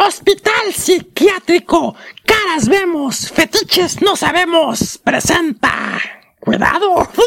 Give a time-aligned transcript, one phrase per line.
[0.00, 1.96] Hospital psiquiátrico.
[2.24, 4.98] Caras vemos, fetiches no sabemos.
[5.02, 6.00] Presenta.
[6.40, 7.08] Cuidado.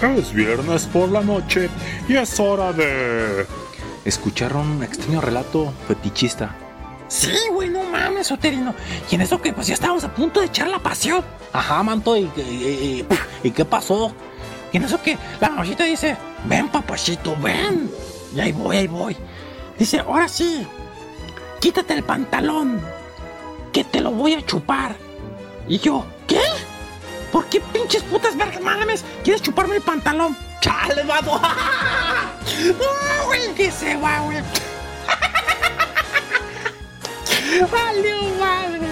[0.00, 1.68] Es viernes por la noche
[2.08, 3.44] y es hora de...
[4.04, 6.54] Escucharon un extraño relato fetichista.
[7.08, 8.76] Sí, güey, no mames, Soterino.
[9.10, 11.24] Y en eso que pues ya estábamos a punto de echar la pasión.
[11.52, 13.06] Ajá, manto, ¿y, y, y,
[13.42, 14.14] y qué pasó?
[14.72, 17.90] Y en eso que la mamacita dice, ven papachito, ven.
[18.34, 19.16] Y ahí voy, ahí voy.
[19.78, 20.66] Dice, ahora sí,
[21.60, 22.80] quítate el pantalón,
[23.72, 24.96] que te lo voy a chupar.
[25.66, 26.40] Y yo, ¿qué?
[27.32, 29.04] ¿Por qué pinches putas vergas mames?
[29.22, 30.36] ¿Quieres chuparme el pantalón?
[30.60, 31.40] ¡Chale, vato!
[32.64, 33.54] ¡No, güey!
[33.54, 34.38] ¿Qué se va, güey?
[37.70, 38.88] ¡Valió madre!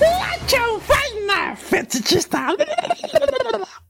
[0.00, 1.56] ¡La chanfaina!
[1.56, 2.54] ¡Fetichista!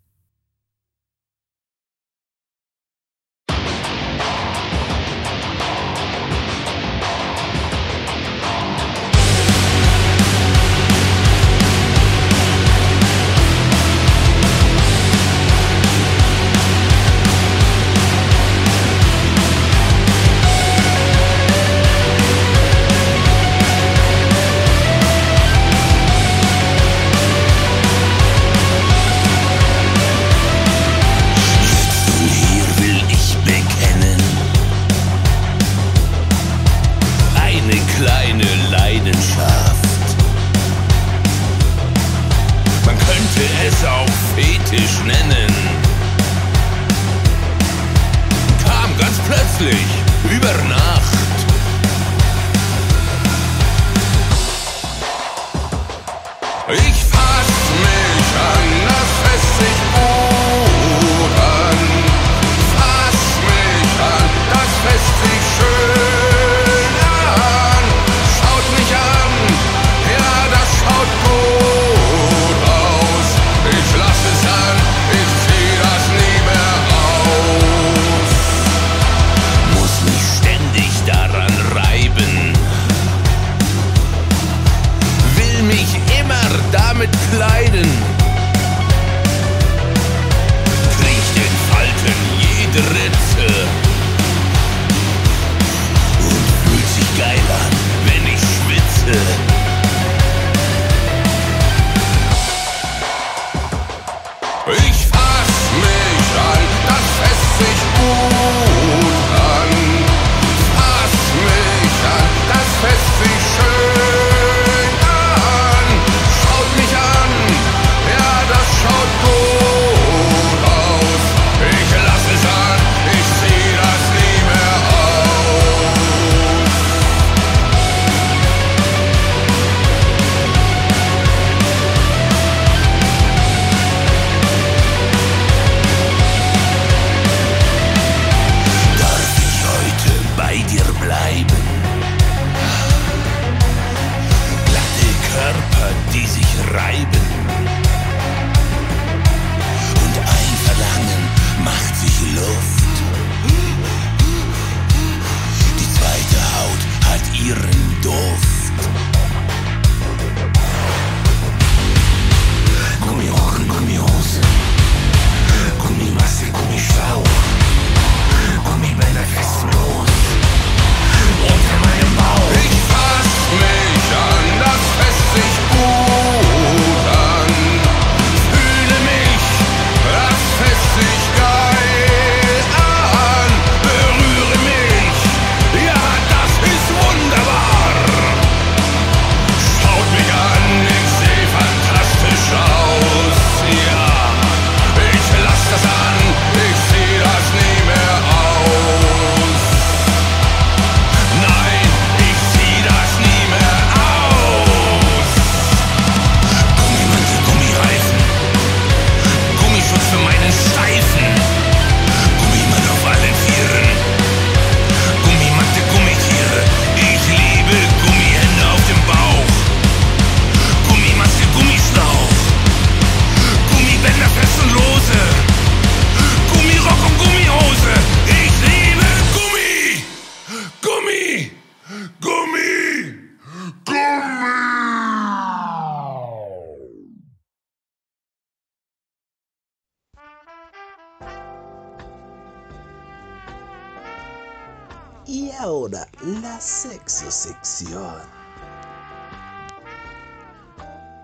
[245.91, 248.21] la sexo sección.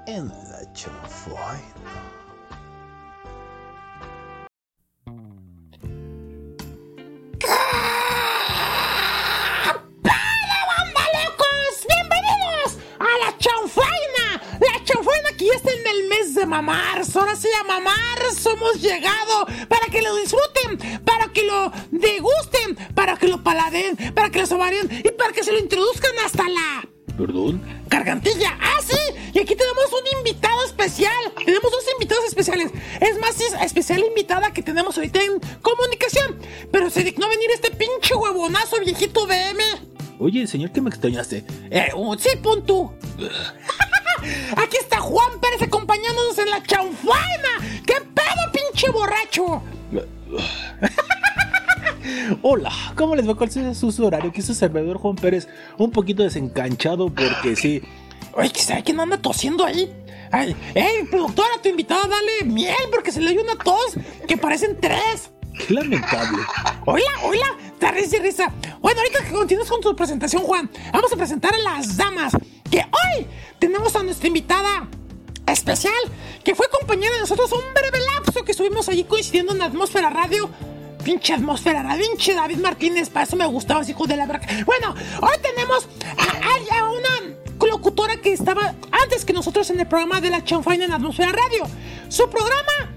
[0.06, 2.13] En la chanfaina.
[16.44, 17.02] De mamar.
[17.14, 17.94] Ahora sí, a mamar
[18.52, 24.30] hemos llegado para que lo disfruten, para que lo degusten, para que lo paladen, para
[24.30, 26.86] que lo saboreen y para que se lo introduzcan hasta la
[27.16, 27.62] ¿Perdón?
[27.88, 28.58] gargantilla.
[28.60, 28.98] ¡Ah, sí!
[29.32, 31.32] Y aquí tenemos un invitado especial.
[31.44, 32.70] Tenemos dos invitados especiales.
[33.00, 36.38] Es más, es especial invitada que tenemos ahorita en comunicación.
[36.70, 39.62] Pero se dignó venir este pinche huevonazo viejito BM.
[40.18, 41.44] Oye, señor, que me extrañaste.
[41.70, 42.92] Eh, uh, sí, pon tú.
[44.56, 47.82] Aquí está Juan Pérez acompañándonos en la chanfaina.
[47.86, 49.62] ¿Qué pedo, pinche borracho?
[52.42, 53.34] Hola, ¿cómo les va?
[53.34, 54.30] ¿Cuál es su horario?
[54.30, 57.82] Aquí es su servidor Juan Pérez, un poquito desencanchado porque sí.
[58.32, 59.92] Oye, ¿que sabe quién anda tosiendo ahí?
[60.32, 63.96] Ay, ey, productora, tu invitada, dale miel porque se le oye una tos
[64.26, 65.30] que parecen tres.
[65.54, 66.42] Qué lamentable.
[66.84, 67.46] Hola, hola,
[67.78, 68.52] te risa y risa.
[68.80, 72.32] Bueno, ahorita que continúes con tu presentación, Juan, vamos a presentar a las damas.
[72.70, 73.26] Que hoy
[73.58, 74.88] tenemos a nuestra invitada
[75.46, 75.94] especial,
[76.42, 80.10] que fue compañera de nosotros un breve lapso que estuvimos allí coincidiendo en la atmósfera
[80.10, 80.50] radio.
[81.04, 84.46] Pinche atmósfera radio, pinche David Martínez, para eso me gustaba, ese hijo de la braca.
[84.64, 85.86] Bueno, hoy tenemos
[86.16, 87.36] a, una
[87.68, 91.32] locutora que estaba antes que nosotros en el programa de la chanfaina en la atmósfera
[91.32, 91.66] radio.
[92.08, 92.90] Su programa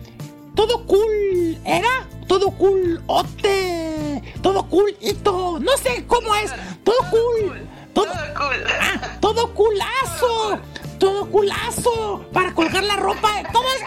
[0.56, 6.51] todo cool era todo cool ote todo cool hito no sé cómo es
[6.83, 10.59] todo cool todo, Ah, todo culazo
[11.00, 13.81] todo culazo para colgar la ropa todo es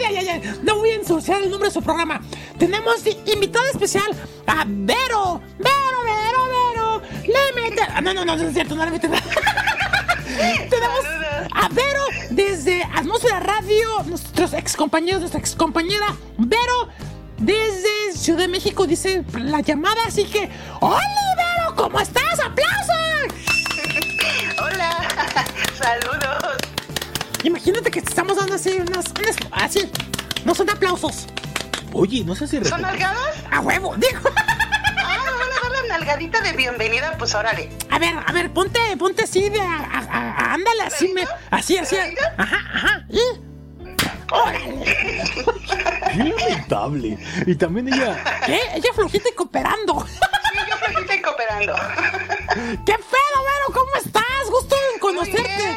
[0.00, 2.20] ya, ya, ya, no voy a ensuciar el nombre de su programa.
[2.58, 4.10] Tenemos invitada especial
[4.46, 8.84] a Vero Vero Vero Vero le mete ah, no no no no es cierto no
[8.84, 9.08] le mete
[10.70, 11.00] tenemos
[11.52, 16.88] a Vero desde Atmósfera Radio, nuestros ex compañeros, nuestra ex compañera Vero
[17.38, 20.48] desde Ciudad de México dice la llamada, así que
[20.80, 21.00] ¡Hola
[21.36, 21.74] Vero!
[21.76, 22.38] ¿Cómo estás?
[22.40, 23.34] ¡Aplausos!
[24.62, 25.08] Hola,
[25.78, 26.56] saludos.
[27.44, 29.90] Imagínate que te estamos dando así unas, unas- así,
[30.44, 31.26] no son aplausos,
[31.92, 33.36] Oye, no sé si ¿Son nalgadas?
[33.50, 34.20] a huevo, digo.
[35.08, 37.70] Ah, me van a dar la nalgadita de bienvenida, pues órale.
[37.90, 41.76] A ver, a ver, ponte, ponte así de, a- a- a- ándale, así, me, así,
[41.78, 41.96] así,
[42.36, 43.20] ajá, ajá, y.
[46.12, 47.18] Qué lamentable.
[47.46, 48.22] Y también ella.
[48.46, 48.60] ¿Qué?
[48.74, 50.06] Ella flojita y cooperando.
[50.06, 51.74] Sí, yo flojita y cooperando.
[51.74, 53.72] ¡Qué pedo, Vero!
[53.74, 54.24] ¿Cómo estás?
[54.50, 55.56] Gusto en Muy conocerte.
[55.56, 55.76] bien.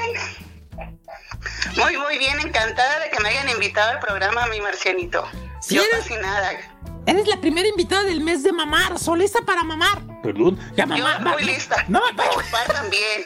[1.77, 5.25] Muy, muy bien, encantada de que me hayan invitado al programa, mi marcianito.
[5.61, 6.51] Sí, yo eres- fascinada.
[7.05, 8.99] Eres la primera invitada del mes de mamar.
[8.99, 10.01] Solista para mamar.
[10.21, 10.59] Perdón.
[10.75, 11.19] Ya, Yo mamá.
[11.25, 11.83] va- muy lista.
[11.87, 13.25] No, para chupar también.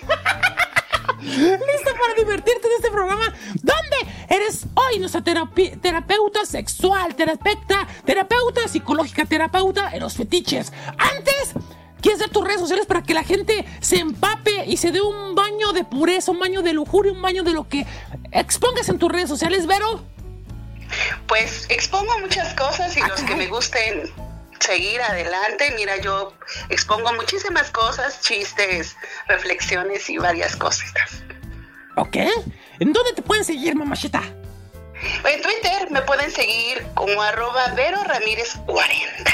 [1.21, 3.33] Lista para divertirte en este programa.
[3.55, 3.97] ¿Dónde
[4.29, 10.71] eres hoy nuestra terapi- terapeuta sexual, terapeuta, terapeuta psicológica, terapeuta en los fetiches?
[10.97, 11.53] Antes.
[12.01, 15.35] ¿Quieres dar tus redes sociales para que la gente se empape y se dé un
[15.35, 17.85] baño de pureza, un baño de lujuria, un baño de lo que
[18.33, 20.03] expongas en tus redes sociales, Vero?
[21.27, 24.11] Pues expongo muchas cosas y los que me gusten
[24.63, 26.33] seguir adelante, mira, yo
[26.69, 28.95] expongo muchísimas cosas, chistes,
[29.27, 31.23] reflexiones y varias cositas.
[31.95, 32.15] ¿Ok?
[32.79, 34.21] ¿En dónde te pueden seguir, mamachita?
[35.25, 39.31] En Twitter me pueden seguir como arroba Vero Ramírez 40.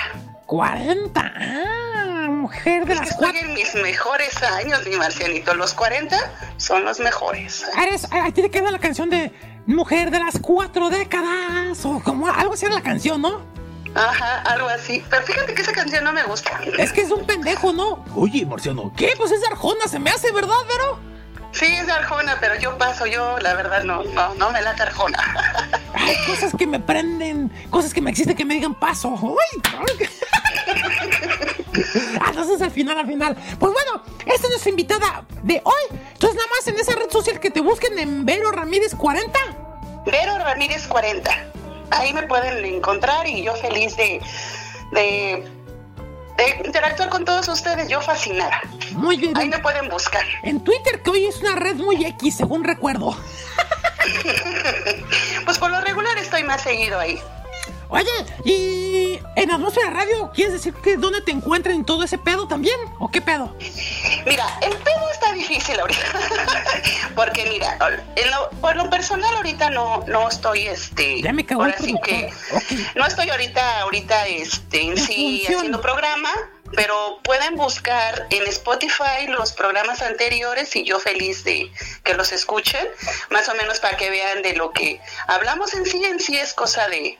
[0.47, 1.33] 40.
[1.37, 3.47] Ah, mujer de Es que las estoy cuatro.
[3.49, 5.53] en mis mejores años, mi marcianito.
[5.53, 6.17] Los 40
[6.57, 7.63] son los mejores.
[7.81, 9.31] Eres, ahí te queda la canción de
[9.67, 11.85] Mujer de las cuatro décadas.
[11.85, 13.45] O como algo así era la canción, ¿no?
[13.95, 15.03] Ajá, algo así.
[15.09, 16.59] Pero fíjate que esa canción no me gusta.
[16.77, 18.05] Es que es un pendejo, ¿no?
[18.15, 19.13] Oye, Marciano, ¿Qué?
[19.17, 20.99] Pues es de Arjona, se me hace, ¿verdad, Vero?
[21.51, 24.83] Sí, es de Arjona, pero yo paso, yo la verdad no, no, no me late
[24.83, 25.17] Arjona.
[25.95, 29.09] Hay cosas que me prenden, cosas que me existen que me digan paso.
[29.09, 29.37] ¡Uy!
[32.19, 33.35] Ah, Entonces al final, al final.
[33.57, 35.97] Pues bueno, esta es nuestra invitada de hoy.
[36.13, 39.39] Entonces nada más en esa red social que te busquen en Vero Ramírez 40.
[40.05, 41.31] Vero Ramírez 40.
[41.91, 44.21] Ahí me pueden encontrar y yo feliz de,
[44.91, 45.45] de,
[46.37, 47.87] de interactuar con todos ustedes.
[47.87, 48.61] Yo fascinada.
[48.91, 49.37] Muy bien.
[49.37, 50.23] Ahí me pueden buscar.
[50.43, 53.15] En Twitter, que hoy es una red muy X, según recuerdo.
[55.45, 57.19] Pues por lo regular estoy más seguido ahí.
[57.91, 58.05] Oye,
[58.45, 62.75] y en Atmósfera Radio, ¿quieres decir que dónde te encuentran en todo ese pedo también?
[62.99, 63.55] ¿O qué pedo?
[64.27, 66.01] Mira, el pedo está difícil ahorita.
[67.15, 67.77] Porque mira,
[68.15, 71.19] en lo- por lo personal ahorita no, no estoy este.
[71.23, 72.31] Ya me cagó ahora sí que
[72.95, 76.29] no estoy ahorita, ahorita este, en sí haciendo programa,
[76.75, 81.71] pero pueden buscar en Spotify los programas anteriores y yo feliz de
[82.03, 82.87] que los escuchen,
[83.31, 86.53] más o menos para que vean de lo que hablamos en sí, en sí es
[86.53, 87.17] cosa de,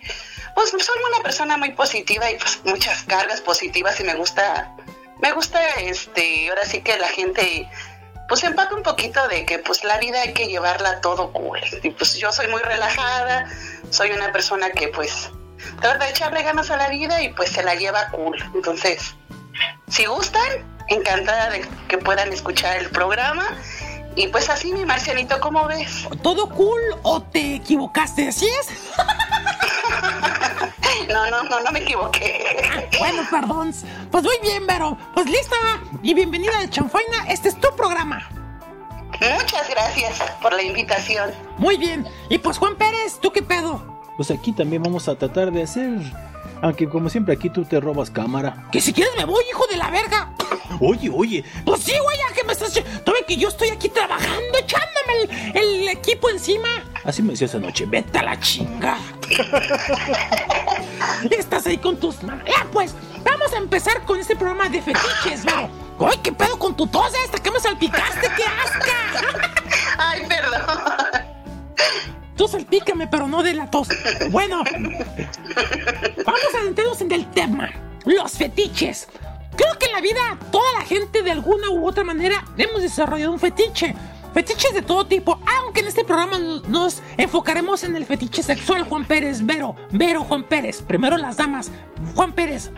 [0.60, 4.76] pues soy una persona muy positiva y pues muchas cargas positivas y me gusta,
[5.22, 7.70] me gusta este, ahora sí que la gente
[8.28, 11.60] pues empaca un poquito de que pues la vida hay que llevarla todo cool.
[11.82, 13.50] Y pues yo soy muy relajada,
[13.90, 15.32] soy una persona que pues
[15.82, 18.38] trata de echarle ganas a la vida y pues se la lleva cool.
[18.54, 19.16] Entonces,
[19.88, 20.44] si gustan,
[20.88, 23.46] encantada de que puedan escuchar el programa.
[24.16, 26.08] Y pues así, mi Marcianito, ¿cómo ves?
[26.22, 28.28] ¿Todo cool o te equivocaste?
[28.28, 28.68] ¿Así es?
[31.10, 32.90] No, no, no, no me equivoqué.
[33.00, 33.74] Bueno, perdón.
[34.12, 34.98] Pues muy bien, Vero.
[35.14, 35.56] Pues lista
[36.04, 37.26] y bienvenida de Chanfaina.
[37.28, 38.30] Este es tu programa.
[39.20, 41.32] Muchas gracias por la invitación.
[41.58, 42.08] Muy bien.
[42.30, 44.02] Y pues Juan Pérez, ¿tú qué pedo?
[44.18, 46.00] Pues aquí también vamos a tratar de hacer.
[46.62, 48.68] Aunque como siempre aquí tú te robas cámara.
[48.72, 50.34] Que si quieres me voy, hijo de la verga.
[50.82, 52.74] Oye, oye, Pues sí, güey, ya que me estás...
[53.04, 56.68] Todavía que yo estoy aquí trabajando, echándome el, el equipo encima.
[57.04, 58.08] así me decías anoche, vete.
[58.10, 58.98] Vete a la chinga.
[61.30, 62.46] Estás ahí con tus manos.
[62.48, 65.70] Ya, pues, vamos a empezar con este programa de fetiches, Vero.
[66.00, 67.38] Ay, ¿qué pedo con tu tos esta?
[67.40, 68.28] ¿Qué me salpicaste?
[68.38, 68.96] ¡Qué asca!
[69.98, 70.62] Ay, perdón.
[72.40, 73.90] Tú salpícame, pero no de la tos.
[74.32, 74.64] Bueno,
[76.26, 77.70] vamos a adentrarnos en el tema.
[78.06, 79.10] Los fetiches.
[79.58, 83.34] Creo que en la vida toda la gente de alguna u otra manera hemos desarrollado
[83.34, 83.94] un fetiche.
[84.34, 89.04] Fetiches de todo tipo, aunque en este programa nos enfocaremos en el fetiche sexual, Juan
[89.04, 90.82] Pérez, Vero, Vero, Juan Pérez.
[90.82, 91.72] Primero las damas,
[92.16, 92.72] Juan Pérez.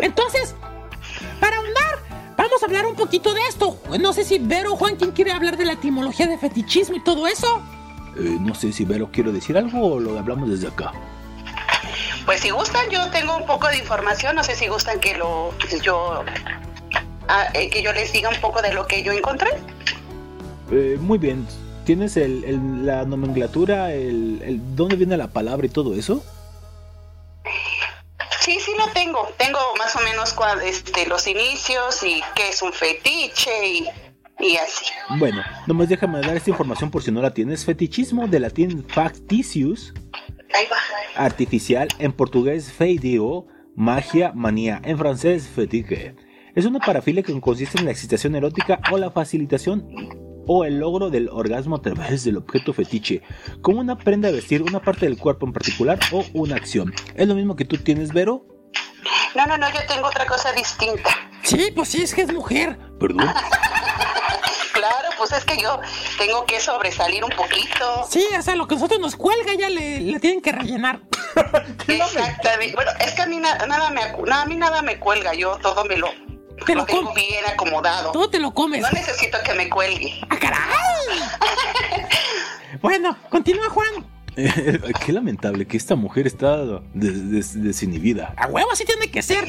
[0.00, 0.54] Entonces,
[2.56, 3.78] vamos a hablar un poquito de esto.
[4.00, 7.04] No sé si Vero o Juan, ¿quién quiere hablar de la etimología de fetichismo y
[7.04, 7.60] todo eso?
[8.18, 10.90] Eh, no sé si Vero quiero decir algo o lo hablamos desde acá.
[12.24, 14.34] Pues si gustan, yo tengo un poco de información.
[14.36, 16.24] No sé si gustan que lo yo
[17.28, 19.50] ah, eh, que yo les diga un poco de lo que yo encontré.
[20.70, 21.46] Eh, muy bien.
[21.84, 26.24] ¿Tienes el, el- la nomenclatura, el, el dónde viene la palabra y todo eso?
[28.46, 29.28] Sí, sí lo tengo.
[29.36, 33.88] Tengo más o menos cua- este, los inicios y qué es un fetiche y,
[34.38, 34.84] y así.
[35.18, 37.64] Bueno, nomás déjame dar esta información por si no la tienes.
[37.64, 39.92] Fetichismo de latín factitious,
[40.54, 40.76] Ahí va.
[41.24, 46.14] artificial, en portugués feidio, magia, manía, en francés fetiche.
[46.54, 49.86] Es una parafilia que consiste en la excitación erótica o la facilitación
[50.46, 53.22] o el logro del orgasmo a través del objeto fetiche,
[53.62, 56.94] como una prenda de vestir, una parte del cuerpo en particular o una acción.
[57.14, 58.44] ¿Es lo mismo que tú tienes, Vero?
[59.34, 61.10] No, no, no, yo tengo otra cosa distinta.
[61.42, 62.78] Sí, pues sí, es que es mujer.
[62.98, 63.28] Perdón.
[64.72, 65.80] Claro, pues es que yo
[66.18, 68.06] tengo que sobresalir un poquito.
[68.10, 71.00] Sí, o sea, lo que a nosotros nos cuelga ya le, le tienen que rellenar.
[71.88, 72.74] Exactamente.
[72.74, 75.32] Bueno, es que a mí na- nada me acu- na- a mí nada me cuelga,
[75.34, 76.08] yo todo me lo,
[76.64, 78.12] Te lo lo tengo com- bien acomodado.
[78.12, 78.82] Todo te lo comes.
[78.82, 80.20] No necesito que me cuelgue.
[80.30, 80.60] ¡Ah, caray!
[82.82, 84.04] Bueno, continúa Juan.
[84.36, 88.34] Qué lamentable que esta mujer está des- des- desinhibida.
[88.36, 89.48] A huevo así tiene que ser.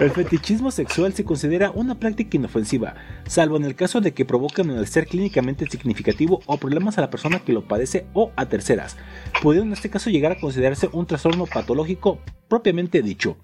[0.00, 2.94] El fetichismo sexual se considera una práctica inofensiva,
[3.26, 7.40] salvo en el caso de que provoque malestar clínicamente significativo o problemas a la persona
[7.40, 8.96] que lo padece o a terceras,
[9.42, 13.36] pudiendo en este caso llegar a considerarse un trastorno patológico propiamente dicho.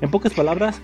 [0.00, 0.80] En pocas palabras,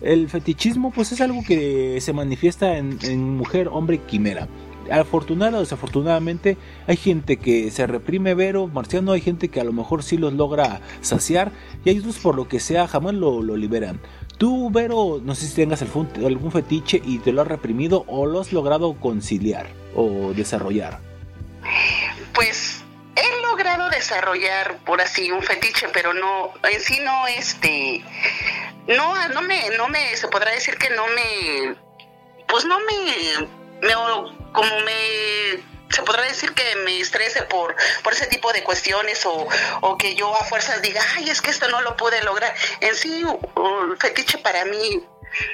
[0.00, 4.48] el fetichismo pues es algo que se manifiesta en, mujer, hombre quimera.
[4.90, 9.72] Afortunada o desafortunadamente hay gente que se reprime vero, marciano, hay gente que a lo
[9.72, 11.52] mejor sí los logra saciar
[11.84, 14.00] y hay por lo que sea jamás lo, liberan.
[14.36, 18.40] Tú, Vero, no sé si tengas algún, fetiche y te lo has reprimido o lo
[18.40, 20.98] has logrado conciliar o desarrollar.
[22.34, 22.69] Pues
[24.10, 28.02] desarrollar por así un fetiche, pero no, en sí no este,
[28.88, 31.76] no, no me, no me, se podrá decir que no me,
[32.48, 33.48] pues no me,
[33.82, 33.94] me
[34.52, 39.48] como me se podrá decir que me estrese por, por ese tipo de cuestiones o,
[39.80, 42.54] o que yo a fuerzas diga, ay, es que esto no lo pude lograr.
[42.80, 45.04] En sí, un fetiche para mí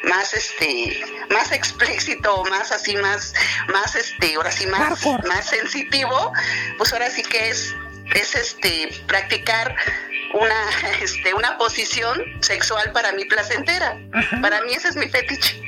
[0.04, 3.34] más este más explícito más así más
[3.68, 6.32] más este ahora sí más más sensitivo
[6.78, 7.74] pues ahora sí que es
[8.14, 9.74] es este practicar
[10.34, 10.54] una
[11.02, 13.98] este una posición sexual para mí placentera
[14.40, 15.62] para mí ese es mi fetiche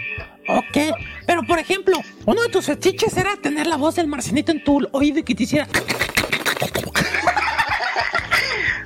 [0.51, 4.65] Ok, pero por ejemplo, uno de tus fetiches era tener la voz del marcinito en
[4.65, 5.69] tu oído y que te hiciera.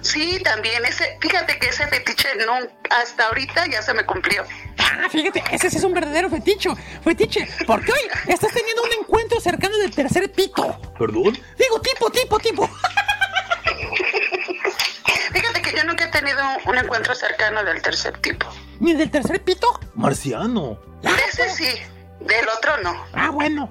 [0.00, 2.54] sí también ese fíjate que ese fetiche no
[2.90, 4.44] hasta ahorita ya se me cumplió
[4.76, 6.76] Ah, fíjate, ese sí es un verdadero feticho.
[7.02, 10.78] Fetiche, porque hoy estás teniendo un encuentro cercano del tercer pito.
[10.98, 11.38] ¿Perdón?
[11.58, 12.68] Digo, tipo, tipo, tipo.
[15.32, 18.46] Fíjate que yo nunca he tenido un encuentro cercano del tercer tipo.
[18.80, 19.80] ¿Ni del tercer pito?
[19.94, 20.78] Marciano.
[21.02, 21.78] De ese sí,
[22.20, 23.04] del otro no.
[23.12, 23.70] Ah, bueno.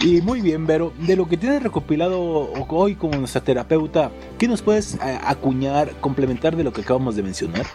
[0.00, 4.62] Y muy bien, Vero, de lo que tienes recopilado hoy como nuestra terapeuta, ¿qué nos
[4.62, 7.66] puedes eh, acuñar, complementar de lo que acabamos de mencionar?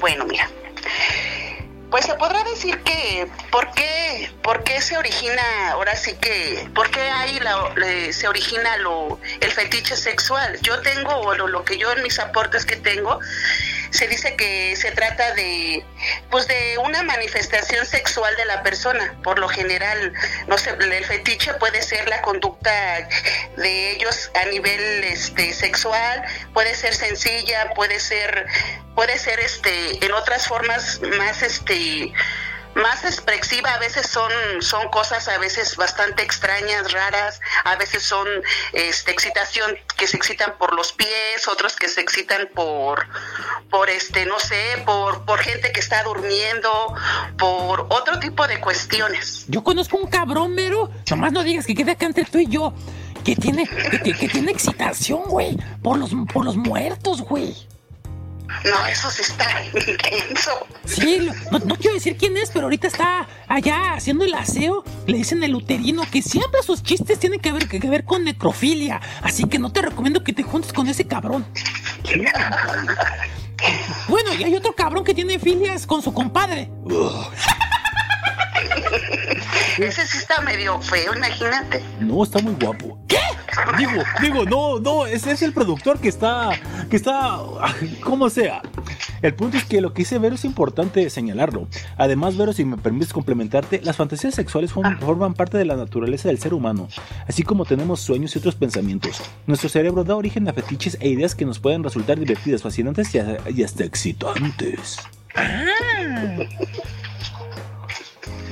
[0.00, 0.48] Bueno, mira.
[1.90, 5.42] Pues se podrá decir que, ¿por qué, por qué se origina,
[5.72, 10.56] ahora sí que, por qué ahí la- le- se origina lo, el fetiche sexual?
[10.62, 13.18] Yo tengo, o lo, lo que yo en mis aportes que tengo,
[13.90, 15.84] se dice que se trata de,
[16.30, 19.14] pues de una manifestación sexual de la persona.
[19.22, 20.12] Por lo general,
[20.46, 22.70] no sé, el fetiche puede ser la conducta
[23.56, 28.46] de ellos a nivel este sexual, puede ser sencilla, puede ser
[28.94, 32.12] puede ser este en otras formas más este
[32.74, 38.26] más expresiva, a veces son, son cosas a veces bastante extrañas, raras, a veces son
[38.72, 43.06] este excitación que se excitan por los pies, otros que se excitan por
[43.70, 46.94] por este, no sé, por, por gente que está durmiendo,
[47.38, 49.44] por otro tipo de cuestiones.
[49.48, 50.90] Yo conozco un cabrón, Vero.
[51.10, 52.72] Nomás no digas que quede acá entre tú y yo.
[53.24, 53.68] Que tiene,
[54.02, 55.56] que- que tiene excitación, güey.
[55.82, 57.54] Por los, por los muertos, güey.
[58.64, 60.66] No, eso sí está intenso.
[60.84, 64.84] Sí, no quiero decir quién es, pero ahorita está allá haciendo el aseo.
[65.06, 69.00] Le dicen el uterino que siempre sus chistes tienen que ver, que ver con necrofilia.
[69.22, 71.46] Así que no te recomiendo que te juntes con ese cabrón.
[74.08, 76.70] Bueno, y hay otro cabrón que tiene filias con su compadre.
[79.78, 81.82] Ese sí está medio feo, imagínate.
[82.00, 82.98] No, está muy guapo.
[83.08, 83.16] ¿Qué?
[83.78, 86.50] Digo, digo, no, no, ese es el productor que está,
[86.88, 87.40] que está,
[88.02, 88.62] como sea.
[89.22, 91.68] El punto es que lo que dice Vero es importante señalarlo.
[91.96, 96.28] Además, Vero, si me permites complementarte, las fantasías sexuales form- forman parte de la naturaleza
[96.28, 96.88] del ser humano,
[97.28, 99.20] así como tenemos sueños y otros pensamientos.
[99.46, 103.62] Nuestro cerebro da origen a fetiches e ideas que nos pueden resultar divertidas, fascinantes y,
[103.62, 104.96] hasta excitantes.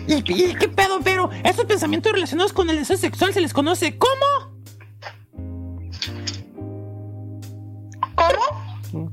[0.09, 1.31] ¿Y, y qué pedo, Vero?
[1.45, 4.59] Estos pensamientos relacionados con el deseo sexual se les conoce como...
[8.15, 9.13] ¿Cómo?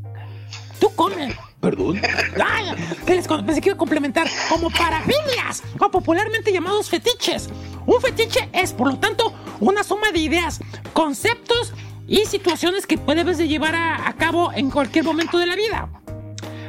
[0.79, 1.35] Tú come.
[1.59, 1.99] ¿Perdón?
[2.43, 2.65] Ay,
[3.07, 7.49] les con- pensé que iba a complementar como parafilias o popularmente llamados fetiches.
[7.85, 10.59] Un fetiche es, por lo tanto, una suma de ideas,
[10.93, 11.73] conceptos
[12.07, 15.89] y situaciones que debes de llevar a, a cabo en cualquier momento de la vida.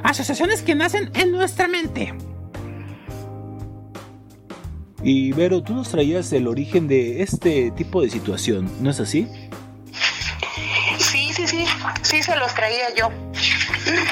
[0.03, 2.15] Asociaciones que nacen en nuestra mente.
[5.03, 9.29] Y Vero, tú nos traías el origen de este tipo de situación, ¿no es así?
[10.99, 11.65] Sí, sí, sí.
[12.03, 13.11] Sí, se los traía yo.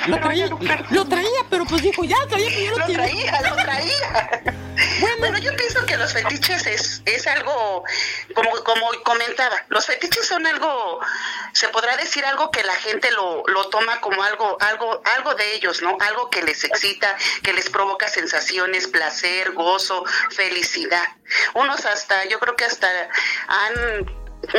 [0.06, 0.48] Lo traía,
[0.90, 4.54] lo traía, pero pues dijo, ya traía, pero ya lo Lo traía, lo traía.
[5.18, 7.84] Bueno, yo pienso que los fetiches es, es algo,
[8.34, 11.00] como, como comentaba, los fetiches son algo,
[11.52, 15.54] se podrá decir algo que la gente lo, lo toma como algo, algo, algo de
[15.54, 15.96] ellos, ¿no?
[16.00, 21.08] Algo que les excita, que les provoca sensaciones, placer, gozo, felicidad.
[21.54, 22.88] Unos hasta, yo creo que hasta
[23.48, 24.06] han,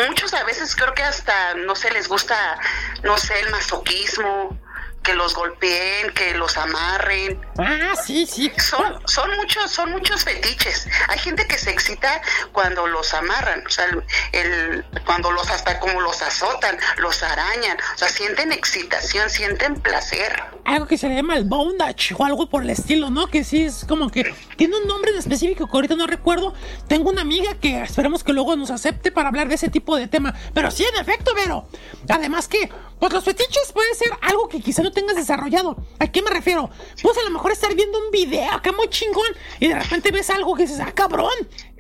[0.08, 2.60] muchos a veces creo que hasta, no sé, les gusta,
[3.04, 4.58] no sé, el masoquismo,
[5.06, 7.40] que los golpeen, que los amarren.
[7.58, 8.52] Ah, sí, sí.
[8.58, 10.88] Son, son muchos, son muchos fetiches.
[11.08, 15.80] Hay gente que se excita cuando los amarran, o sea, el, el- cuando los hasta
[15.80, 20.44] como los azotan, los arañan, o sea, sienten excitación, sienten placer.
[20.66, 23.28] Algo que se le llama el bondage o algo por el estilo, ¿no?
[23.28, 26.54] Que sí es como que tiene un nombre en específico que ahorita no recuerdo.
[26.88, 30.08] Tengo una amiga que esperemos que luego nos acepte para hablar de ese tipo de
[30.08, 30.34] tema.
[30.56, 31.68] Pero sí, en efecto, Vero.
[32.10, 35.78] Además que, pues los fetiches puede ser algo que quizá no tengas desarrollado.
[36.00, 36.72] ¿A qué me refiero?
[37.04, 39.28] Pues a lo mejor estar viendo un video acá muy chingón
[39.60, 41.30] y de repente ves algo que dices, ah, cabrón.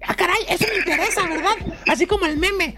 [0.03, 1.55] Ah, caray, eso me interesa, ¿verdad?
[1.87, 2.77] Así como el meme.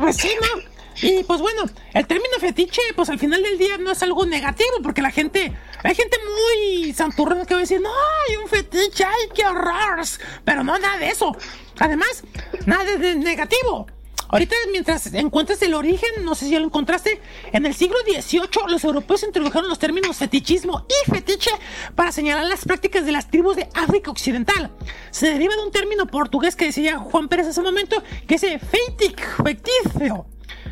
[0.00, 0.62] Pues sí, ¿no?
[1.02, 4.70] Y pues bueno, el término fetiche, pues al final del día no es algo negativo,
[4.82, 9.04] porque la gente, hay gente muy santurrona que va a decir, no, hay un fetiche,
[9.04, 10.04] ay, qué horror.
[10.44, 11.36] Pero no, nada de eso.
[11.78, 12.24] Además,
[12.66, 13.86] nada de negativo.
[14.32, 17.20] Ahorita, mientras encuentras el origen, no sé si ya lo encontraste,
[17.52, 21.50] en el siglo XVIII los europeos introdujeron los términos fetichismo y fetiche
[21.94, 24.70] para señalar las prácticas de las tribus de África Occidental.
[25.10, 28.40] Se deriva de un término portugués que decía Juan Pérez hace un momento, que es
[28.40, 30.24] feitic, fecticio,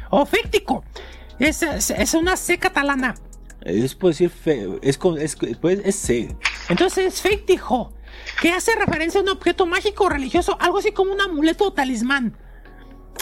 [0.08, 0.82] o féctico.
[1.38, 3.14] Es, es, es una C catalana.
[3.60, 6.34] Es por decir fe, es, es, pues, es C.
[6.70, 7.92] Entonces es fétijo,
[8.40, 11.72] que hace referencia a un objeto mágico o religioso, algo así como un amuleto o
[11.74, 12.38] talismán.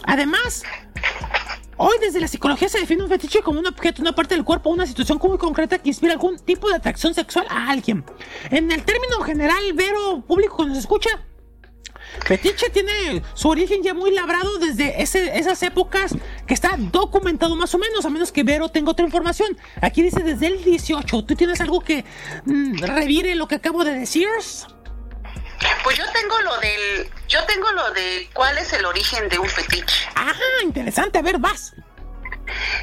[0.05, 0.63] Además,
[1.77, 4.71] hoy desde la psicología se define un fetiche como un objeto, una parte del cuerpo,
[4.71, 8.05] una situación muy concreta que inspira algún tipo de atracción sexual a alguien.
[8.51, 11.11] En el término general, vero público que nos escucha,
[12.27, 16.15] fetiche tiene su origen ya muy labrado desde esas épocas
[16.47, 19.57] que está documentado más o menos, a menos que Vero tenga otra información.
[19.81, 21.25] Aquí dice desde el 18.
[21.25, 22.05] ¿Tú tienes algo que
[22.45, 24.29] mm, revire lo que acabo de decir?
[25.85, 29.49] Pues yo tengo lo del, yo tengo lo de cuál es el origen de un
[29.49, 30.09] fetiche.
[30.15, 31.19] Ajá, interesante.
[31.19, 31.73] A ver, vas.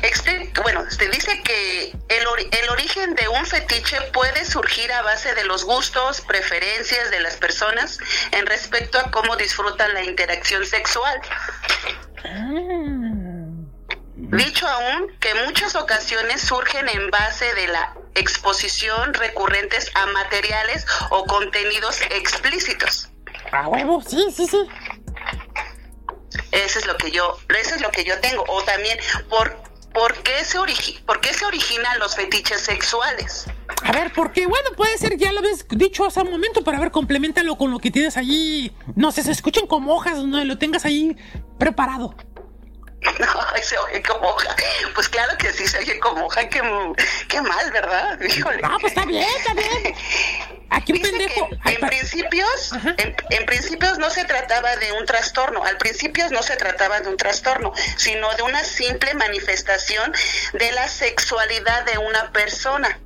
[0.04, 5.02] Este, bueno, te dice que el, ori- el origen de un fetiche puede surgir a
[5.02, 7.98] base de los gustos, preferencias de las personas
[8.32, 11.20] en respecto a cómo disfrutan la interacción sexual.
[14.38, 21.26] Dicho aún que muchas ocasiones surgen en base de la exposición recurrentes a materiales o
[21.26, 23.10] contenidos explícitos.
[23.52, 24.58] A huevo, sí, sí, sí.
[26.52, 28.44] Eso es lo que yo, eso es lo que yo tengo.
[28.48, 28.98] O también,
[29.30, 29.56] ¿por,
[29.94, 33.46] por, qué, se origi- ¿por qué se originan los fetiches sexuales?
[33.84, 36.80] A ver, porque bueno, puede ser, ya lo habías dicho hace un momento, pero a
[36.80, 38.76] ver, complementalo con lo que tienes allí.
[38.96, 41.16] No sé, se escuchen como hojas donde lo tengas ahí
[41.60, 42.16] preparado.
[43.54, 44.56] Ay, se oye como hoja.
[44.94, 46.48] Pues claro que sí, se oye como hoja.
[46.50, 46.62] Qué,
[47.28, 48.20] qué mal, ¿verdad?
[48.22, 48.62] Híjole.
[48.64, 49.96] Ah, pues está bien, está bien.
[50.70, 51.50] Aquí un pendejo.
[51.50, 56.56] que en principios, en principios no se trataba de un trastorno, al principio no se
[56.56, 60.12] trataba de un trastorno, sino de una simple manifestación
[60.54, 63.00] de la sexualidad de una persona.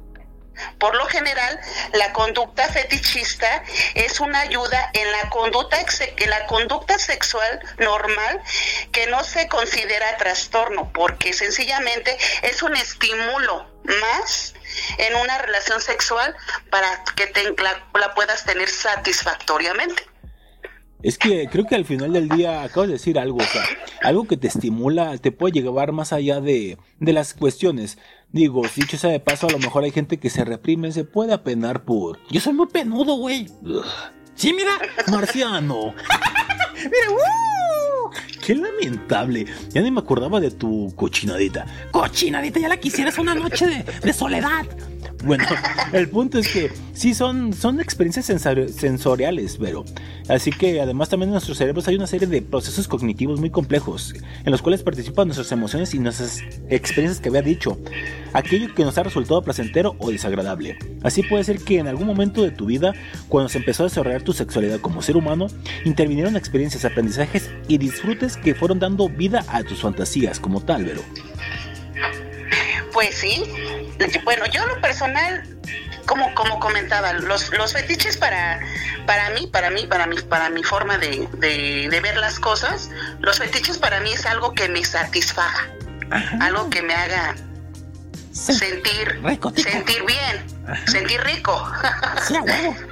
[0.78, 1.60] Por lo general,
[1.94, 3.64] la conducta fetichista
[3.96, 5.78] es una ayuda en la conducta,
[6.18, 8.42] en la conducta sexual normal
[8.92, 13.68] que no se considera trastorno, porque sencillamente es un estímulo
[14.02, 14.54] más
[14.98, 16.36] en una relación sexual
[16.70, 20.04] para que te- la, la puedas tener satisfactoriamente.
[21.02, 23.64] Es que creo que al final del día acabas de decir algo, o sea,
[24.04, 27.98] algo que te estimula, te puede llevar más allá de, de las cuestiones.
[28.32, 31.34] Digo, dicho sea de paso, a lo mejor hay gente que se reprime, se puede
[31.34, 32.20] apenar por...
[32.30, 33.48] Yo soy muy penudo, güey.
[34.36, 34.78] Sí, mira.
[35.12, 35.94] Marciano,
[36.76, 38.10] Mira, ¡uh!
[38.46, 39.46] qué lamentable.
[39.70, 41.66] Ya ni me acordaba de tu cochinadita.
[41.92, 44.66] Cochinadita, ya la quisieras una noche de, de soledad.
[45.26, 45.44] Bueno,
[45.92, 49.84] el punto es que sí son, son experiencias sensor- sensoriales, pero
[50.30, 54.14] así que además también en nuestros cerebros hay una serie de procesos cognitivos muy complejos
[54.46, 57.78] en los cuales participan nuestras emociones y nuestras experiencias que había dicho,
[58.32, 60.78] aquello que nos ha resultado placentero o desagradable.
[61.04, 62.94] Así puede ser que en algún momento de tu vida,
[63.28, 65.48] cuando se empezó a desarrollar tu sexualidad como ser humano,
[65.84, 71.02] intervinieron experiencias, aprendizajes y disfrutes que fueron dando vida a tus fantasías como tal, Vero.
[73.00, 73.50] Pues sí.
[74.26, 75.42] Bueno, yo lo personal,
[76.06, 78.60] como, como comentaba, los, los fetiches para,
[79.06, 82.90] para mí, para mí, para mi, para mi forma de, de, de ver las cosas,
[83.22, 85.70] los fetiches para mí es algo que me satisfaga,
[86.42, 87.38] algo que me haga
[88.34, 89.22] Sí, sentir,
[89.56, 90.46] sentir bien,
[90.86, 91.72] sentir rico.
[92.28, 92.36] sí.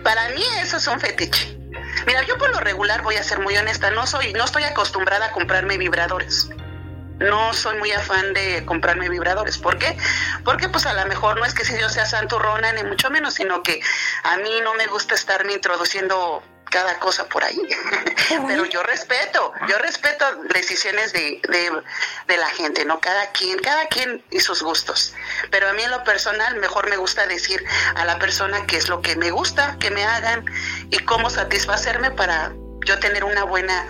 [0.03, 1.57] Para mí eso es un fetiche.
[2.05, 5.25] Mira, yo por lo regular voy a ser muy honesta, no soy, no estoy acostumbrada
[5.25, 6.49] a comprarme vibradores.
[7.19, 9.57] No soy muy afán de comprarme vibradores.
[9.57, 9.97] ¿Por qué?
[10.43, 13.35] Porque pues a lo mejor no es que si yo sea santurrona ni mucho menos,
[13.35, 13.81] sino que
[14.23, 17.59] a mí no me gusta estarme introduciendo cada cosa por ahí.
[18.47, 21.71] Pero yo respeto, yo respeto decisiones de, de,
[22.27, 22.99] de la gente, ¿no?
[22.99, 25.13] Cada quien, cada quien y sus gustos.
[25.49, 27.63] Pero a mí en lo personal mejor me gusta decir
[27.95, 30.45] a la persona qué es lo que me gusta, que me hagan
[30.89, 32.53] y cómo satisfacerme para
[32.85, 33.85] yo tener una buena,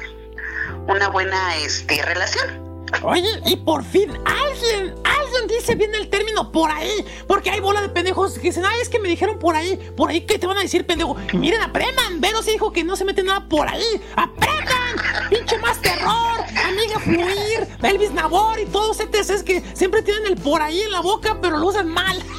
[0.87, 2.66] una buena este, relación.
[3.03, 7.05] Oye, y por fin alguien, alguien dice bien el término por ahí.
[7.27, 9.77] Porque hay bola de pendejos que dicen, ay, es que me dijeron por ahí.
[9.95, 11.15] Por ahí, ¿qué te van a decir, pendejo?
[11.31, 12.19] Y miren, aprendan.
[12.21, 14.01] Vero se dijo que no se mete nada por ahí.
[14.15, 15.29] ¡Aprendan!
[15.29, 16.39] ¡Pinche más terror!
[16.65, 21.01] Amiga Fluir, Elvis Nabor y todos ETCs que siempre tienen el por ahí en la
[21.01, 22.17] boca, pero lo usan mal.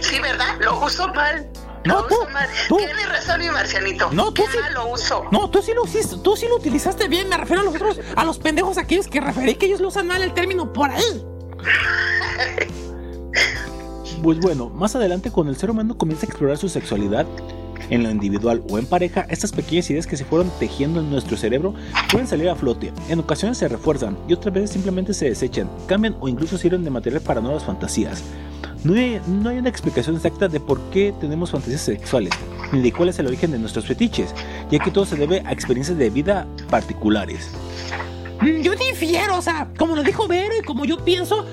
[0.00, 0.56] Sí, ¿verdad?
[0.60, 1.48] Lo uso mal.
[1.86, 2.48] No, Lo tú, uso mal.
[2.68, 2.76] tú.
[2.78, 4.10] Tienes razón, mi marcianito.
[4.10, 4.58] No, tú sí.
[4.72, 5.24] lo uso.
[5.30, 7.28] No, tú sí lo hiciste, tú sí lo utilizaste bien.
[7.28, 10.06] Me refiero a los otros, a los pendejos aquellos que referí que ellos lo usan
[10.06, 11.24] mal el término por ahí.
[14.22, 17.26] Pues bueno, más adelante cuando el ser humano comienza a explorar su sexualidad,
[17.90, 21.36] en lo individual o en pareja, estas pequeñas ideas que se fueron tejiendo en nuestro
[21.36, 21.74] cerebro
[22.10, 22.92] pueden salir a flote.
[23.08, 26.90] En ocasiones se refuerzan y otras veces simplemente se desechan, cambian o incluso sirven de
[26.90, 28.22] material para nuevas fantasías.
[28.84, 32.32] No hay, no hay una explicación exacta de por qué tenemos fantasías sexuales,
[32.72, 34.34] ni de cuál es el origen de nuestros fetiches,
[34.70, 37.50] ya que todo se debe a experiencias de vida particulares.
[38.40, 41.46] Mm, Yo difiero, o sea, como lo dijo Vero y como yo pienso,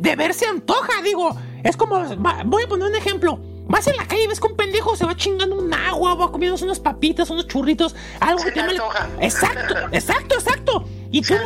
[0.00, 1.36] de ver se antoja, digo.
[1.62, 2.02] Es como,
[2.46, 3.38] voy a poner un ejemplo.
[3.70, 6.32] Vas en la calle y ves que un pendejo se va chingando un agua, va
[6.32, 8.72] comiendo unas papitas, unos churritos, algo Se que te llama.
[8.72, 9.08] antoja.
[9.20, 10.84] Exacto, exacto, exacto.
[11.12, 11.40] y tú, no,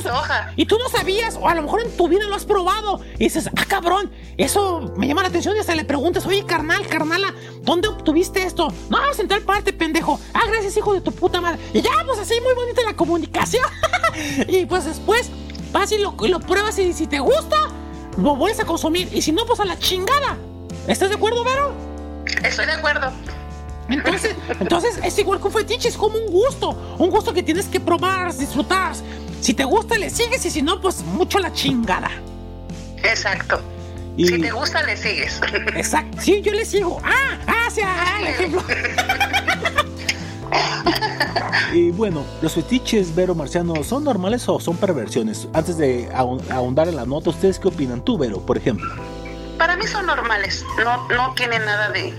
[0.56, 3.24] y tú no sabías, o a lo mejor en tu vida lo has probado, y
[3.24, 7.34] dices, ah, cabrón, eso me llama la atención, y hasta le preguntas, oye, carnal, carnala,
[7.60, 8.72] ¿dónde obtuviste esto?
[8.88, 10.18] No, en tal parte, pendejo.
[10.32, 11.60] Ah, gracias, hijo de tu puta madre.
[11.74, 13.66] Y ya, pues así, muy bonita la comunicación.
[14.48, 15.30] y pues después
[15.72, 17.68] vas y lo, y lo pruebas, y si te gusta,
[18.16, 20.38] lo vuelves a consumir, y si no, pues a la chingada.
[20.88, 21.93] ¿Estás de acuerdo, Vero?
[22.44, 23.10] Estoy de acuerdo.
[23.88, 27.66] Entonces, entonces es igual que un fetiche, es como un gusto, un gusto que tienes
[27.66, 28.92] que probar, disfrutar.
[29.40, 32.10] Si te gusta, le sigues y si no, pues mucho la chingada.
[33.02, 33.60] Exacto.
[34.16, 35.40] Y- Si te gusta, le sigues.
[35.74, 36.16] Exacto.
[36.20, 36.98] Sí, yo le sigo.
[37.04, 38.62] Ah, ah, sí, ah, el ejemplo.
[41.72, 45.48] Y bueno, los fetiches, Vero Marciano, ¿son normales o son perversiones?
[45.52, 48.00] Antes de ahon- ahondar en la nota, ¿ustedes qué opinan?
[48.04, 48.88] Tú, Vero, por ejemplo.
[49.58, 50.64] Para mí son normales.
[50.84, 52.14] No, no tiene nada de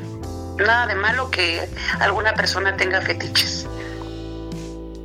[0.58, 1.68] nada de malo que
[2.00, 3.68] alguna persona tenga fetiches.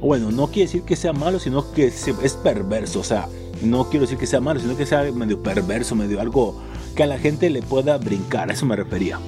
[0.01, 3.01] Bueno, no quiere decir que sea malo, sino que es perverso.
[3.01, 3.27] O sea,
[3.63, 6.63] no quiero decir que sea malo, sino que sea medio perverso, medio algo
[6.97, 8.51] que a la gente le pueda brincar.
[8.51, 9.19] A eso me refería.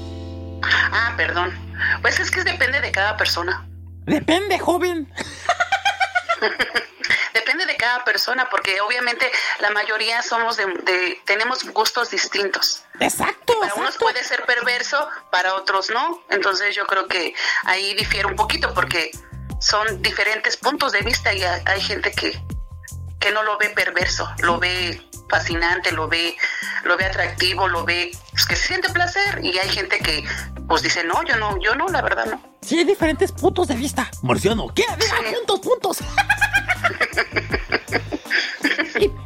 [0.62, 1.50] Ah, perdón.
[2.00, 3.66] Pues es que depende de cada persona.
[4.06, 5.12] Depende, joven.
[7.82, 12.84] Cada persona, porque obviamente la mayoría somos de, de- tenemos gustos distintos.
[13.00, 16.22] Exacto, Para unos puede ser perverso, para otros no.
[16.30, 19.10] Entonces yo creo que ahí difiere un poquito porque
[19.60, 22.40] son diferentes puntos de vista y hay, hay gente que,
[23.18, 26.36] que no lo ve perverso, lo ve fascinante, lo ve,
[26.84, 30.24] lo ve atractivo, lo ve pues, que siente placer y hay gente que
[30.72, 32.40] pues dice no, yo no, yo no, la verdad no.
[32.62, 34.10] Sí, hay diferentes puntos de vista.
[34.22, 34.84] Marciano, ¿Qué?
[34.98, 35.34] Diga, Sí.
[35.34, 35.98] puntos, puntos.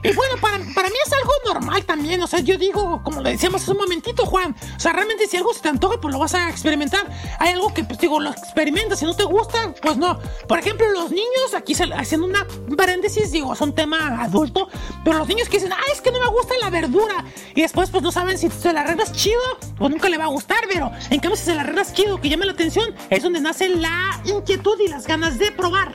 [0.03, 2.23] y, bueno, para, para mí es algo normal también.
[2.23, 4.55] O sea, yo digo, como le decíamos hace un momentito, Juan.
[4.77, 7.11] O sea, realmente si algo se te antoja, pues lo vas a experimentar.
[7.39, 8.99] Hay algo que, pues digo, lo experimentas.
[8.99, 10.19] Si no te gusta, pues no.
[10.49, 14.69] Por ejemplo, los niños, aquí se- haciendo una un paréntesis, digo, es un tema adulto.
[15.05, 17.25] Pero los niños que dicen, ah, es que no me gusta la verdura.
[17.55, 19.41] Y después, pues no saben si se la arreglas chido,
[19.79, 20.61] pues nunca le va a gustar.
[20.73, 23.69] Pero en cambio, si se la arreglas chido, que llame la atención, es donde nace
[23.69, 25.95] la inquietud y las ganas de probar.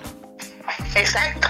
[0.96, 1.50] Exacto,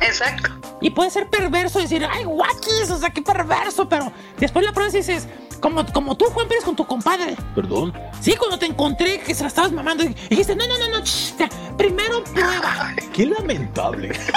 [0.00, 0.50] exacto.
[0.80, 4.94] Y puede ser perverso decir, ay, guakis, o sea, qué perverso, pero después la pruebas
[4.94, 5.28] y dices,
[5.60, 7.36] como, como tú, Juan Pérez, con tu compadre.
[7.54, 7.92] perdón.
[8.20, 11.04] Sí, cuando te encontré que se la estabas mamando y dijiste, no, no, no, no,
[11.04, 12.94] ya, primero prueba.
[13.12, 14.18] Qué lamentable.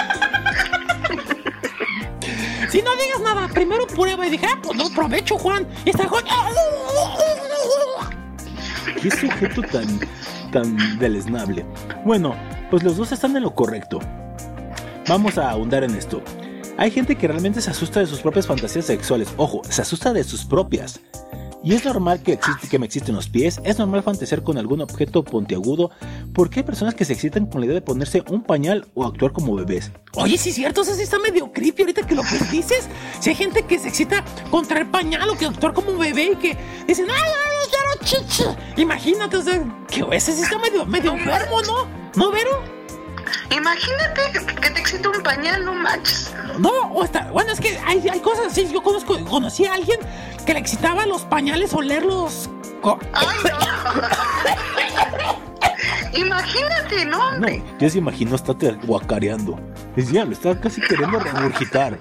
[2.69, 4.26] Si no digas nada, primero prueba.
[4.26, 5.67] Y dije, ah, pues no, provecho, Juan.
[5.86, 6.23] Y está Juan.
[8.99, 9.99] Qué sujeto tan,
[10.52, 11.67] tan deleznable.
[12.04, 12.36] Bueno,
[12.71, 13.99] pues los dos están en lo correcto.
[15.08, 16.22] Vamos a ahondar en esto.
[16.78, 19.30] Hay gente que realmente se asusta de sus propias fantasías sexuales.
[19.38, 21.02] Ojo, se asusta de sus propias.
[21.62, 24.82] Y es normal que, existe, que me existen los pies, es normal fantasear con algún
[24.82, 25.92] objeto pontiagudo,
[26.34, 29.32] porque hay personas que se excitan con la idea de ponerse un pañal o actuar
[29.32, 29.92] como bebés.
[30.13, 32.89] Oye, sí es cierto, eso sí está medio creepy ahorita que lo que dices.
[33.22, 36.36] Si hay gente que se excita con traer pañal o que actuar como bebé y
[36.36, 38.44] que dicen, ay, ay, quiero chichi.
[38.82, 41.88] Imagínate, o sea, que ese sí está medio, medio enfermo, ¿no?
[42.16, 42.83] ¿No, Vero?
[43.56, 46.34] Imagínate que, que te excita un pañal, no manches.
[46.60, 48.68] No, o está, bueno, es que hay, hay cosas así.
[48.72, 50.00] Yo conozco, conocí a alguien
[50.46, 52.50] que le excitaba los pañales olerlos.
[53.14, 53.58] Ay, no.
[56.20, 57.48] Imagínate, no, No,
[57.80, 59.60] ya se imaginó, está te- guacareando.
[59.96, 61.98] Decía, lo está casi queriendo regurgitar.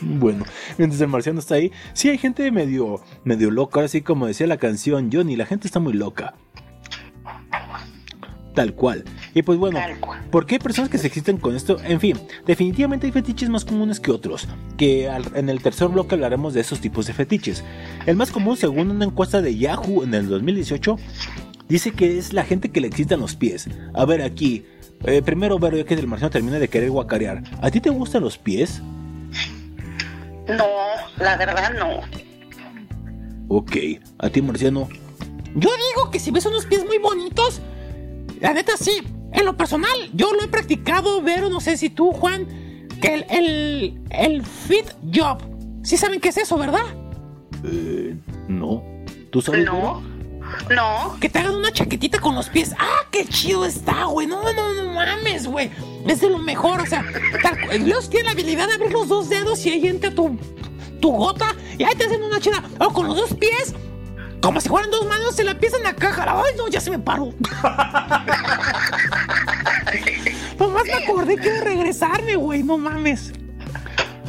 [0.00, 0.44] Bueno,
[0.78, 4.56] mientras el marciano está ahí, sí hay gente medio, medio loca, así como decía la
[4.56, 6.34] canción Johnny, la gente está muy loca.
[8.56, 9.04] Tal cual.
[9.34, 10.24] Y pues bueno, Tal cual.
[10.30, 11.76] ¿por qué hay personas que se existen con esto?
[11.84, 16.14] En fin, definitivamente hay fetiches más comunes que otros, que al- en el tercer bloque
[16.14, 17.62] hablaremos de esos tipos de fetiches.
[18.06, 20.96] El más común, según una encuesta de Yahoo en el 2018,
[21.68, 23.68] dice que es la gente que le excitan los pies.
[23.92, 24.64] A ver aquí,
[25.04, 27.42] eh, primero ver ya que el marciano termina de querer guacarear.
[27.60, 28.80] ¿A ti te gustan los pies?
[30.48, 30.64] No,
[31.18, 32.00] la verdad no.
[33.48, 33.76] Ok,
[34.18, 34.88] a ti marciano.
[35.54, 37.60] Yo digo que si ves unos pies muy bonitos,
[38.40, 39.02] la neta sí.
[39.32, 42.46] En lo personal, yo lo he practicado, Vero, no sé si tú, Juan,
[43.02, 45.42] que el, el, el fit job.
[45.82, 46.84] Sí saben qué es eso, ¿verdad?
[47.64, 48.16] Eh,
[48.48, 48.82] no.
[49.30, 49.64] ¿Tú sabes?
[49.64, 50.02] No,
[50.74, 51.16] no.
[51.20, 52.74] Que te hagan una chaquetita con los pies.
[52.78, 54.26] ¡Ah, qué chido está, güey!
[54.26, 55.70] No, no, no mames, güey.
[56.06, 57.04] Es de lo mejor, o sea,
[57.84, 60.38] Dios tiene la habilidad de abrir los dos dedos y ahí entra tu,
[61.00, 62.62] tu gota y ahí te hacen una chida.
[62.80, 63.74] O con los dos pies,
[64.40, 66.24] como si fueran dos manos, se la empiezan a caja.
[66.28, 67.32] ¡Ay, no, ya se me paró!
[70.58, 73.32] Nomás me acordé que de regresarme, güey, no mames.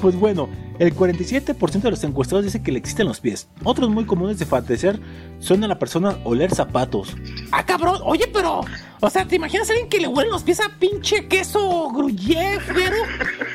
[0.02, 3.48] Pues bueno, El 47% de los encuestados dice que le existen los pies.
[3.64, 5.00] Otros muy comunes de fantasear
[5.40, 7.16] son a la persona oler zapatos.
[7.52, 8.00] Ah, cabrón.
[8.04, 8.62] Oye, pero.
[9.00, 12.62] O sea, ¿te imaginas a alguien que le huelen los pies a pinche queso gruyère,
[12.74, 12.96] pero?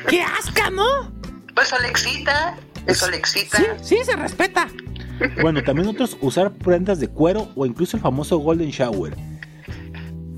[0.07, 1.11] ¡Qué asca, ¿no!
[1.55, 3.57] Pues eso le excita, eso le excita.
[3.57, 4.67] Sí, sí, se respeta.
[5.41, 9.15] Bueno, también otros usar prendas de cuero o incluso el famoso Golden Shower.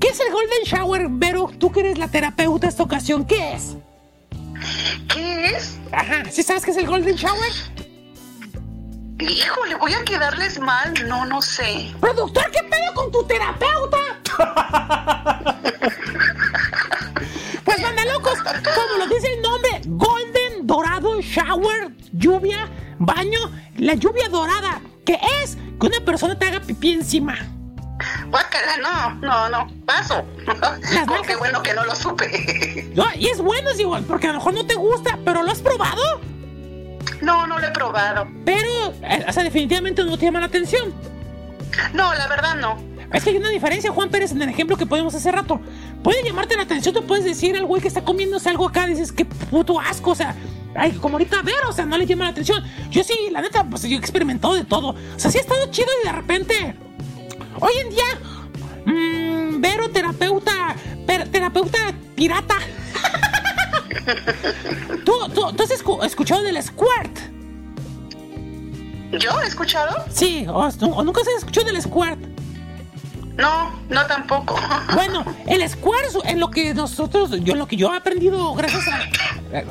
[0.00, 1.50] ¿Qué es el Golden Shower, Vero?
[1.58, 3.76] Tú que eres la terapeuta esta ocasión, ¿qué es?
[5.08, 5.78] ¿Qué es?
[5.92, 7.52] Ajá, ¿sí sabes qué es el Golden Shower?
[9.18, 11.90] Híjole, voy a quedarles mal, no, no sé.
[12.00, 13.96] Productor, ¿qué pedo con tu terapeuta?
[17.64, 20.35] pues manda locos, como lo dice el nombre, Golden
[21.36, 22.66] Shower, lluvia,
[22.98, 23.38] baño,
[23.76, 27.36] la lluvia dorada, que es que una persona te haga pipí encima.
[28.30, 30.24] Guácala, no, no, no, paso.
[30.48, 32.90] Oh, qué bueno que no lo supe.
[32.94, 35.52] No, y es bueno, es igual, porque a lo mejor no te gusta, pero ¿lo
[35.52, 36.22] has probado?
[37.20, 38.26] No, no lo he probado.
[38.46, 40.94] Pero, eh, o sea, definitivamente no te llama la atención.
[41.92, 42.78] No, la verdad no.
[43.12, 45.60] Es que hay una diferencia, Juan Pérez, en el ejemplo que podemos hace rato.
[46.02, 49.10] Puede llamarte la atención, tú puedes decir al güey que está comiéndose algo acá, dices,
[49.10, 50.36] qué puto asco, o sea,
[50.76, 52.62] ay, como ahorita ver, o sea, no le llama la atención.
[52.90, 54.90] Yo sí, la neta, pues yo he experimentado de todo.
[54.90, 56.76] O sea, sí ha estado chido y de repente,
[57.60, 58.04] hoy en día,
[58.84, 61.78] mmm, Vero, terapeuta, per- terapeuta
[62.14, 62.54] pirata.
[65.04, 67.18] ¿Tú, tú, tú has escu- escuchado del squirt?
[69.18, 70.04] ¿Yo he escuchado?
[70.10, 72.18] Sí, o, o nunca has escuchado del squirt.
[73.36, 74.58] No, no tampoco.
[74.94, 79.00] Bueno, el squirt en lo que nosotros, yo lo que yo he aprendido gracias a.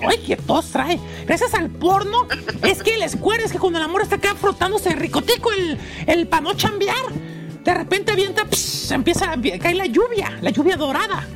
[0.07, 0.99] Ay, qué tos trae.
[1.25, 2.27] Gracias al porno,
[2.63, 6.27] es que el squirt es que cuando el amor está acá frotándose ricotico el, el
[6.27, 6.95] para no chambear,
[7.63, 11.27] de repente avienta, pss, empieza a cae la lluvia, la lluvia dorada.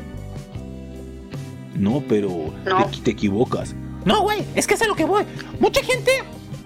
[1.74, 2.86] No, pero No.
[2.88, 3.74] Te, te equivocas.
[4.06, 5.24] No, güey, es que es a lo que voy.
[5.60, 6.12] Mucha gente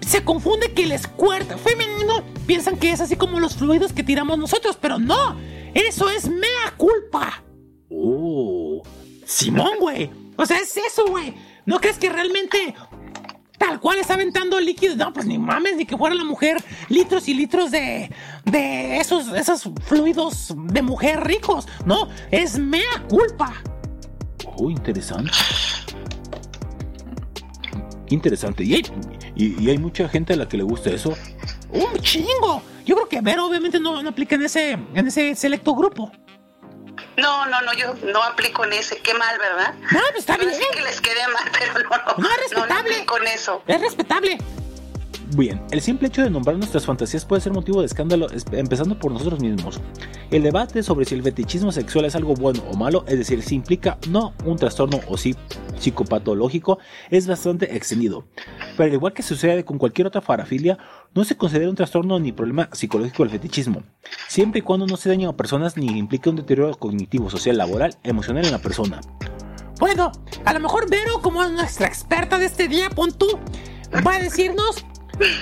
[0.06, 4.38] se confunde que el squirt femenino piensan que es así como los fluidos que tiramos
[4.38, 5.36] nosotros, pero no.
[5.74, 7.42] Eso es mea culpa.
[7.90, 8.82] Oh.
[9.26, 10.10] Simón, güey.
[10.36, 11.34] O sea, es eso, güey.
[11.66, 12.74] ¿No crees que realmente
[13.58, 14.96] tal cual está aventando líquido?
[14.96, 18.10] No, pues ni mames, ni que fuera la mujer litros y litros de,
[18.44, 21.66] de esos, esos fluidos de mujer ricos.
[21.86, 23.62] No, es mea culpa.
[24.56, 25.32] Oh, interesante.
[28.10, 28.64] Interesante.
[28.64, 28.82] Y hay,
[29.34, 31.14] y, y hay mucha gente a la que le gusta eso.
[31.72, 32.62] Un chingo.
[32.94, 36.12] Yo creo que Vero obviamente no, no aplica en ese, en ese selecto grupo.
[37.16, 38.98] No, no, no, yo no aplico en ese.
[38.98, 39.74] Qué mal, ¿verdad?
[39.90, 40.54] No, pues está bien.
[40.54, 42.14] sí que les quede mal, pero no, no.
[42.18, 42.94] No, es no, no respetable.
[42.94, 43.62] aplico en eso.
[43.66, 44.38] Es respetable.
[45.36, 48.98] Bien, el simple hecho de nombrar nuestras fantasías puede ser motivo de escándalo, es- empezando
[48.98, 49.80] por nosotros mismos.
[50.30, 53.54] El debate sobre si el fetichismo sexual es algo bueno o malo, es decir, si
[53.54, 55.34] implica no un trastorno o sí
[55.78, 56.78] psicopatológico,
[57.10, 58.26] es bastante extendido.
[58.76, 60.78] Pero al igual que sucede con cualquier otra parafilia,
[61.14, 63.82] no se considera un trastorno ni problema psicológico el fetichismo,
[64.28, 67.96] siempre y cuando no se dañe a personas ni implique un deterioro cognitivo, social, laboral,
[68.02, 69.00] emocional en la persona.
[69.80, 70.12] Bueno,
[70.44, 73.26] a lo mejor Vero, como es nuestra experta de este día, pon tú,
[74.06, 74.84] va a decirnos.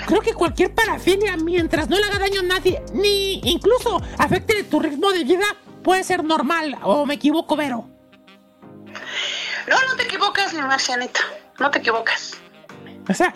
[0.05, 4.79] Creo que cualquier parafilia, mientras no le haga daño a nadie, ni incluso afecte tu
[4.79, 5.45] ritmo de vida,
[5.83, 6.77] puede ser normal.
[6.83, 7.89] ¿O me equivoco, Vero?
[9.67, 11.21] No, no te equivocas, mi Marcianita.
[11.59, 12.37] No te equivocas.
[13.09, 13.33] O sea,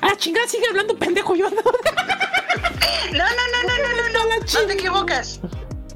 [0.00, 1.50] a chingada sigue hablando pendejo yo.
[1.50, 1.56] ¿no?
[1.56, 4.36] No, no, no, no, no, no, no.
[4.40, 5.40] No te equivocas.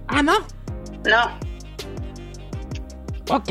[0.09, 0.47] ah, no.
[1.05, 1.39] No.
[3.31, 3.51] Ok.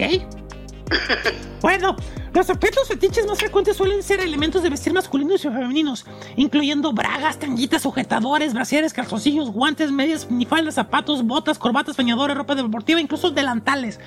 [1.61, 1.95] Bueno,
[2.33, 7.39] los objetos fetiches más frecuentes suelen ser elementos de vestir masculinos y femeninos, incluyendo bragas,
[7.39, 13.99] tanguitas, sujetadores, brasieres, calzoncillos, guantes, medias, minifaldas, zapatos, botas, corbatas, bañadores, ropa deportiva, incluso delantales.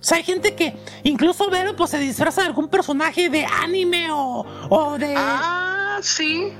[0.00, 4.10] O sea, hay gente que incluso Vero pues se disfraza de algún personaje de anime
[4.10, 5.14] o, o de...
[5.16, 6.52] Ah, sí.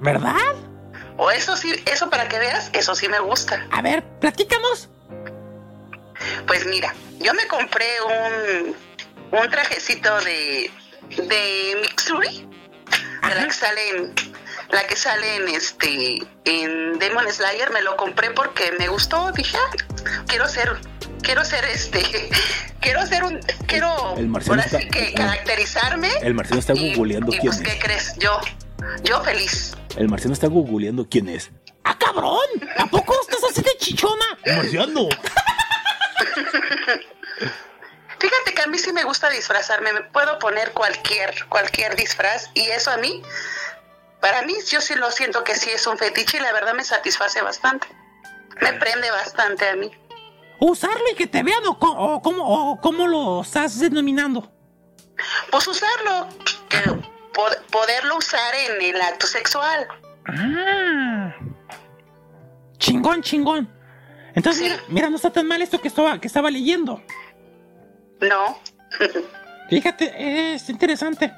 [0.00, 0.54] ¿Verdad?
[1.16, 3.66] O eso sí, eso para que veas, eso sí me gusta.
[3.70, 4.88] A ver, platícanos.
[6.46, 8.74] Pues mira, yo me compré un,
[9.32, 10.70] un trajecito de,
[11.16, 12.46] de Mixuri,
[13.28, 14.14] de la que sale en,
[14.70, 19.56] la que sale en este en Demon Slayer, me lo compré porque me gustó, dije,
[19.56, 19.70] "Ah,
[20.26, 20.78] quiero ser
[21.22, 22.02] quiero ser este
[22.80, 26.10] quiero ser un quiero El ahora sí que el- caracterizarme.
[26.22, 27.68] el marciano está googleando y, quién pues, es.
[27.68, 28.14] ¿qué crees?
[28.18, 28.38] Yo
[29.04, 29.74] yo feliz.
[29.96, 31.50] El marciano está googleando quién es.
[31.84, 32.40] ¡Ah, cabrón!
[32.78, 34.24] ¿A poco estás así de chichona?
[34.56, 35.08] ¡Marciano!
[38.22, 42.66] Fíjate que a mí sí me gusta disfrazarme, me puedo poner cualquier, cualquier disfraz y
[42.70, 43.20] eso a mí,
[44.20, 46.84] para mí yo sí lo siento que sí es un fetiche y la verdad me
[46.84, 47.88] satisface bastante.
[48.60, 49.90] Me prende bastante a mí.
[50.60, 54.48] ¿Usarlo y que te vean o, co- o cómo, o cómo lo estás denominando?
[55.50, 56.28] Pues usarlo,
[56.68, 56.78] que
[57.34, 59.88] pod- poderlo usar en el acto sexual.
[60.28, 61.34] Ah.
[62.78, 63.68] Chingón, chingón.
[64.36, 64.68] Entonces, Sí.
[64.70, 67.02] mira, mira, no está tan mal esto que estaba, que estaba leyendo.
[68.22, 68.58] No.
[69.68, 71.32] Fíjate, es interesante.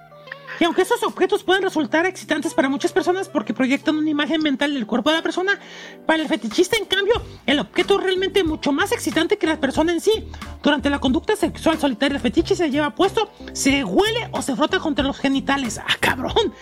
[0.61, 4.75] Y aunque estos objetos pueden resultar excitantes para muchas personas porque proyectan una imagen mental
[4.75, 5.59] del cuerpo de la persona,
[6.07, 7.15] para el fetichista, en cambio,
[7.47, 10.29] el objeto es realmente mucho más excitante que la persona en sí.
[10.63, 14.79] Durante la conducta sexual solitaria, el fetiche se lleva puesto, se huele o se frota
[14.79, 15.79] contra los genitales.
[15.79, 16.55] ¡Ah, cabrón!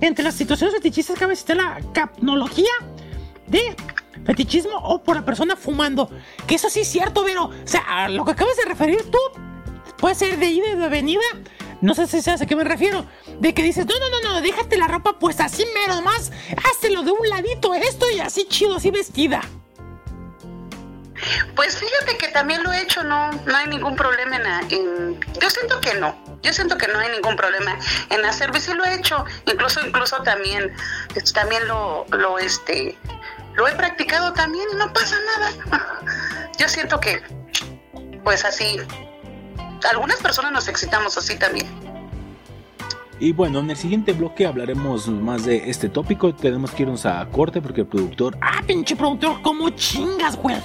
[0.00, 2.72] Entre las situaciones fetichistas cabe citar la capnología
[3.46, 3.76] de
[4.24, 6.10] fetichismo o por la persona fumando.
[6.46, 7.44] Que eso sí es cierto, Vero.
[7.44, 9.18] O sea, a lo que acabas de referir tú
[9.98, 11.22] puede ser de ida y de venida.
[11.80, 13.04] No sé si sabes a qué me refiero.
[13.40, 16.32] De que dices, no, no, no, no, déjate la ropa pues así mero más.
[16.70, 19.40] Háztelo de un ladito esto y así chido, así vestida.
[21.54, 25.80] Pues fíjate que también lo he hecho, no, no hay ningún problema en, yo siento
[25.80, 27.78] que no, yo siento que no hay ningún problema
[28.10, 30.72] en hacerlo lo he hecho, incluso, incluso también,
[31.14, 32.98] es- también lo, lo este,
[33.54, 36.00] lo he practicado también y no pasa nada.
[36.58, 37.22] Yo siento que,
[38.24, 38.80] pues así,
[39.90, 41.66] algunas personas nos excitamos así también.
[43.20, 46.34] Y bueno, en el siguiente bloque hablaremos más de este tópico.
[46.34, 48.36] Tenemos que irnos a corte porque el productor.
[48.40, 50.56] Ah, pinche productor, ¿cómo chingas, güey?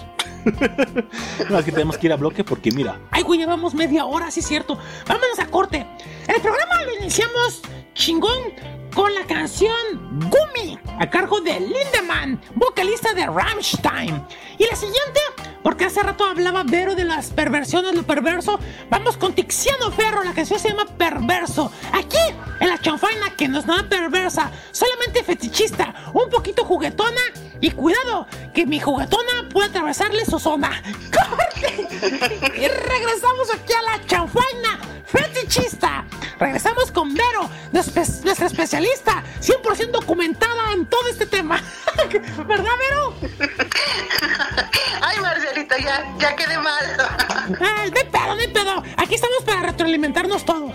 [1.50, 2.98] No, es que tenemos que ir a bloque porque mira.
[3.12, 4.78] Ay, güey, llevamos media hora, sí es cierto.
[5.08, 5.86] Vámonos a corte.
[6.28, 7.62] El programa lo iniciamos
[7.94, 8.54] chingón
[8.94, 9.74] con la canción
[10.30, 14.26] Gumi, a cargo de Lindemann, vocalista de Rammstein.
[14.58, 15.20] Y la siguiente,
[15.64, 20.34] porque hace rato hablaba Vero de las perversiones, lo perverso, vamos con Tiziano Ferro, la
[20.34, 21.72] canción se llama Perverso.
[21.93, 22.18] Aquí,
[22.60, 27.22] en la chanfaina, que no es nada perversa, solamente fetichista, un poquito juguetona.
[27.62, 30.82] Y cuidado, que mi juguetona puede atravesarle su zona.
[31.82, 36.06] Y regresamos aquí a la chanfaina fetichista.
[36.40, 41.62] Regresamos con Vero, nuestra espe- nuestra especialista, 100% documentada en todo este tema.
[42.48, 43.16] ¿Verdad, Vero?
[45.02, 46.86] Ay, Marcelita, ya, ya quedé mal.
[47.60, 48.84] Ay, hay pedo, hay pedo.
[48.98, 50.74] Aquí estamos para retroalimentarnos todos.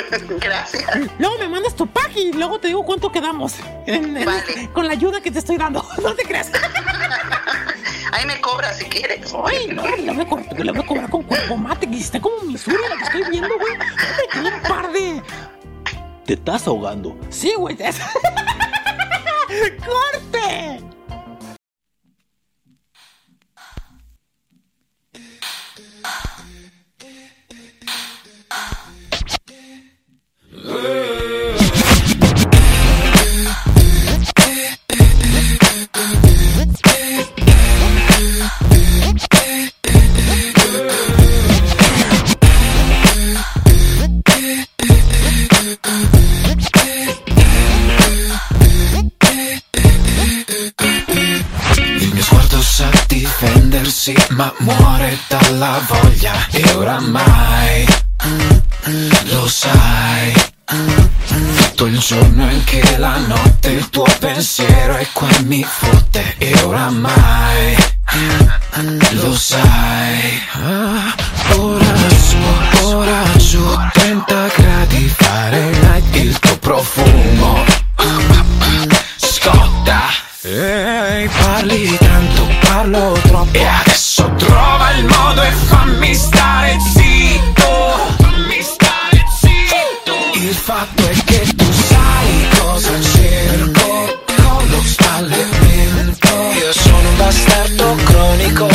[0.40, 0.84] Gracias.
[1.18, 3.54] Luego me mandas tu pack y luego te digo cuánto quedamos.
[3.86, 4.70] En- en- Vale.
[4.72, 5.86] Con la ayuda que te estoy dando.
[6.02, 6.50] No te creas.
[8.12, 9.32] Ahí me cobras si quieres.
[9.44, 12.20] Ay, no, le voy a cobrar, le voy a cobrar con cuerpo mate, que está
[12.20, 13.72] como Missouri la que estoy viendo, güey.
[13.78, 13.84] Me
[14.32, 15.22] tiene un par de.
[16.26, 17.16] Te estás ahogando.
[17.30, 17.76] Sí, güey.
[19.78, 20.80] ¡Corte!
[53.82, 56.32] Difendersi ma muore dalla voglia.
[56.50, 57.86] E oramai
[59.24, 60.32] lo sai
[61.26, 66.34] tutto il giorno e anche la notte il tuo pensiero è qua e mi fotte.
[66.38, 67.76] E oramai
[69.10, 70.40] lo sai.
[70.52, 71.14] Ah,
[71.56, 77.64] ora su, ora giù 30 gradi Fahrenheit il tuo profumo.
[79.16, 80.00] Scotta.
[80.42, 82.01] Ehi, parli
[83.52, 88.14] E adesso trova il modo e fammi stare zitto.
[88.18, 90.14] Fammi stare zitto.
[90.34, 94.20] Il fatto è che tu sai cosa cerco.
[94.36, 96.28] Con lo spallimento
[96.58, 98.68] Io sono un bastardo cronico.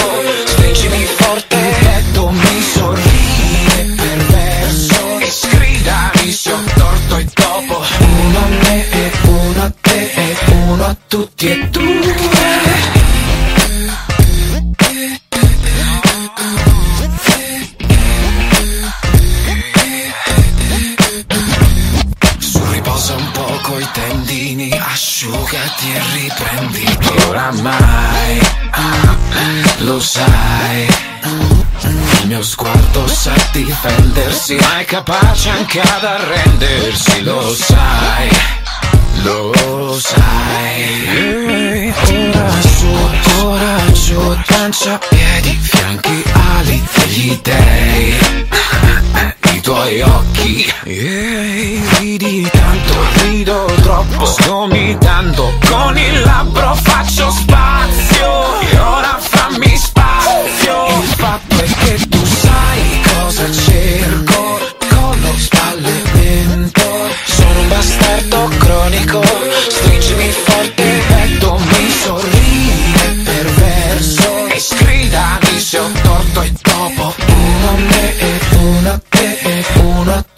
[0.45, 5.19] Stringimi forte il petto mi sorride perverso.
[5.19, 10.37] E sgridami se ho torto e dopo Uno a me e uno a te e
[10.51, 12.26] uno a tutti e due
[25.93, 28.39] e riprendi oramai
[28.71, 29.17] ah,
[29.79, 30.87] lo sai.
[32.21, 38.29] Il mio sguardo sa difendersi, ma è capace anche ad arrendersi, lo sai.
[39.23, 41.91] Lo sai
[42.33, 46.23] Ora su, ora giù Pancia, piedi, fianchi,
[46.59, 48.15] ali degli dei
[49.67, 50.73] tuoi occhi.
[50.85, 54.23] Ehi, Ridi tanto, rido troppo.
[54.23, 58.61] Sto mitando con il labbro faccio spazio.
[58.61, 59.17] E ora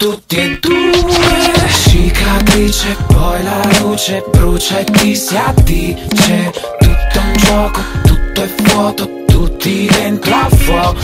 [0.00, 7.80] tutti e due Cicatrice, poi la luce brucia e ti si addice Tutto un gioco,
[8.04, 10.96] tutto è vuoto, tutti dentro al fuoco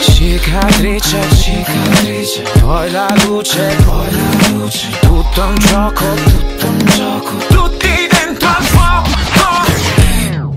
[0.00, 8.08] Cicatrice, cicatrice, poi la luce, poi la luce Tutto un gioco, tutto un gioco, tutti
[8.10, 9.10] dentro al fuoco
[10.30, 10.56] No,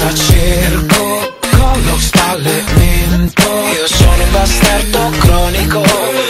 [0.00, 1.38] cosa cerco?
[1.50, 5.82] Con lo sballemento Io sono un bastardo cronico.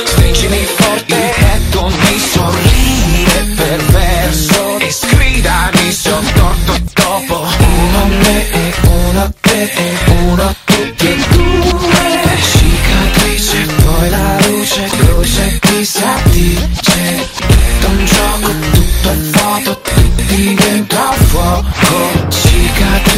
[0.07, 1.15] Stringimi forte.
[1.15, 4.79] E tu mi sorride perverso.
[4.79, 6.55] E sgridami sotto
[6.95, 7.47] dopo.
[7.59, 9.95] Uno a me e uno a te e
[10.29, 11.89] uno a tutti e due.
[12.51, 15.85] Cicatrice, poi la luce brucia e ti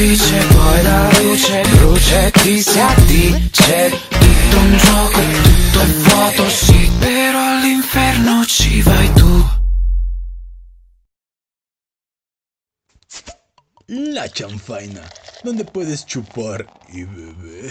[0.03, 6.48] Cicatrice, poi la luce brucia e ti si addice Tutto un gioco, tutto è vuoto,
[6.48, 9.61] sì Però all'inferno ci vai tu
[13.86, 15.03] La chanfaina,
[15.42, 17.70] donde puedes chupar y beber.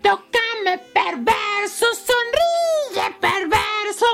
[0.00, 4.06] Tócame perverso, sonríe perverso.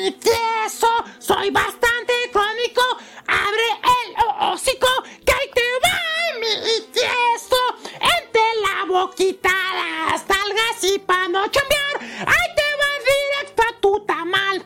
[0.00, 0.88] Mi tieso.
[1.18, 2.80] Soy bastante crónico.
[3.26, 4.88] Abre el ho- hocico,
[5.26, 7.56] que ahí te va mi tieso.
[8.00, 9.50] Entre la boquita
[10.10, 11.96] las talgas y pa' no chambear.
[12.00, 14.64] Ahí te va directo a tu tamal.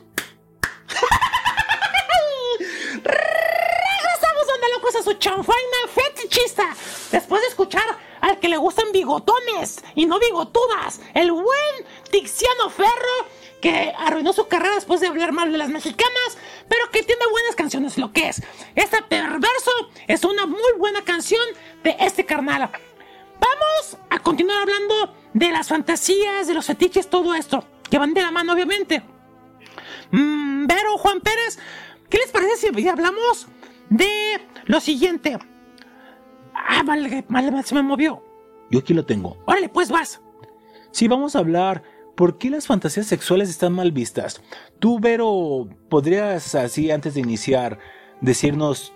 [3.03, 6.77] Regresamos donde locos a su chanfaina fetichista.
[7.11, 7.85] Después de escuchar
[8.21, 13.27] al que le gustan bigotones y no bigotudas, el buen Tiziano Ferro,
[13.65, 16.37] que arruinó su carrera después de hablar mal de las mexicanas,
[16.69, 18.43] pero que tiene buenas canciones, lo que es.
[18.75, 19.71] Este perverso
[20.07, 21.41] es una muy buena canción
[21.83, 22.69] de este carnal.
[23.41, 28.21] Vamos a continuar hablando de las fantasías, de los fetiches, todo esto, que van de
[28.21, 29.03] la mano, obviamente.
[30.11, 31.59] Mm, Vero, Juan Pérez,
[32.11, 33.49] ¿qué les parece si hablamos
[33.89, 35.39] de lo siguiente?
[36.53, 38.23] Ah, vale, vale, se me movió.
[38.71, 39.39] Yo aquí lo tengo.
[39.47, 40.21] Órale, pues vas.
[40.91, 41.94] Sí, vamos a hablar.
[42.15, 44.41] ¿Por qué las fantasías sexuales están mal vistas?
[44.79, 47.79] Tú, Vero, podrías así antes de iniciar
[48.21, 48.93] decirnos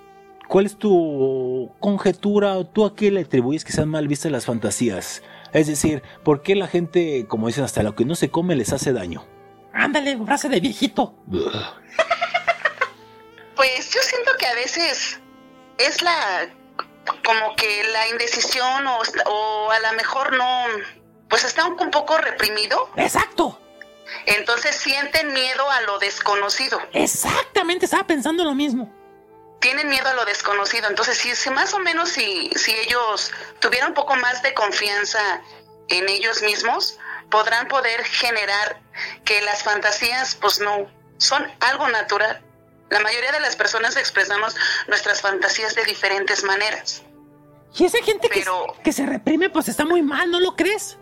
[0.47, 4.47] cuál es tu conjetura o tú a qué le atribuyes que sean mal vistas las
[4.47, 5.23] fantasías.
[5.53, 8.73] Es decir, ¿por qué la gente, como dicen, hasta lo que no se come les
[8.73, 9.27] hace daño?
[9.73, 11.15] Ándale, frase de viejito.
[13.57, 15.19] Pues yo siento que a veces
[15.79, 16.49] es la
[17.25, 20.65] como que la indecisión o, o a lo mejor no,
[21.29, 23.59] pues está un, poco reprimido, Exacto.
[24.27, 28.93] entonces sienten miedo a lo desconocido, Exactamente, estaba pensando lo mismo.
[29.61, 33.91] tienen miedo a lo desconocido, entonces si, si más o menos si, si ellos tuvieran
[33.91, 35.43] un poco más de confianza
[35.89, 36.99] en ellos mismos,
[37.31, 38.81] podrán poder generar
[39.25, 40.87] que las fantasías pues no
[41.19, 42.43] son algo natural.
[42.91, 44.55] La mayoría de las personas expresamos
[44.87, 47.03] nuestras fantasías de diferentes maneras.
[47.77, 48.47] Y esa gente que,
[48.83, 50.97] que se reprime, pues está muy mal, ¿no lo crees?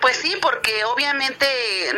[0.00, 1.46] Pues sí, porque obviamente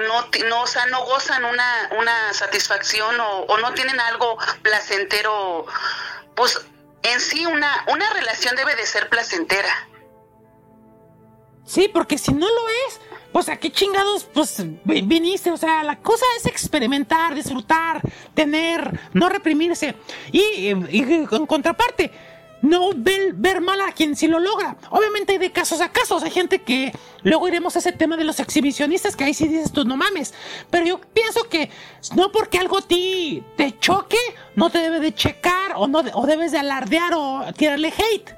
[0.07, 5.67] no, no, o sea, no gozan una, una satisfacción o, no tienen algo placentero.
[6.35, 6.61] Pues
[7.03, 9.89] en sí una, una relación debe de ser placentera.
[11.67, 13.01] Sí, porque si no lo es,
[13.33, 15.51] pues a qué chingados, pues vi- viniste.
[15.51, 18.03] O sea, la cosa es experimentar, disfrutar,
[18.35, 19.95] tener, no reprimirse.
[20.31, 22.12] Y en contraparte,
[22.65, 24.77] no ver, ver mal a quien sí lo logra.
[24.89, 26.23] Obviamente hay de casos a casos.
[26.23, 26.93] Hay gente que
[27.23, 30.33] luego iremos a ese tema de los exhibicionistas, que ahí sí dices tú, no mames.
[30.71, 31.71] Pero yo pienso que
[32.17, 34.17] no porque algo a ti te choque,
[34.57, 38.35] no te debe de checar o, no, o debes de alardear o tirarle hate.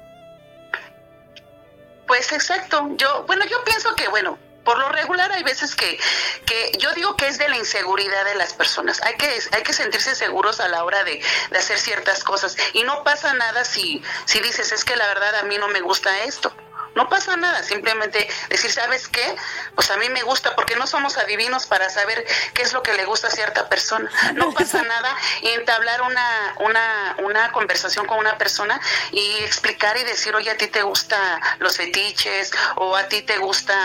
[2.05, 2.89] Pues exacto.
[2.97, 5.97] Yo, bueno, yo pienso que, bueno, por lo regular hay veces que,
[6.45, 9.01] que yo digo que es de la inseguridad de las personas.
[9.01, 12.57] Hay que, hay que sentirse seguros a la hora de, de hacer ciertas cosas.
[12.73, 15.79] Y no pasa nada si, si dices, es que la verdad a mí no me
[15.79, 16.53] gusta esto.
[16.97, 19.35] No pasa nada, simplemente decir, ¿sabes qué?
[19.75, 22.25] Pues a mí me gusta, porque no somos adivinos para saber
[22.55, 24.09] qué es lo que le gusta a cierta persona.
[24.33, 28.81] No pasa nada entablar una, una, una conversación con una persona
[29.11, 33.37] y explicar y decir, oye, a ti te gustan los fetiches, o a ti te
[33.37, 33.77] gusta,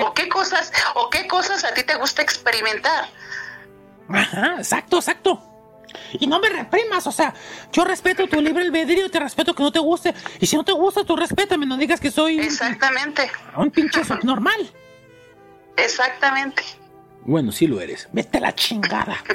[0.00, 3.10] o qué cosas, o qué cosas a ti te gusta experimentar.
[4.08, 5.47] Ajá, exacto, exacto.
[6.20, 7.34] Y no me reprimas, o sea,
[7.72, 10.14] yo respeto tu libre albedrío, te respeto que no te guste.
[10.40, 13.30] Y si no te gusta, tú respétame, no digas que soy Exactamente.
[13.56, 14.70] un pinche normal.
[15.76, 16.62] Exactamente.
[17.22, 18.08] Bueno, sí lo eres.
[18.12, 19.16] Vete a la chingada.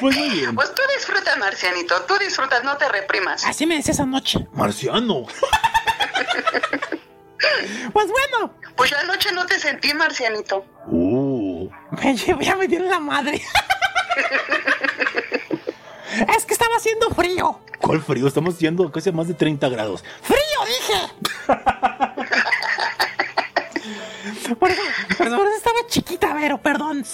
[0.00, 0.54] Pues muy bien.
[0.54, 2.02] Pues tú disfrutas, Marcianito.
[2.02, 3.44] Tú disfrutas, no te reprimas.
[3.46, 4.46] Así me decía esa noche.
[4.52, 5.24] Marciano.
[7.92, 10.64] Pues bueno, Pues yo anoche no te sentí, Marcianito.
[10.88, 11.68] Uh.
[12.02, 13.40] me llevé a medir la madre.
[16.36, 17.60] Es que estaba haciendo frío.
[17.80, 18.26] ¿Cuál frío?
[18.26, 20.04] Estamos yendo casi a más de 30 grados.
[20.22, 21.00] ¡Frío, dije!
[24.58, 24.82] Por eso,
[25.18, 27.04] por eso estaba chiquita, Vero, perdón.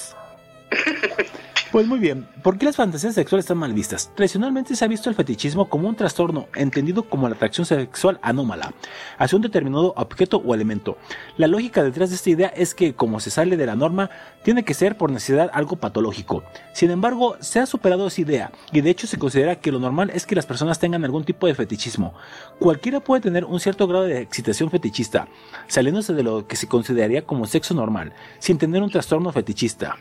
[1.72, 4.10] Pues muy bien, ¿por qué las fantasías sexuales están mal vistas?
[4.16, 8.74] Tradicionalmente se ha visto el fetichismo como un trastorno, entendido como la atracción sexual anómala,
[9.18, 10.98] hacia un determinado objeto o elemento.
[11.36, 14.10] La lógica detrás de esta idea es que, como se sale de la norma,
[14.42, 16.42] tiene que ser por necesidad algo patológico.
[16.72, 20.10] Sin embargo, se ha superado esa idea, y de hecho se considera que lo normal
[20.12, 22.14] es que las personas tengan algún tipo de fetichismo.
[22.58, 25.28] Cualquiera puede tener un cierto grado de excitación fetichista,
[25.68, 29.98] saliéndose de lo que se consideraría como sexo normal, sin tener un trastorno fetichista.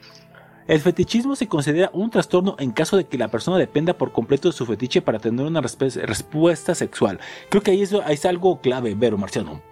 [0.69, 4.49] El fetichismo se considera un trastorno en caso de que la persona dependa por completo
[4.49, 7.19] de su fetiche para tener una respuesta sexual.
[7.49, 9.63] Creo que ahí es, ahí es algo clave, Vero Marciano.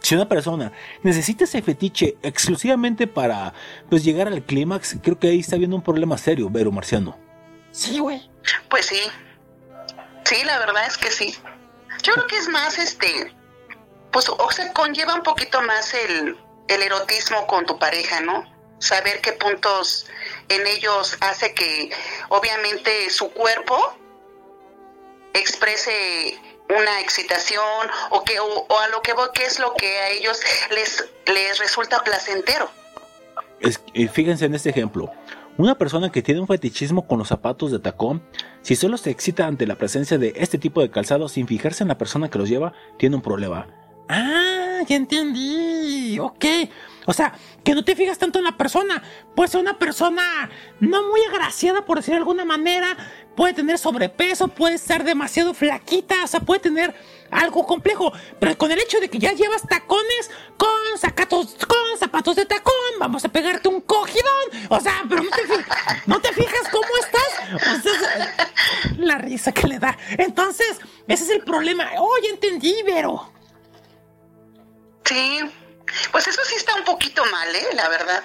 [0.00, 0.72] Si una persona
[1.04, 3.54] necesita ese fetiche exclusivamente para
[3.88, 7.16] pues llegar al clímax, creo que ahí está habiendo un problema serio, Vero Marciano.
[7.70, 8.28] Sí, güey.
[8.68, 9.02] Pues sí.
[10.24, 11.32] Sí, la verdad es que sí.
[12.02, 13.32] Yo creo que es más, este,
[14.10, 16.36] pues, o se conlleva un poquito más el,
[16.66, 18.58] el erotismo con tu pareja, ¿no?
[18.80, 20.06] Saber qué puntos
[20.48, 21.90] en ellos hace que,
[22.28, 23.96] obviamente, su cuerpo
[25.32, 26.36] exprese
[26.68, 30.40] una excitación o que o, a lo que voy, qué es lo que a ellos
[30.70, 32.70] les les resulta placentero.
[33.60, 35.12] Eh, fíjense en este ejemplo.
[35.58, 38.22] Una persona que tiene un fetichismo con los zapatos de tacón,
[38.62, 41.88] si solo se excita ante la presencia de este tipo de calzado sin fijarse en
[41.88, 43.66] la persona que los lleva, tiene un problema.
[44.08, 46.18] Ah, ya entendí.
[46.18, 46.44] Ok.
[47.06, 47.34] O sea,
[47.64, 49.02] que no te fijas tanto en la persona.
[49.34, 50.50] Puede ser una persona
[50.80, 52.96] no muy agraciada, por decir de alguna manera.
[53.36, 56.24] Puede tener sobrepeso, puede estar demasiado flaquita.
[56.24, 56.94] O sea, puede tener
[57.30, 58.12] algo complejo.
[58.38, 62.74] Pero con el hecho de que ya llevas tacones con zapatos, con zapatos de tacón,
[62.98, 64.68] vamos a pegarte un cogidón.
[64.68, 65.42] O sea, pero no te,
[66.06, 67.78] ¿no te fijas cómo estás.
[67.78, 68.54] O sea,
[68.98, 69.96] la risa que le da.
[70.18, 71.88] Entonces, ese es el problema.
[71.98, 73.32] Oh, entendí, Vero.
[75.04, 75.40] Sí,
[76.12, 77.68] pues eso sí está un poquito mal, ¿eh?
[77.74, 78.22] La verdad.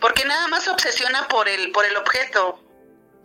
[0.00, 2.62] Porque nada más se obsesiona por el, por el objeto.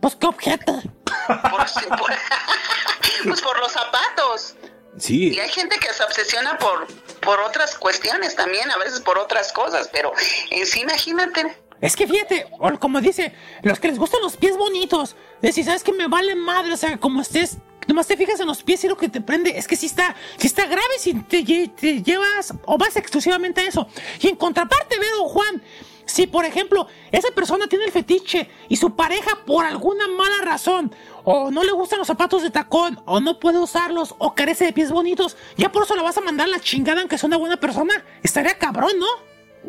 [0.02, 0.82] Pues qué objeto.
[1.28, 1.66] Por,
[3.26, 4.56] pues por los zapatos.
[4.98, 6.88] Sí, Y hay gente que se obsesiona por,
[7.22, 10.14] por otras cuestiones también, a veces por otras cosas, pero
[10.52, 11.58] en sí, imagínate.
[11.82, 15.84] Es que fíjate, o como dice, los que les gustan los pies bonitos, decir, ¿sabes
[15.84, 16.74] que me vale madre?
[16.74, 17.58] O sea, como estés,
[17.88, 20.16] nomás te fijas en los pies y lo que te prende, es que sí está,
[20.38, 23.88] sí está grave si te, lle- te llevas o vas exclusivamente a eso.
[24.22, 25.62] Y en contraparte, veo, Juan,
[26.06, 30.94] si por ejemplo esa persona tiene el fetiche y su pareja por alguna mala razón
[31.24, 34.74] o no le gustan los zapatos de tacón o no puede usarlos o carece de
[34.74, 37.58] pies bonitos, ya por eso le vas a mandar la chingada aunque sea una buena
[37.58, 38.04] persona.
[38.22, 39.08] Estaría cabrón, ¿no?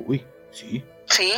[0.07, 0.85] uy, sí.
[1.07, 1.33] Sí,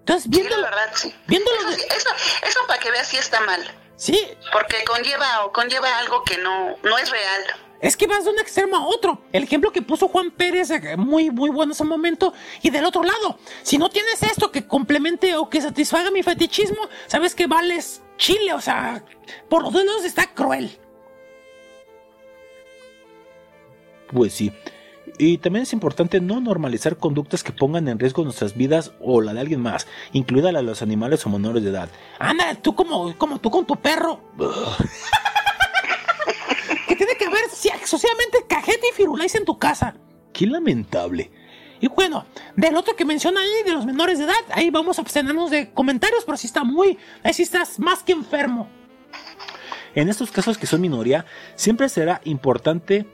[0.00, 1.14] Entonces, sí, viéndolo, la verdad, sí.
[1.26, 2.08] viéndolo Eso, de- sí, eso,
[2.46, 3.62] eso para que veas si está mal.
[3.98, 4.18] Sí,
[4.50, 7.42] Porque conlleva o conlleva algo que no, no es real.
[7.80, 9.22] Es que vas de un extremo a otro.
[9.32, 12.32] El ejemplo que puso Juan Pérez, eh, muy, muy bueno ese momento.
[12.62, 16.88] Y del otro lado, si no tienes esto que complemente o que satisfaga mi fetichismo,
[17.06, 18.52] sabes que vales chile.
[18.52, 19.04] O sea,
[19.48, 20.76] por los dos lados está cruel.
[24.12, 24.52] Pues sí.
[25.18, 29.32] Y también es importante no normalizar conductas que pongan en riesgo nuestras vidas o la
[29.34, 31.88] de alguien más, incluida la de los animales o menores de edad.
[32.18, 34.20] Anda, tú como, como tú con tu perro.
[36.88, 39.94] que tiene que si- exclusivamente cajeta y firulais en tu casa.
[40.32, 41.30] Qué lamentable.
[41.80, 45.02] Y bueno, del otro que menciona ahí, de los menores de edad, ahí vamos a
[45.02, 48.68] abstenernos de comentarios, pero si está muy, ahí sí estás más que enfermo.
[49.94, 53.06] En estos casos que son minoría, siempre será importante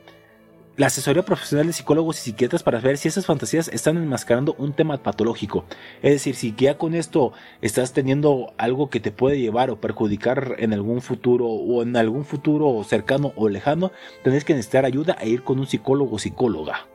[0.77, 4.73] la asesoría profesional de psicólogos y psiquiatras para ver si esas fantasías están enmascarando un
[4.73, 5.65] tema patológico.
[6.03, 10.57] Es decir, si ya con esto estás teniendo algo que te puede llevar o perjudicar
[10.59, 15.29] en algún futuro o en algún futuro cercano o lejano, tenés que necesitar ayuda e
[15.29, 16.89] ir con un psicólogo o psicóloga.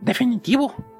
[0.00, 0.93] Definitivo.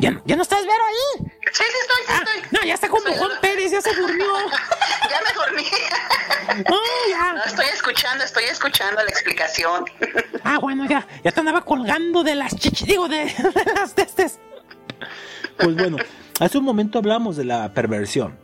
[0.00, 1.26] ¿Ya, no- ya no estás, Vero, ahí?
[1.52, 2.58] Sí, sí estoy, sí Ah, estoy.
[2.58, 3.12] no, ya está como Sí.
[3.18, 4.26] Juan Pérez, ya se durmió.
[5.10, 5.64] Ya me dormí.
[6.70, 9.84] No, estoy escuchando, estoy escuchando la explicación.
[10.44, 14.38] Ah, bueno, ya, ya te andaba colgando de las chichis, digo, de, de las testes.
[15.58, 15.98] Pues bueno,
[16.40, 18.38] hace un momento hablamos de la perversión.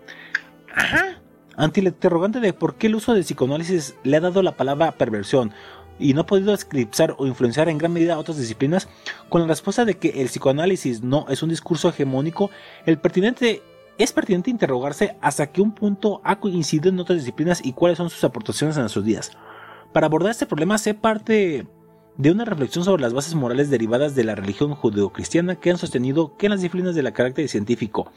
[0.75, 1.19] Ajá.
[1.57, 4.93] Ante el interrogante de por qué el uso del psicoanálisis le ha dado la palabra
[4.93, 5.55] perversión,
[5.99, 8.89] y no ha podido eclipsar o influenciar en gran medida otras disciplinas,
[9.29, 12.51] con la respuesta de que el psicoanálisis no es un discurso hegemónico,
[12.85, 13.63] el pertinente
[13.99, 18.11] es pertinente interrogarse hasta qué un punto ha coincidido en otras disciplinas y cuáles son
[18.11, 19.33] sus aportaciones en nuestros días.
[19.93, 21.67] Para abordar este problema sé parte
[22.19, 26.37] de una reflexión sobre las bases morales derivadas de la religión judeocristiana que han sostenido
[26.37, 28.11] que en las disciplinas de carácter científico,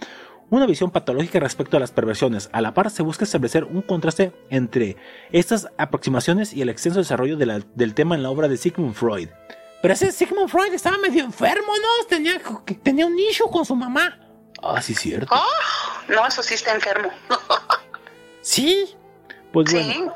[0.49, 2.49] una visión patológica respecto a las perversiones.
[2.51, 4.97] A la par se busca establecer un contraste entre
[5.31, 9.29] estas aproximaciones y el extenso desarrollo del tema en la obra de Sigmund Freud.
[9.81, 12.07] Pero ese Sigmund Freud estaba medio enfermo, ¿no?
[12.07, 12.41] Tenía,
[12.83, 14.19] tenía un nicho con su mamá.
[14.61, 15.33] Ah, sí, cierto.
[15.33, 17.09] Oh, no, eso sí está enfermo.
[18.41, 18.95] sí.
[19.53, 20.13] Pues bueno,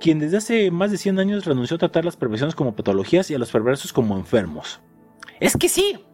[0.00, 3.34] quien desde hace más de 100 años renunció a tratar las perversiones como patologías y
[3.34, 4.80] a los perversos como enfermos.
[5.40, 6.04] Es que sí.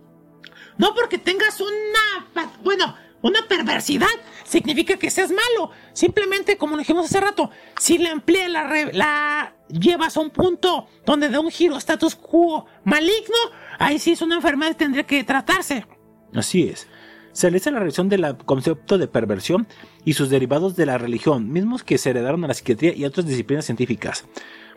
[0.77, 2.49] No porque tengas una...
[2.63, 4.07] Bueno, una perversidad
[4.45, 5.71] significa que seas malo.
[5.93, 11.29] Simplemente, como dijimos hace rato, si la emplea, la, la llevas a un punto donde
[11.29, 13.37] da un giro status quo maligno,
[13.79, 15.87] ahí sí es una enfermedad y tendría que tratarse.
[16.35, 16.89] Así es.
[17.33, 19.69] Se realiza la revisión del concepto de perversión
[20.05, 23.27] y sus derivados de la religión, mismos que se heredaron a la psiquiatría y otras
[23.27, 24.27] disciplinas científicas.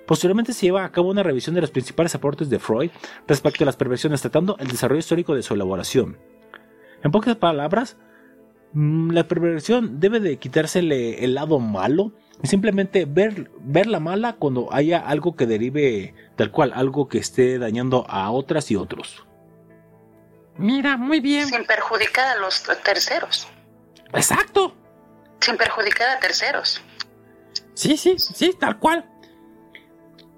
[0.05, 2.91] Posteriormente se lleva a cabo una revisión de los principales aportes de Freud
[3.27, 6.17] respecto a las perversiones, tratando el desarrollo histórico de su elaboración.
[7.03, 7.97] En pocas palabras,
[8.73, 14.73] la perversión debe de quitársele el lado malo y simplemente ver, ver la mala cuando
[14.73, 19.25] haya algo que derive tal cual, algo que esté dañando a otras y otros.
[20.57, 21.47] Mira, muy bien.
[21.47, 23.47] Sin perjudicar a los terceros.
[24.13, 24.75] Exacto.
[25.39, 26.81] Sin perjudicar a terceros.
[27.73, 29.09] Sí, sí, sí, tal cual.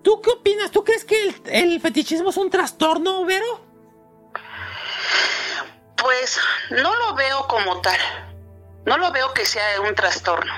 [0.02, 0.72] ¿Tú qué opinas?
[0.72, 3.66] ¿Tú crees que el, el fetichismo es un trastorno, Vero?
[6.04, 6.38] Pues
[6.70, 7.98] no lo veo como tal.
[8.86, 10.54] No lo veo que sea un trastorno.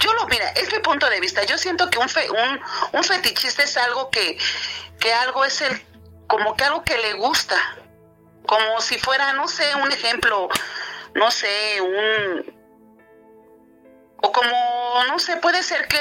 [0.00, 1.44] Yo lo, mira, es mi punto de vista.
[1.44, 2.08] Yo siento que un,
[3.04, 4.38] fetichista es algo que,
[4.98, 5.78] que algo es el,
[6.26, 7.56] como que algo que le gusta.
[8.46, 10.48] Como si fuera, no sé, un ejemplo,
[11.14, 12.56] no sé, un...
[14.22, 16.00] O como, no sé, puede ser que,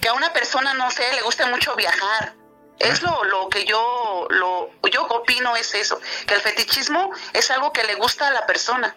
[0.00, 2.32] que a una persona, no sé, le guste mucho viajar
[2.78, 7.72] es lo, lo que yo, lo, yo opino es eso, que el fetichismo es algo
[7.72, 8.96] que le gusta a la persona.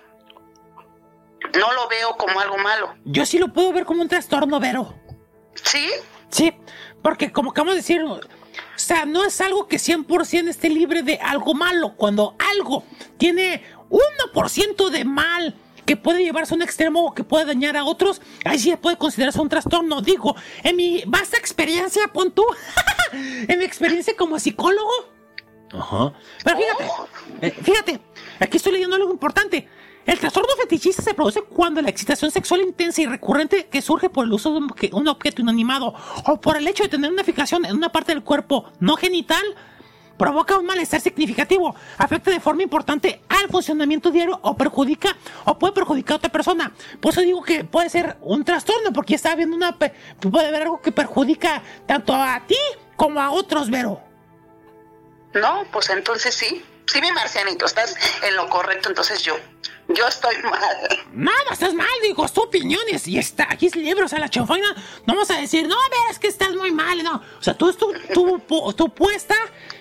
[1.57, 2.95] No lo veo como algo malo.
[3.05, 4.93] Yo sí lo puedo ver como un trastorno, Vero.
[5.63, 5.91] ¿Sí?
[6.29, 6.53] Sí,
[7.01, 8.19] porque como acabamos de decir, o
[8.75, 11.95] sea, no es algo que 100% esté libre de algo malo.
[11.95, 12.83] Cuando algo
[13.17, 15.55] tiene 1% de mal
[15.87, 18.97] que puede llevarse a un extremo o que puede dañar a otros, ahí sí puede
[18.97, 20.01] considerarse un trastorno.
[20.01, 22.45] Digo, en mi vasta experiencia, pon tú,
[23.13, 24.91] en mi experiencia como psicólogo.
[25.71, 26.13] Ajá.
[26.43, 26.85] Pero fíjate,
[27.41, 28.01] eh, fíjate,
[28.41, 29.69] aquí estoy leyendo algo importante.
[30.05, 34.25] El trastorno fetichista se produce cuando la excitación sexual intensa y recurrente que surge por
[34.25, 35.93] el uso de un objeto inanimado
[36.25, 39.43] o por el hecho de tener una fijación en una parte del cuerpo no genital
[40.17, 45.15] provoca un malestar significativo, afecta de forma importante al funcionamiento diario o perjudica
[45.45, 46.71] o puede perjudicar a otra persona.
[46.99, 50.81] Por eso digo que puede ser un trastorno porque está habiendo una puede haber algo
[50.81, 52.57] que perjudica tanto a ti
[52.95, 54.01] como a otros, Vero.
[55.33, 56.63] No, pues entonces sí.
[56.87, 59.35] Sí, mi marcianito, estás en lo correcto, entonces yo.
[59.89, 61.05] Yo estoy mal.
[61.13, 63.07] Nada, estás mal, digo, tu opiniones.
[63.07, 64.73] Y está, aquí es libre, o sea, la chofaina.
[65.05, 67.21] No vamos a decir, no, ver, es que estás muy mal, no.
[67.39, 69.35] O sea, tú es tu, tu, tu puesta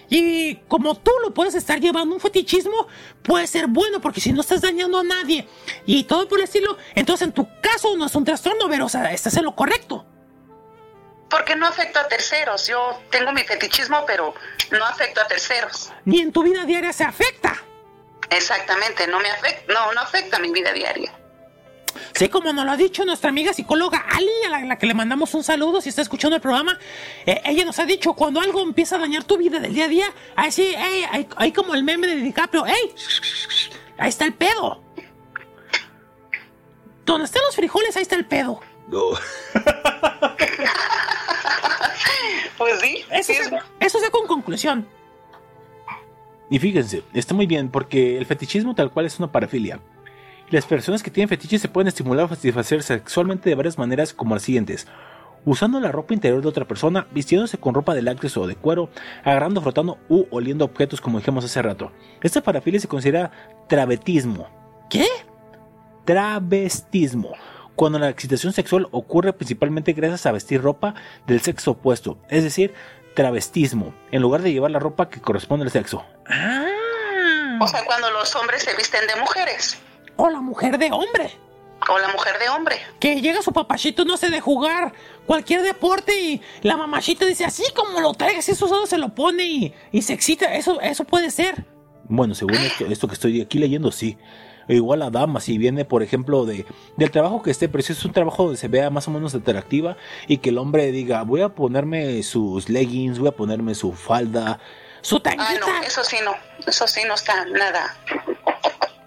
[0.08, 2.86] y como tú lo puedes estar llevando un fetichismo,
[3.22, 5.48] puede ser bueno porque si no estás dañando a nadie
[5.84, 8.88] y todo por el estilo, entonces en tu caso no es un trastorno, pero o
[8.88, 10.06] sea, estás en lo correcto.
[11.28, 12.68] Porque no afecta a terceros.
[12.68, 14.32] Yo tengo mi fetichismo, pero
[14.70, 15.92] no afecta a terceros.
[16.04, 17.62] Ni en tu vida diaria se afecta.
[18.30, 21.12] Exactamente, no me afecta, no, no afecta a mi vida diaria.
[22.14, 25.34] Sí, como nos lo ha dicho nuestra amiga psicóloga Ali, a la, que le mandamos
[25.34, 26.78] un saludo si está escuchando el programa,
[27.24, 29.88] eh, ella nos ha dicho, cuando algo empieza a dañar tu vida del día a
[29.88, 30.74] día, ahí sí,
[31.36, 32.94] hay, como el meme de DiCaprio, ¡ey!
[33.98, 34.82] Ahí está el pedo.
[37.04, 38.60] Donde están los frijoles, ahí está el pedo.
[38.88, 39.10] No.
[42.58, 43.04] pues sí.
[43.10, 43.32] Eso,
[43.80, 44.88] eso es con conclusión.
[46.50, 49.80] Y fíjense, está muy bien porque el fetichismo tal cual es una parafilia
[50.50, 54.34] las personas que tienen fetiches se pueden estimular o satisfacer sexualmente de varias maneras como
[54.34, 54.86] las siguientes.
[55.44, 58.90] Usando la ropa interior de otra persona, vistiéndose con ropa de lácteos o de cuero,
[59.24, 61.92] agarrando, frotando u oliendo objetos como dijimos hace rato.
[62.20, 63.30] Esta parafilia se considera
[63.68, 64.48] travetismo.
[64.90, 65.06] ¿Qué?
[66.04, 67.32] Travestismo.
[67.74, 70.94] Cuando la excitación sexual ocurre principalmente gracias a vestir ropa
[71.26, 72.72] del sexo opuesto, es decir,
[73.14, 76.04] travestismo, en lugar de llevar la ropa que corresponde al sexo.
[76.28, 77.58] Ah.
[77.60, 79.78] O sea, cuando los hombres se visten de mujeres
[80.16, 81.30] o la mujer de hombre.
[81.88, 82.76] o la mujer de hombre.
[82.98, 84.92] Que llega su papachito, no sé, de jugar
[85.26, 89.44] cualquier deporte y la mamachita dice, así como lo traigas, eso solo se lo pone
[89.44, 90.54] y, y se excita.
[90.54, 91.64] Eso, eso puede ser.
[92.08, 94.16] Bueno, según esto, esto que estoy aquí leyendo, sí.
[94.68, 98.04] Igual a dama, si viene, por ejemplo, de, del trabajo que esté, pero si es
[98.04, 99.96] un trabajo donde se vea más o menos atractiva
[100.26, 104.58] y que el hombre diga, voy a ponerme sus leggings, voy a ponerme su falda,
[105.02, 105.60] Su Ah, tanguita.
[105.60, 106.32] no, eso sí no,
[106.66, 107.96] eso sí no está nada.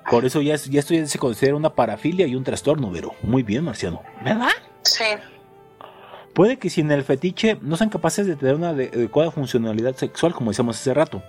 [0.10, 3.14] Por eso ya, es- ya esto ya se considera una parafilia y un trastorno, pero
[3.22, 4.02] muy bien, Marciano.
[4.24, 4.50] ¿Verdad?
[4.82, 5.04] Sí.
[6.34, 9.96] Puede que si en el fetiche no sean capaces de tener una ade- adecuada funcionalidad
[9.96, 11.22] sexual, como decíamos hace rato.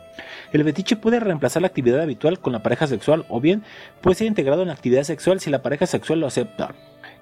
[0.53, 3.65] El fetiche puede reemplazar la actividad habitual con la pareja sexual o bien
[4.03, 6.75] puede ser integrado en la actividad sexual si la pareja sexual lo acepta.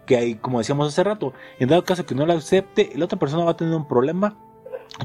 [0.06, 3.18] Que hay, como decíamos hace rato, en dado caso que no lo acepte, la otra
[3.18, 4.36] persona va a tener un problema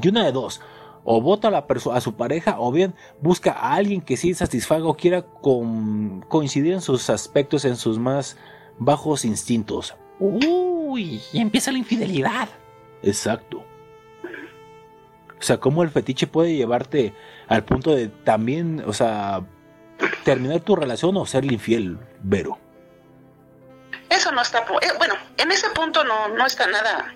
[0.02, 0.60] y una de dos.
[1.04, 4.86] O vota a, la a su pareja o bien busca a alguien que sí satisfaga
[4.86, 8.38] o quiera con- coincidir en sus aspectos, en sus más
[8.78, 9.94] bajos instintos.
[10.18, 12.48] Uy, y empieza la infidelidad.
[13.02, 13.58] Exacto.
[15.38, 17.12] O sea, cómo el fetiche puede llevarte
[17.48, 19.44] al punto de también, o sea,
[20.24, 22.58] terminar tu relación o serle infiel, Vero.
[24.08, 27.14] Eso no está, eh, bueno, en ese punto no, no está nada,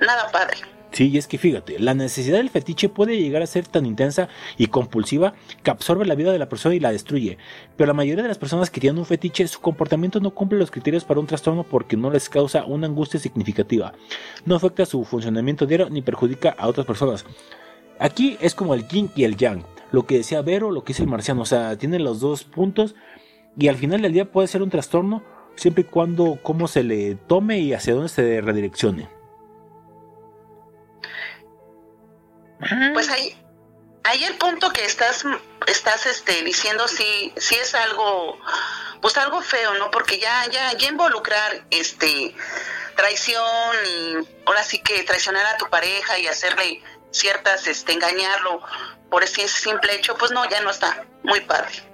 [0.00, 0.58] nada padre.
[0.92, 4.28] Sí, y es que fíjate, la necesidad del fetiche puede llegar a ser tan intensa
[4.58, 5.32] y compulsiva
[5.62, 7.38] que absorbe la vida de la persona y la destruye.
[7.76, 10.70] Pero la mayoría de las personas que tienen un fetiche, su comportamiento no cumple los
[10.70, 13.94] criterios para un trastorno porque no les causa una angustia significativa.
[14.44, 17.24] No afecta su funcionamiento diario ni perjudica a otras personas.
[17.98, 19.64] Aquí es como el yin y el yang.
[19.92, 21.42] Lo que decía Vero, lo que dice el marciano.
[21.42, 22.94] O sea, tiene los dos puntos.
[23.58, 25.22] Y al final del día puede ser un trastorno
[25.56, 29.21] siempre y cuando cómo se le tome y hacia dónde se redireccione.
[32.92, 33.36] Pues ahí,
[34.04, 35.24] ahí el punto que estás,
[35.66, 38.38] estás este, diciendo sí, sí es algo,
[39.00, 39.90] pues algo feo, ¿no?
[39.90, 42.34] Porque ya, ya, ya involucrar este
[42.96, 48.62] traición y ahora sí que traicionar a tu pareja y hacerle ciertas, este, engañarlo
[49.10, 51.91] por ese simple hecho, pues no, ya no está muy padre.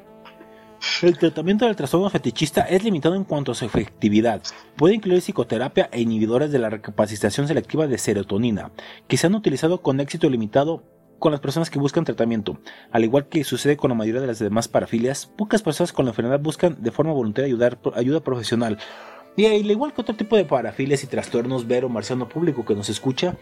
[1.02, 4.42] El tratamiento del trastorno fetichista es limitado en cuanto a su efectividad.
[4.76, 8.70] Puede incluir psicoterapia e inhibidores de la recapacitación selectiva de serotonina,
[9.06, 10.84] que se han utilizado con éxito limitado
[11.18, 12.58] con las personas que buscan tratamiento.
[12.92, 16.12] Al igual que sucede con la mayoría de las demás parafilias, pocas personas con la
[16.12, 17.54] enfermedad buscan de forma voluntaria
[17.94, 18.78] ayuda profesional.
[19.36, 22.88] Y al igual que otro tipo de parafilias y trastornos, Vero, marciano público que nos
[22.88, 23.36] escucha,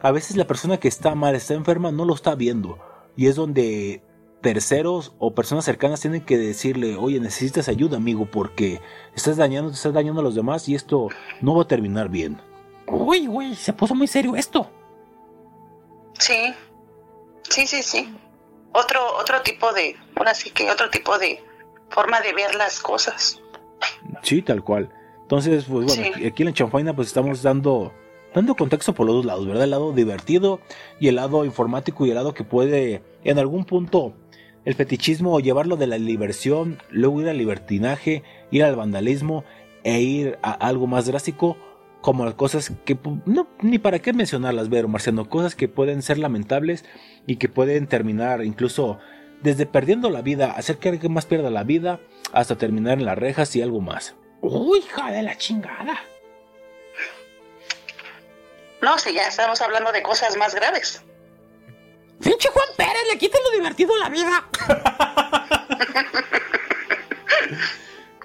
[0.00, 2.78] a veces la persona que está mal, está enferma, no lo está viendo.
[3.16, 4.02] Y es donde
[4.40, 8.80] terceros o personas cercanas tienen que decirle, oye, necesitas ayuda, amigo, porque
[9.14, 11.08] estás dañando, te estás dañando a los demás y esto
[11.40, 12.40] no va a terminar bien.
[12.86, 14.70] Uy, güey, se puso muy serio esto.
[16.18, 16.54] Sí,
[17.48, 18.14] sí, sí, sí.
[18.72, 21.42] Otro, otro tipo de, ahora sí que otro tipo de
[21.90, 23.40] forma de ver las cosas.
[24.22, 24.90] Sí, tal cual.
[25.22, 26.26] Entonces, pues bueno, Sí.
[26.26, 27.92] aquí en la chanfaina pues estamos dando
[28.34, 29.64] dando contexto por los dos lados, ¿verdad?
[29.64, 30.60] El lado divertido
[31.00, 34.14] y el lado informático y el lado que puede en algún punto
[34.68, 39.42] el fetichismo llevarlo de la diversión, luego ir al libertinaje, ir al vandalismo
[39.82, 41.56] e ir a algo más drástico
[42.02, 46.02] como las cosas que pu- no ni para qué mencionarlas, Vero Marciano, cosas que pueden
[46.02, 46.84] ser lamentables
[47.26, 48.98] y que pueden terminar incluso
[49.42, 51.98] desde perdiendo la vida, hacer que alguien más pierda la vida,
[52.34, 54.16] hasta terminar en las rejas y algo más.
[54.42, 55.98] Uy, hija de la chingada.
[58.82, 61.02] No, si ya estamos hablando de cosas más graves.
[62.20, 64.48] Pinche Juan Pérez, le quita lo divertido a la vida.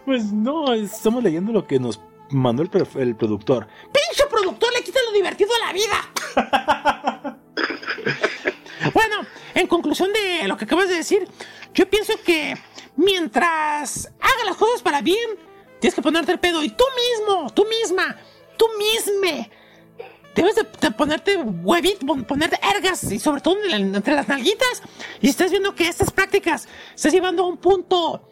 [0.06, 3.68] Pues no, estamos leyendo lo que nos mandó el, el productor.
[3.86, 7.38] Pinche productor, le quita lo divertido a la vida.
[8.94, 11.26] bueno, en conclusión de lo que acabas de decir,
[11.74, 12.56] yo pienso que
[12.98, 15.30] mientras haga las cosas para bien,
[15.80, 16.64] tienes que ponerte el pedo.
[16.64, 18.18] Y tú mismo, tú misma,
[18.58, 19.50] tú misme.
[20.36, 24.82] Debes de, de ponerte huevito, pon- ponerte ergas y sobre todo en entre las nalguitas.
[25.22, 28.30] Y estás viendo que estas prácticas estás llevando a un punto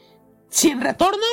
[0.49, 1.24] sin retorno.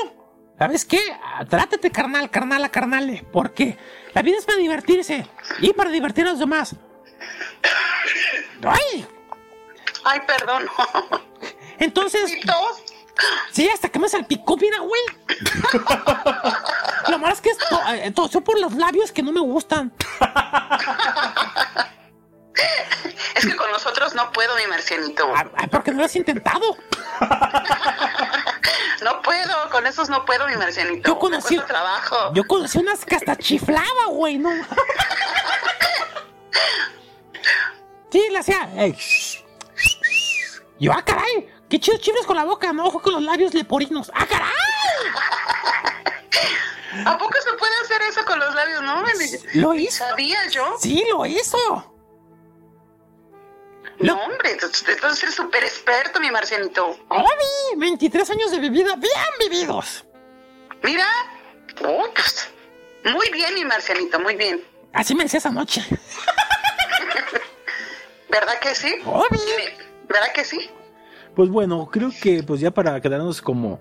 [0.59, 1.01] ¿Sabes qué?
[1.49, 3.25] Trátate, carnal, carnala, carnale.
[3.33, 3.79] Porque
[4.13, 5.27] la vida es para divertirse
[5.61, 6.75] y para divertir a los demás.
[8.63, 9.07] ¡Ay!
[10.05, 10.67] Ay, perdón.
[11.79, 12.33] Entonces.
[13.53, 15.01] Sí, hasta que me salpicó, mira, güey.
[17.09, 19.93] Lo malo es que esto, eh, tosió por los labios que no me gustan.
[23.35, 25.31] Es que con nosotros no puedo, mi marcianito.
[25.35, 26.77] Ay, ay, porque no lo has intentado.
[29.03, 31.09] No puedo, con esos no puedo, mi marcianito.
[31.09, 32.33] Yo conocí- Me trabajo.
[32.35, 34.51] Yo conocí unas que hasta chiflaba, güey, no.
[38.11, 38.67] Sí, le hacía.
[40.81, 41.47] Yo, ah, caray.
[41.69, 44.11] Qué chido chifles con la boca, no ojo con los labios leporinos.
[44.15, 44.53] ¡Ah, caray!
[47.05, 48.83] ¿A poco se puede hacer eso con los labios?
[48.83, 49.99] No, me- Lo hizo.
[50.05, 50.77] ¿Sabía yo?
[50.81, 51.95] Sí, lo hizo.
[54.01, 56.97] No, hombre, entonces entonces eres súper experto, mi marcianito.
[57.09, 57.77] ¡Obi!
[57.77, 60.05] 23 años de vida bien vividos.
[60.83, 61.07] Mira.
[61.85, 62.49] Oh, pues,
[63.05, 64.65] muy bien, mi marcianito, muy bien.
[64.93, 65.85] Así me decía esa noche.
[68.31, 68.95] ¿Verdad que sí?
[69.05, 69.41] ¡Obi!
[70.09, 70.71] ¿Verdad que sí?
[71.39, 73.79] Pues bueno, creo que pues ya para quedarnos como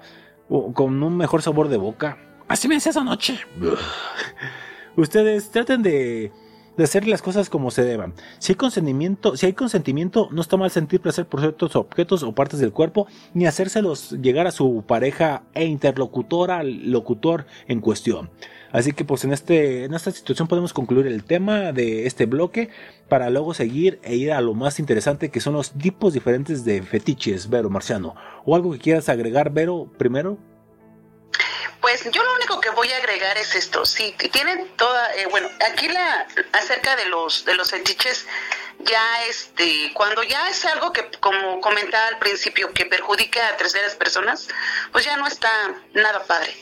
[0.75, 3.39] con un mejor sabor de boca, Así me decía esa noche.
[4.95, 6.31] ustedes traten de,
[6.77, 8.13] de hacer las cosas como se deban.
[8.37, 12.31] Si hay consentimiento, si hay consentimiento, no está mal sentir placer por ciertos objetos o
[12.31, 18.29] partes del cuerpo, ni hacérselos llegar a su pareja e interlocutora, locutor en cuestión.
[18.71, 22.69] Así que pues en este, en esta situación podemos concluir el tema de este bloque
[23.07, 26.81] para luego seguir e ir a lo más interesante que son los tipos diferentes de
[26.81, 28.15] fetiches, Vero Marciano.
[28.45, 30.37] O algo que quieras agregar, Vero, primero.
[31.81, 33.85] Pues yo lo único que voy a agregar es esto.
[33.85, 38.25] Sí, que tienen toda, eh, bueno, aquí la acerca de los de los fetiches
[38.79, 43.95] ya este cuando ya es algo que como comentaba al principio que perjudica a terceras
[43.95, 44.47] personas,
[44.91, 45.49] pues ya no está
[45.93, 46.55] nada padre.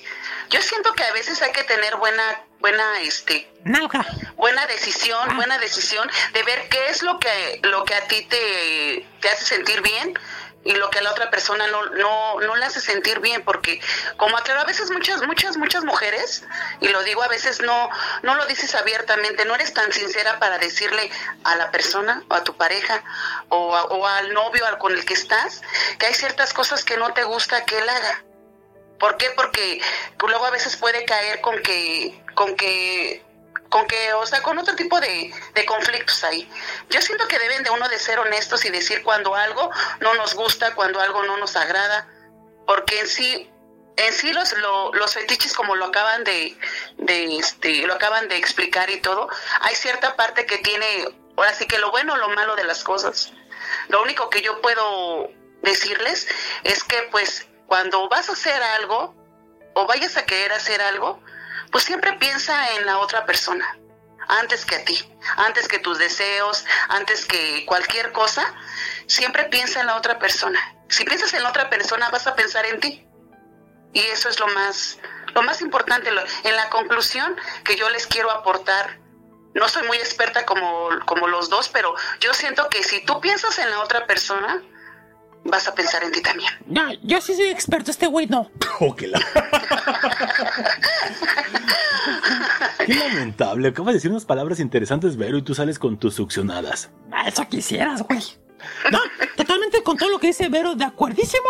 [0.50, 4.06] Yo siento que a veces hay que tener buena buena este Nalga.
[4.36, 9.06] buena decisión, buena decisión de ver qué es lo que lo que a ti te,
[9.22, 10.18] te hace sentir bien
[10.66, 13.80] y lo que a la otra persona no, no, no le hace sentir bien, porque
[14.18, 16.44] como aclaro, a veces muchas, muchas, muchas mujeres,
[16.82, 17.90] y lo digo a veces no,
[18.24, 21.10] no lo dices abiertamente, no eres tan sincera para decirle
[21.44, 23.04] a la persona, o a tu pareja,
[23.50, 25.62] o, a- o al novio al con el que estás,
[26.00, 28.24] que hay ciertas cosas que no te gusta que él haga.
[29.00, 29.30] ¿Por qué?
[29.36, 29.82] Porque
[30.26, 33.25] luego a veces puede caer con que, con que,
[33.76, 36.50] con que, o sea, con otro tipo de, de conflictos ahí.
[36.90, 39.70] Yo siento que deben de uno de ser honestos y decir cuando algo
[40.00, 42.08] no nos gusta, cuando algo no nos agrada,
[42.66, 43.52] porque en sí,
[43.98, 46.58] en sí los, lo- los fetiches como lo acaban de,
[47.00, 49.28] de, este, lo acaban de explicar y todo,
[49.60, 52.82] hay cierta parte que tiene, ahora sí que lo bueno o lo malo de las
[52.82, 53.34] cosas.
[53.90, 55.30] Lo único que yo puedo
[55.64, 56.30] decirles
[56.64, 59.14] es que pues cuando vas a hacer algo
[59.74, 61.20] o vayas a querer hacer algo,
[61.76, 63.78] pues siempre piensa en la otra persona,
[64.30, 64.98] antes que a ti,
[65.36, 68.46] antes que tus deseos, antes que cualquier cosa,
[69.08, 70.58] siempre piensa en la otra persona.
[70.88, 73.06] Si piensas en la otra persona, vas a pensar en ti.
[73.92, 75.00] Y eso es lo más,
[75.34, 76.10] lo más importante.
[76.46, 78.98] En la conclusión que yo les quiero aportar,
[79.54, 83.60] no soy muy experta como, como los dos, pero yo siento que si tú piensas
[83.60, 84.64] en la otra persona,
[85.44, 86.54] vas a pensar en ti también.
[86.68, 88.50] No, yo sí soy experto, este güey no.
[88.82, 89.20] Oh, que la-
[92.86, 96.92] Qué lamentable, acabas de decir unas palabras interesantes, Vero, y tú sales con tus succionadas.
[97.12, 98.22] Ah, Eso quisieras, güey.
[98.92, 99.00] No,
[99.36, 101.46] totalmente con todo lo que dice Vero, de acuerdísimo.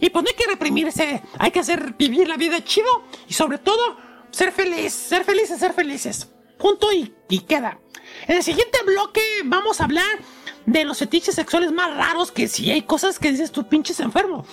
[0.00, 3.58] Y pues no hay que reprimirse, hay que hacer vivir la vida chido y sobre
[3.58, 3.96] todo
[4.30, 6.30] ser feliz, ser felices, ser felices.
[6.58, 7.80] Punto y, y queda.
[8.28, 10.18] En el siguiente bloque vamos a hablar
[10.66, 14.44] de los fetiches sexuales más raros que si hay cosas que dices tú pinches enfermo.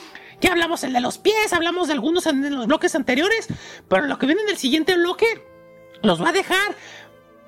[0.42, 3.48] Ya hablamos el de los pies, hablamos de algunos en los bloques anteriores,
[3.90, 5.26] pero lo que viene en el siguiente bloque
[6.02, 6.76] los va a dejar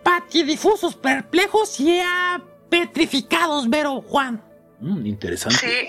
[0.04, 4.44] patidifusos, perplejos y a petrificados, Vero Juan.
[4.80, 5.58] Mm, interesante.
[5.58, 5.88] Sí,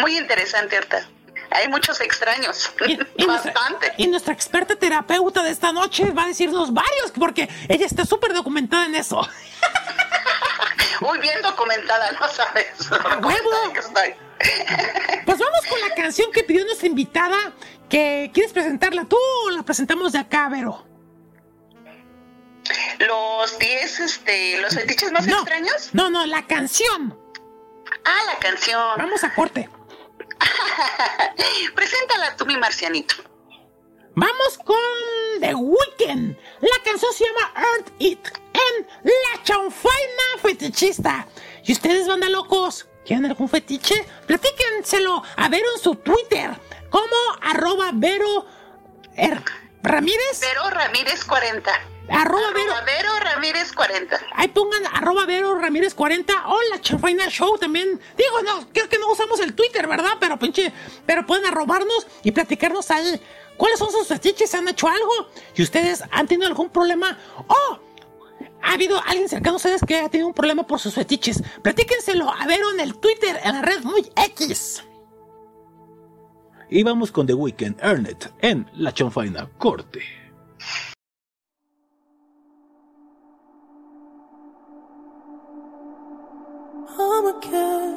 [0.00, 1.08] muy interesante, Arta.
[1.50, 2.96] Hay muchos extraños, Y, y
[3.26, 3.92] nuestra, bastante.
[3.96, 8.32] y nuestra experta terapeuta de esta noche va a decirnos varios, porque ella está súper
[8.34, 9.20] documentada en eso.
[11.00, 12.66] Muy bien documentada, ¿no sabes?
[13.22, 13.72] huevo!
[13.72, 14.14] Que estoy.
[15.24, 17.36] Pues vamos con la canción que pidió nuestra invitada.
[17.88, 20.84] Que ¿Quieres presentarla tú o la presentamos de acá, Vero?
[22.98, 25.90] Los 10, este, los fetiches más No, extraños.
[25.92, 27.18] no, no, la canción.
[28.04, 28.82] Ah, la canción.
[28.98, 29.68] Vamos a corte.
[31.74, 33.14] Preséntala tú, mi marcianito.
[34.16, 34.76] Vamos con
[35.40, 36.36] The Weeknd.
[36.60, 41.26] La canción se llama Earth It en La Chanfaina Fetichista.
[41.64, 42.86] ¿Y ustedes, banda locos?
[43.04, 44.06] ¿Quieren algún fetiche?
[44.26, 46.50] Platíquenselo a Vero en su Twitter.
[46.90, 48.46] Como arroba Vero
[49.16, 49.42] Er-
[49.82, 50.40] Ramírez.
[50.40, 51.70] Vero Ramírez 40.
[52.08, 52.72] Arroba Vero.
[52.72, 54.20] Arroba Vero Ramírez 40.
[54.34, 58.00] Ahí pongan arroba Vero Ramírez 40 o la Chanfaina Show también.
[58.16, 60.12] Digo, no, creo que no usamos el Twitter, ¿verdad?
[60.20, 60.72] Pero pinche,
[61.06, 63.20] pero pueden arrobarnos y platicarnos ahí.
[63.56, 64.54] ¿Cuáles son sus fetiches?
[64.54, 65.28] ¿Han hecho algo?
[65.54, 67.18] ¿Y ustedes han tenido algún problema?
[67.46, 67.78] ¡Oh!
[68.62, 71.42] ¿Ha habido alguien cercano a ustedes que ha tenido un problema por sus fetiches?
[71.62, 74.82] Platíquenselo a Vero en el Twitter, en la red muy X.
[76.70, 80.23] Y vamos con The Weeknd, Earn It, en La Chonfaina, corte.
[86.96, 87.96] I'ma care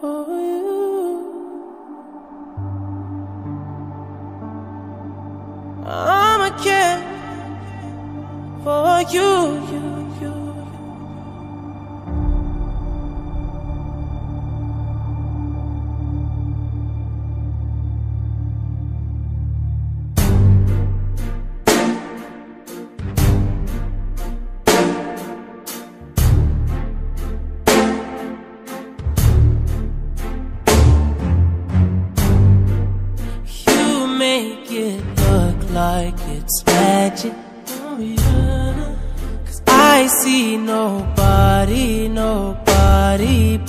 [0.00, 1.22] for you.
[5.84, 7.02] I'ma care
[8.64, 9.28] for you.
[9.72, 10.01] you.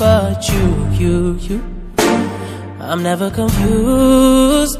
[0.04, 0.66] but you,
[1.02, 1.16] you,
[1.48, 1.58] you.
[2.90, 4.80] I'm never confused.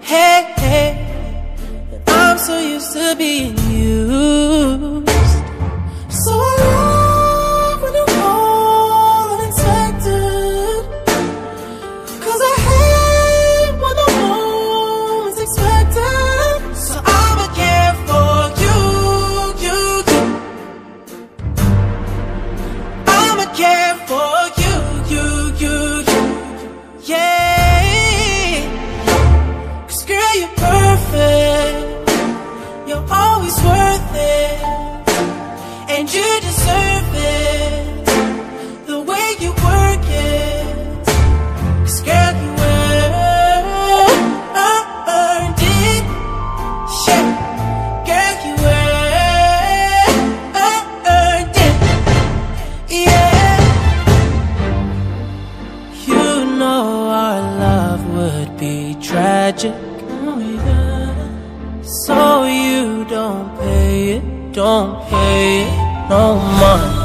[0.00, 0.88] Hey, hey,
[2.08, 5.21] I'm so used to being you.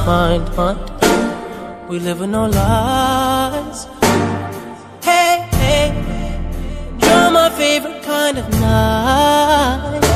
[0.08, 0.80] mind, mind.
[1.90, 3.88] We live in our lies.
[5.04, 5.88] Hey, hey,
[7.02, 10.07] you're my favorite kind of night.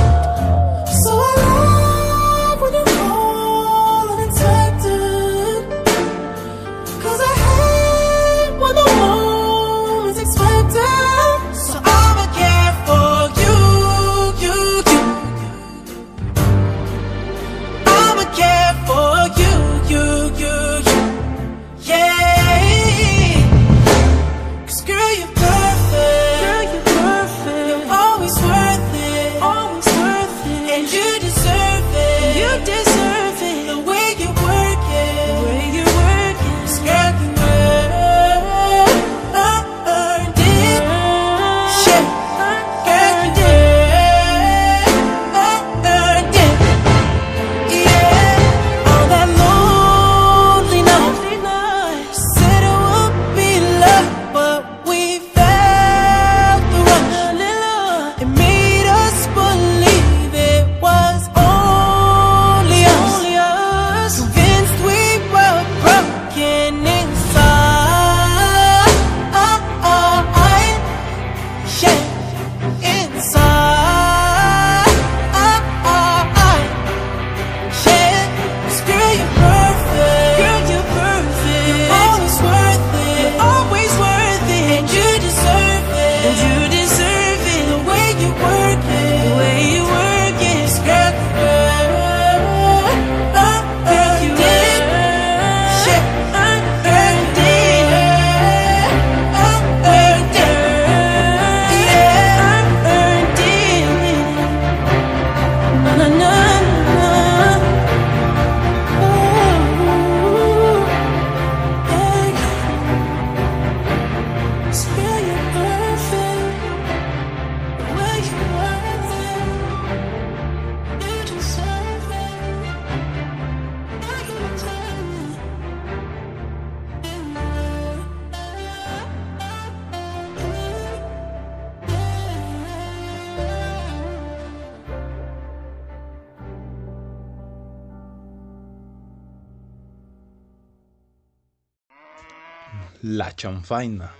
[143.42, 144.12] chanfaina.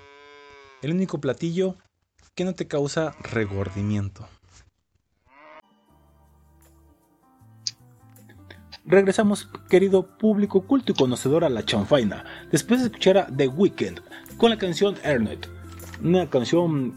[0.82, 1.76] El único platillo
[2.34, 4.28] que no te causa regordimiento.
[8.84, 12.26] Regresamos, querido público culto y conocedor, a la chanfaina.
[12.52, 14.00] Después de escuchar a The Weeknd
[14.38, 15.46] con la canción Ernest,
[16.04, 16.96] una canción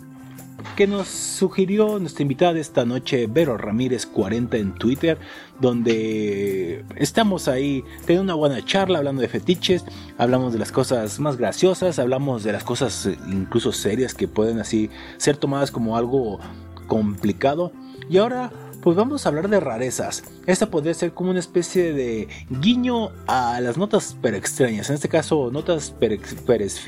[0.77, 5.19] que nos sugirió nuestra invitada de esta noche, Vero Ramírez 40 en Twitter,
[5.61, 9.85] donde estamos ahí teniendo una buena charla, hablando de fetiches,
[10.19, 14.61] hablamos de las cosas más graciosas, hablamos de las cosas eh, incluso serias que pueden
[14.61, 16.41] así ser tomadas como algo
[16.87, 17.73] complicado.
[18.11, 18.51] Y ahora
[18.83, 20.25] pues vamos a hablar de rarezas.
[20.47, 25.09] Esta podría ser como una especie de guiño a las notas pero extrañas, en este
[25.09, 26.81] caso notas peres,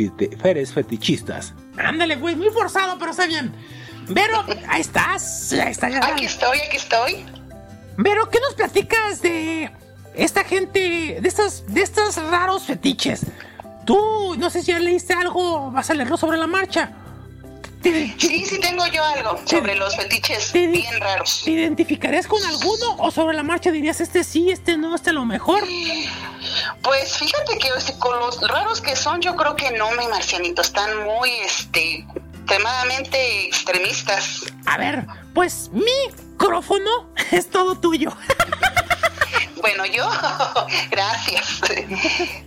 [0.72, 1.54] fetichistas.
[1.78, 3.54] Ándale, güey, muy forzado, pero está bien.
[4.12, 5.86] Pero ahí estás, ahí está.
[5.86, 7.35] Aquí estoy, aquí estoy.
[7.98, 9.70] Vero, ¿qué nos platicas de
[10.14, 13.26] esta gente, de estos, de estos raros fetiches?
[13.84, 16.90] Tú, no sé si ya leíste algo, vas a leerlo sobre la marcha.
[17.82, 21.42] ¿Te, Sí, sí tengo yo algo sobre los fetiches bien raros.
[21.44, 25.12] te identificarías con alguno o sobre la marcha dirías este sí, este no, este a
[25.12, 25.62] lo mejor?
[26.82, 27.68] Pues fíjate que
[27.98, 32.06] con los raros que son, yo creo que no, mi marcianito, están muy, este,
[32.46, 34.44] extremadamente extremistas.
[34.66, 35.04] A ver,
[35.34, 38.16] pues micrófono es todo tuyo.
[39.60, 40.08] Bueno, yo,
[40.92, 41.60] gracias.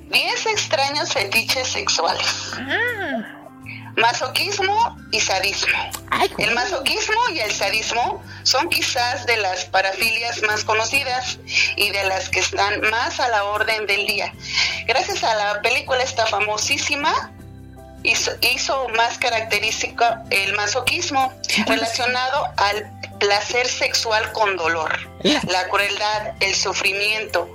[0.09, 2.51] Diez extraños fetiches sexuales.
[2.55, 3.35] Ah,
[3.97, 5.77] Masoquismo y sadismo.
[6.11, 6.31] ay.
[6.38, 11.39] El masoquismo y el sadismo son quizás de las parafilias más conocidas
[11.76, 14.31] y de las que están más a la orden del día.
[14.88, 17.34] Gracias a la película esta famosísima
[18.03, 21.34] hizo, hizo más característico el masoquismo
[21.65, 27.49] relacionado al placer sexual con dolor, la crueldad, el sufrimiento.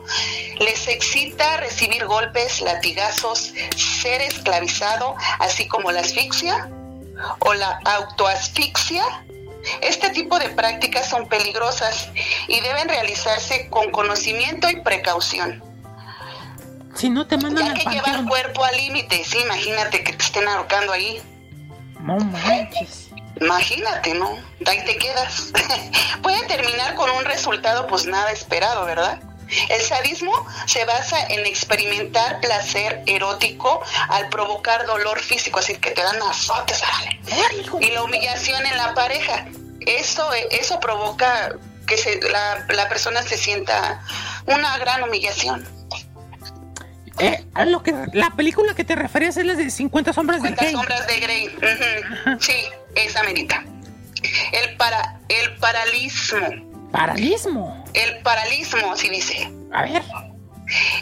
[0.60, 6.68] Les excita recibir golpes, latigazos, ser esclavizado, así como la asfixia
[7.40, 9.24] o la autoasfixia.
[9.80, 12.10] Este tipo de prácticas son peligrosas
[12.48, 15.62] y deben realizarse con conocimiento y precaución,
[16.94, 19.24] Si no te mandan ya al que llevar cuerpo al límite.
[19.24, 21.20] Sí, imagínate que te estén ahorcando ahí.
[22.00, 23.10] No manches.
[23.40, 24.36] Imagínate, ¿no?
[24.66, 25.52] Ahí te quedas.
[26.22, 29.20] Puede terminar con un resultado pues nada esperado, ¿verdad?
[29.68, 30.32] El sadismo
[30.66, 36.82] se basa en experimentar placer erótico al provocar dolor físico, así que te dan azotes,
[37.60, 37.78] hijo.
[37.80, 39.46] y la humillación en la pareja.
[39.80, 41.56] Eso, eso provoca
[41.86, 44.02] que se, la, la persona se sienta
[44.46, 45.68] una gran humillación.
[47.18, 50.48] Eh, a lo que, la película que te referías es la de 50 sombras de
[50.48, 50.74] ¿Cuántas Grey.
[50.74, 51.56] sombras de Grey?
[52.40, 52.64] Sí,
[52.96, 53.64] esa merita.
[54.52, 56.88] El, para, el paralismo.
[56.90, 57.84] Paralismo.
[57.92, 59.50] El paralismo, así dice.
[59.72, 60.02] A ver.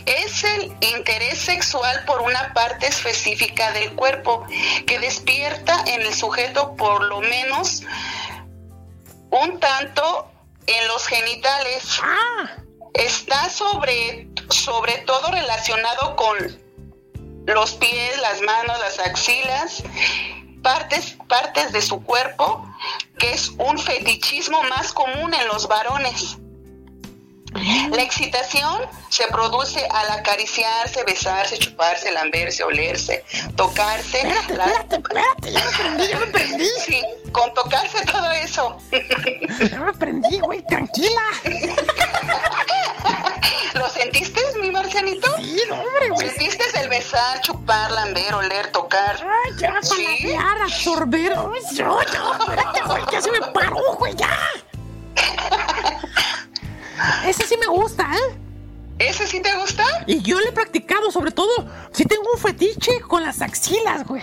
[0.06, 4.44] Es el interés sexual por una parte específica del cuerpo
[4.86, 7.82] que despierta en el sujeto por lo menos
[9.30, 10.30] un tanto
[10.66, 12.00] en los genitales.
[12.02, 12.50] Ah,
[12.94, 16.36] Está sobre, sobre todo relacionado con
[17.46, 19.82] los pies, las manos, las axilas,
[20.62, 22.64] partes, partes de su cuerpo,
[23.18, 26.36] que es un fetichismo más común en los varones.
[27.90, 28.80] La excitación
[29.10, 33.22] se produce al acariciarse, besarse, chuparse, lamberse, olerse,
[33.56, 34.18] tocarse.
[34.22, 35.52] espérate, la- espérate, espérate.
[35.52, 36.66] Ya me prendí, ya me prendí.
[36.86, 38.78] Sí, con tocarse todo eso.
[39.70, 41.20] Ya me prendí, güey, tranquila.
[44.12, 45.36] ¿Lo sentiste, mi marcianito?
[45.38, 46.28] Sí, no, hombre, güey.
[46.28, 49.16] ¿Sentiste el besar, chupar, lamber, oler, tocar?
[49.46, 50.04] Ay, ya, Sí.
[50.22, 51.32] paladear, absorber.
[51.32, 54.38] Ay, yo, yo, espérate, güey, ya se me paró, güey, ya.
[57.26, 58.38] Ese sí me gusta, ¿eh?
[58.98, 59.84] ¿Ese sí te gusta?
[60.06, 61.50] Y yo lo he practicado, sobre todo,
[61.92, 64.22] si tengo un fetiche con las axilas, güey.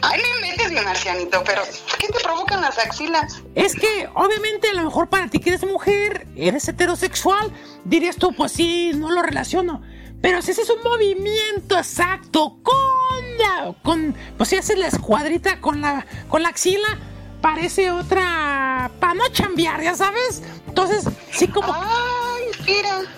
[0.00, 1.62] Ay, me metes, mi marcianito, pero
[1.98, 3.42] ¿qué te provocan las axilas?
[3.54, 7.52] Es que, obviamente, a lo mejor para ti que eres mujer, eres heterosexual,
[7.84, 9.82] dirías tú, pues sí, no lo relaciono.
[10.20, 13.74] Pero si haces un movimiento exacto con la.
[13.82, 14.14] con.
[14.36, 16.06] Pues si haces la escuadrita con la.
[16.28, 16.98] con la axila,
[17.40, 18.90] parece otra.
[19.00, 20.42] para no chambear, ya sabes.
[20.68, 21.74] Entonces, sí, como.
[21.74, 22.21] Ay,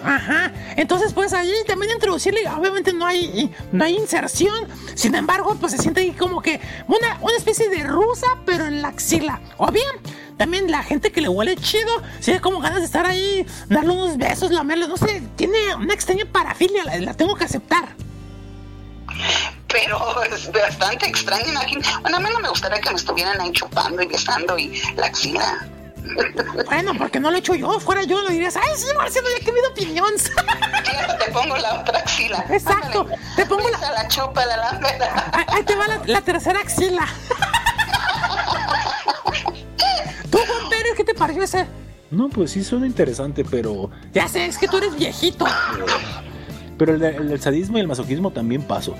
[0.04, 0.52] Ajá.
[0.76, 4.68] Entonces, pues ahí también introducirle, obviamente no hay, no hay inserción.
[4.94, 8.82] Sin embargo, pues se siente ahí como que una, una especie de rusa, pero en
[8.82, 9.40] la axila.
[9.58, 9.86] O bien,
[10.36, 14.16] también la gente que le huele chido, siente como ganas de estar ahí, darle unos
[14.16, 17.94] besos, lamerle, no sé, tiene una extraña parafilia, la, la tengo que aceptar.
[19.68, 21.88] Pero es bastante extraño, imagínate.
[22.02, 25.06] Bueno, a mí no me gustaría que me estuvieran ahí chupando y besando y la
[25.06, 25.68] axila.
[26.66, 29.44] Bueno, porque no lo he hecho yo, fuera yo lo dirías, ay, sí, Marcelo, ya
[29.44, 30.12] que mi opinión.
[31.24, 32.44] Te pongo la otra axila.
[32.50, 33.22] Exacto, Ándale.
[33.36, 35.30] te pongo la- la chupa, la lamera.
[35.32, 37.06] Ahí ahí te va la, la tercera axila.
[40.30, 41.66] Tú, Juan Pérez, ¿qué te pareció ese?
[42.10, 43.90] No, pues sí suena interesante, pero.
[44.12, 45.46] Ya sé, es que tú eres viejito.
[46.78, 48.94] Pero el, de- sadismo y el masoquismo también paso.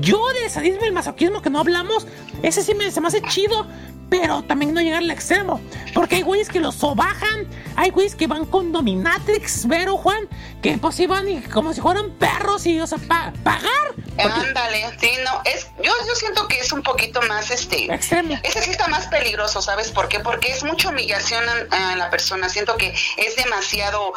[0.00, 2.06] Yo del sadismo y el masoquismo que no hablamos,
[2.42, 3.66] ese sí me, se me hace chido,
[4.10, 5.60] pero también no llegar al extremo.
[5.94, 7.46] Porque hay güeyes que lo sobajan,
[7.76, 10.28] hay güeyes que van con dominatrix, Vero, Juan,
[10.62, 13.70] que pues sí van y como si fueran perros y, o sea, pa- pagar
[14.18, 18.38] Ándale, sí, no, es, yo, yo siento que es un poquito más, este, Extremo.
[18.42, 20.20] ese sí está más peligroso, ¿sabes por qué?
[20.20, 24.14] Porque es mucha humillación a, a la persona, siento que es demasiado,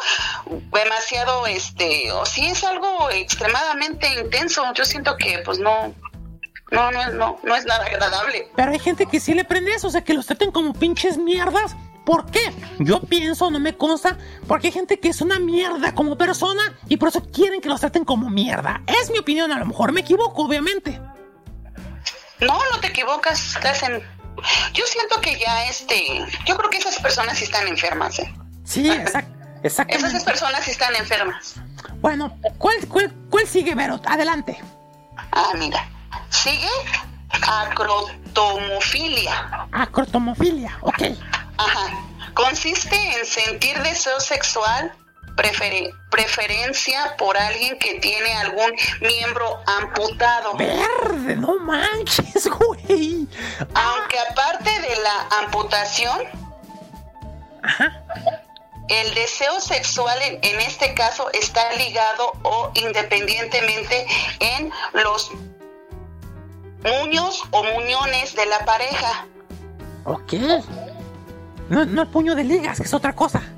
[0.72, 5.69] demasiado, este, o sí es algo extremadamente intenso, yo siento que, pues, no,
[6.70, 8.48] no, no, no, no es nada agradable.
[8.54, 11.18] Pero hay gente que sí le prende eso, o sea, que los traten como pinches
[11.18, 11.76] mierdas.
[12.04, 12.52] ¿Por qué?
[12.78, 14.16] Yo pienso, no me consta,
[14.48, 17.80] porque hay gente que es una mierda como persona y por eso quieren que los
[17.80, 18.82] traten como mierda.
[18.86, 21.00] Es mi opinión, a lo mejor me equivoco, obviamente.
[22.40, 24.02] No, no te equivocas, estás en...
[24.72, 28.32] Yo siento que ya, este, yo creo que esas personas sí están enfermas, ¿eh?
[28.64, 28.90] Sí,
[29.62, 31.56] exact, Esas personas sí están enfermas.
[32.00, 34.00] Bueno, ¿cuál, cuál, cuál sigue, Vero?
[34.06, 34.58] Adelante.
[35.32, 35.88] Ah, mira.
[36.28, 36.68] Sigue
[37.48, 39.66] acrotomofilia.
[39.72, 41.02] Acrotomofilia, ok.
[41.58, 41.90] Ajá.
[42.34, 44.92] Consiste en sentir deseo sexual,
[45.36, 48.70] prefere- preferencia por alguien que tiene algún
[49.00, 50.56] miembro amputado.
[50.56, 53.26] Verde, no manches, güey.
[53.74, 56.18] Aunque aparte de la amputación,
[58.90, 64.06] el deseo sexual en, en este caso está ligado o independientemente
[64.40, 65.30] en los
[66.84, 69.26] muños o muñones de la pareja.
[70.04, 70.32] Ok.
[71.68, 73.42] No, no el puño de ligas, que es otra cosa.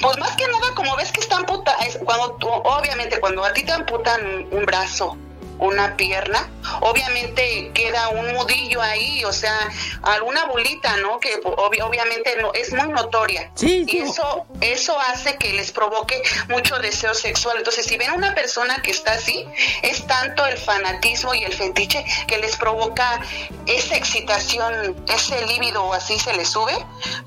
[0.00, 3.54] Pues más que nada, como ves que está amputa, es cuando tú- obviamente cuando a
[3.54, 5.16] ti te amputan un brazo,
[5.58, 6.48] una pierna,
[6.80, 9.56] obviamente queda un nudillo ahí, o sea,
[10.02, 11.20] alguna bolita, ¿no?
[11.20, 13.50] Que obvi- obviamente no, es muy notoria.
[13.54, 13.98] Sí, Y sí.
[13.98, 17.58] eso, eso hace que les provoque mucho deseo sexual.
[17.58, 19.46] Entonces, si ven a una persona que está así,
[19.82, 23.20] es tanto el fanatismo y el fetiche que les provoca
[23.66, 26.74] esa excitación, ese líbido, o así se les sube,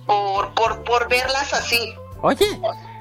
[0.05, 1.93] por, por, por verlas así.
[2.21, 2.45] Oye,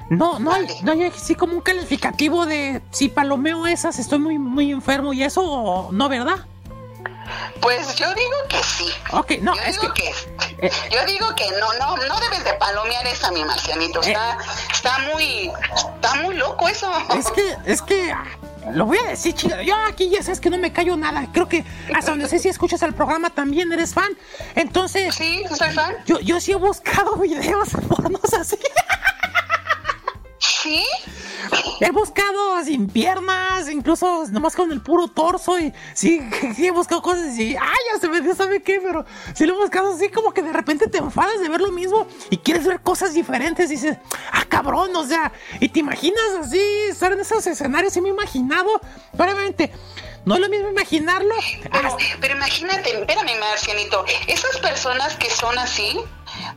[0.09, 4.37] no, no hay, no hay así como un calificativo de si palomeo esas, estoy muy,
[4.37, 6.45] muy enfermo y eso, o no, ¿verdad?
[7.61, 8.89] Pues yo digo que sí.
[9.11, 10.03] Ok, no, yo es digo que.
[10.03, 14.01] que, eh, yo digo que no, no, no debes de palomear esa mi marcianito.
[14.01, 14.37] Está,
[14.71, 15.51] está muy,
[15.95, 16.91] está muy loco eso.
[17.17, 18.15] Es que, es que.
[18.73, 19.61] Lo voy a decir, chido.
[19.61, 21.27] Yo aquí ya sabes que no me callo nada.
[21.31, 21.63] Creo que
[21.95, 24.09] hasta donde sé si escuchas el programa también eres fan.
[24.55, 25.15] Entonces.
[25.15, 25.95] Sí, soy fan.
[26.05, 28.57] Yo, yo sí he buscado videos pornos así.
[30.67, 30.85] Sí.
[31.79, 36.21] He buscado sin piernas, incluso nomás con el puro torso y sí,
[36.55, 38.81] sí he buscado cosas y, ay, ya se me dio, ¿sabe qué?
[38.83, 41.71] Pero sí lo he buscado así como que de repente te enfadas de ver lo
[41.71, 43.97] mismo y quieres ver cosas diferentes y dices,
[44.31, 48.11] ah, cabrón, o sea, y te imaginas así, estar en esos escenarios, sí me he
[48.11, 48.81] imaginado,
[49.13, 49.71] obviamente,
[50.25, 51.33] no es lo mismo imaginarlo.
[51.71, 55.97] Pero, pero imagínate, espérame, Marcianito, esas personas que son así,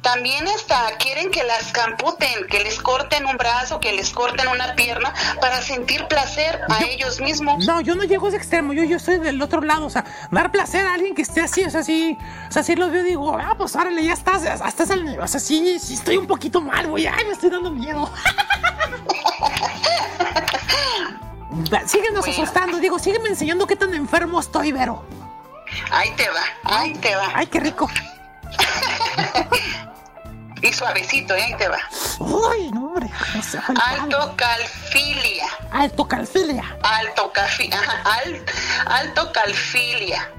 [0.03, 4.75] también hasta quieren que las camputen, que les corten un brazo, que les corten una
[4.75, 7.67] pierna para sentir placer a ellos mismos.
[7.67, 10.05] No, yo no llego a ese extremo, yo, yo estoy del otro lado, o sea,
[10.31, 12.17] dar placer a alguien que esté así, o sea, sí,
[12.49, 15.27] o sea, sí lo veo digo, ah, pues árale, ya estás, hasta es el, o
[15.27, 18.11] sea, sí, sí estoy un poquito mal, güey, ay, me estoy dando miedo.
[21.87, 22.43] Síguenos Bueno.
[22.43, 25.05] asustando, digo, sígueme enseñando qué tan enfermo estoy, Vero.
[25.91, 27.31] Ahí te va, ahí te va.
[27.35, 27.89] Ay, qué rico.
[30.63, 31.43] Y suavecito, ¿eh?
[31.43, 31.79] ahí te va.
[32.19, 33.81] Uy, no, hombre, no palo.
[34.03, 35.47] Altocalfilia.
[35.71, 36.63] Alto calfilia.
[36.83, 38.45] Altocafi- ajá, al-
[38.87, 40.31] altocalfilia.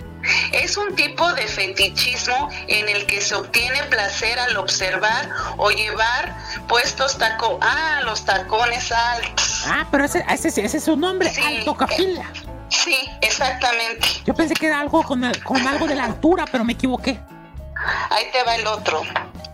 [0.51, 5.27] Es un tipo de fetichismo en el que se obtiene placer al observar
[5.57, 7.57] o llevar puestos tacos.
[7.61, 9.63] Ah, los tacones altos.
[9.65, 11.41] Ah, pero ese, ese, ese es su nombre, Sí.
[11.43, 12.29] alto cafilia.
[12.69, 14.07] Sí, exactamente.
[14.23, 17.19] Yo pensé que era algo con algo de la altura, pero me equivoqué.
[18.09, 19.01] Ahí te va el otro.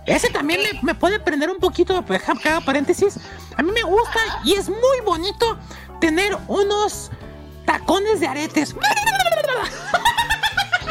[0.06, 3.20] Ese también me, me puede prender un poquito, que haga paréntesis.
[3.58, 5.58] A mí me gusta y es muy bonito
[6.00, 7.12] tener unos
[7.66, 8.76] tacones de aretes.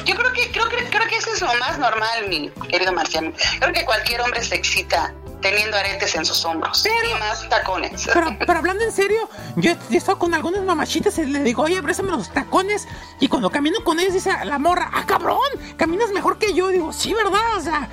[0.05, 3.33] Yo creo que, creo que, creo que eso es lo más normal, mi querido Marciano.
[3.59, 6.83] Creo que cualquier hombre se excita teniendo aretes en sus hombros.
[6.83, 8.09] Pero- y más tacones.
[8.13, 11.63] Pero, pero hablando en serio, yo he he estado con algunas mamachitas y le digo,
[11.63, 12.87] oye, préstame los tacones.
[13.21, 15.39] Y cuando camino con ellos dice la morra, ah, cabrón,
[15.77, 16.69] caminas mejor que yo.
[16.69, 17.57] digo, sí, ¿verdad?
[17.57, 17.89] O sea,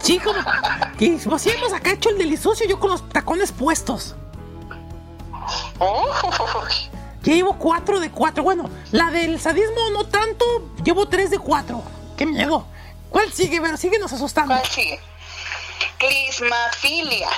[0.00, 0.38] sí, como
[0.98, 4.14] que pues, hemos acá hecho el delicioso yo con los tacones puestos.
[5.78, 6.06] Oh,
[7.22, 8.42] Ya llevo cuatro de cuatro.
[8.44, 10.44] Bueno, la del sadismo no tanto,
[10.84, 11.82] llevo tres de cuatro.
[12.16, 12.66] Qué miedo.
[13.10, 13.60] ¿Cuál sigue?
[13.60, 14.54] Pero síguenos asustando.
[14.54, 15.00] ¿Cuál sigue?
[15.98, 17.28] Clismafilia.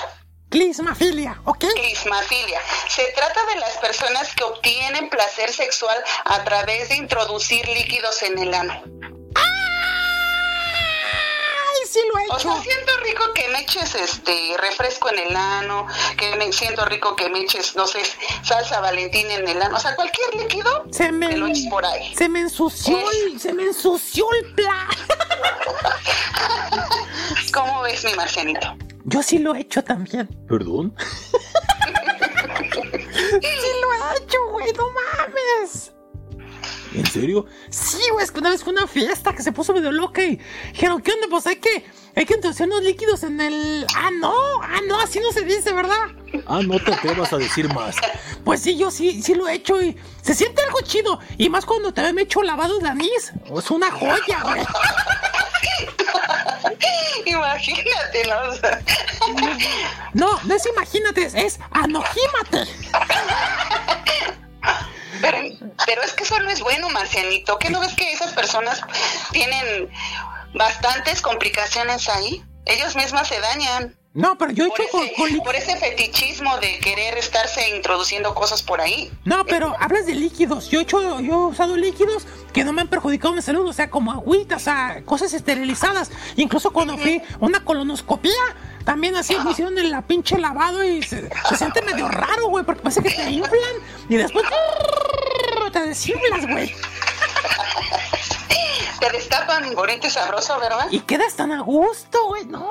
[0.50, 1.64] Clismafilia, ¿ok?
[1.74, 2.60] Clismafilia.
[2.88, 8.38] Se trata de las personas que obtienen placer sexual a través de introducir líquidos en
[8.38, 8.82] el ano.
[11.94, 12.52] ¡Ay, sí lo he O hecho.
[12.52, 17.14] sea, siento rico que me eches este refresco en el ano, que me siento rico
[17.16, 18.02] que me eches, no sé,
[18.42, 21.84] salsa valentina en el ano, o sea, cualquier líquido Se me, que lo eches por
[21.84, 22.14] ahí.
[22.14, 24.88] se me ensució el, se me ensució el plan.
[27.52, 28.76] ¿Cómo ves, mi marcianito?
[29.04, 30.26] Yo sí lo he hecho también.
[30.48, 30.94] ¿Perdón?
[33.40, 35.92] Sí lo he hecho, güey, no mames.
[36.94, 37.46] ¿En serio?
[37.70, 40.38] Sí, güey, es que una vez fue una fiesta que se puso medio loca y
[40.72, 41.26] dijeron, ¿qué onda?
[41.28, 41.84] Pues hay que,
[42.14, 43.84] hay que introducir unos líquidos en el...
[43.96, 46.06] Ah, no, ah, no, así no se dice, ¿verdad?
[46.46, 47.96] Ah, no te atrevas a decir más.
[48.44, 51.18] Pues sí, yo sí, sí lo he hecho y se siente algo chido.
[51.36, 53.32] Y más cuando también me he hecho lavado de anís.
[53.56, 54.62] Es una joya, güey.
[57.26, 58.50] Imagínate, ¿no?
[58.50, 58.80] O sea,
[60.12, 62.64] No, no es imagínate, es anojímate.
[65.24, 65.38] pero,
[65.86, 67.58] pero es que eso no es bueno, marcianito.
[67.58, 68.82] ¿Qué no ves que esas personas
[69.32, 69.90] tienen
[70.52, 72.44] bastantes complicaciones ahí?
[72.66, 73.96] Ellos mismas se dañan.
[74.14, 78.62] No, pero yo he hecho ese, con por ese fetichismo de querer estarse introduciendo cosas
[78.62, 79.10] por ahí.
[79.24, 80.70] No, pero hablas de líquidos.
[80.70, 83.72] Yo he hecho, yo he usado líquidos que no me han perjudicado mi salud, o
[83.72, 86.12] sea, como agüitas, o sea, cosas esterilizadas.
[86.36, 88.32] Incluso cuando fui una colonoscopía,
[88.84, 92.64] también así me hicieron el la pinche lavado y se, se siente medio raro, güey,
[92.64, 93.74] porque parece que te inflan
[94.08, 94.44] y después
[95.72, 96.72] te desinflas, güey.
[99.04, 100.86] Te destapan bonito y sabroso, ¿verdad?
[100.90, 102.46] Y quedas tan a gusto, güey.
[102.46, 102.66] No,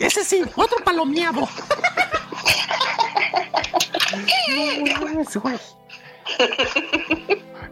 [0.00, 1.48] ese sí, otro palomeado.
[4.48, 5.56] No mames, güey.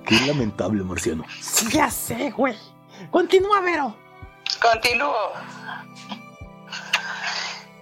[0.07, 1.25] Qué lamentable, marciano.
[1.41, 2.57] Sí, ya sé, güey.
[3.11, 3.97] Continúa, Vero.
[4.63, 5.33] Continúo.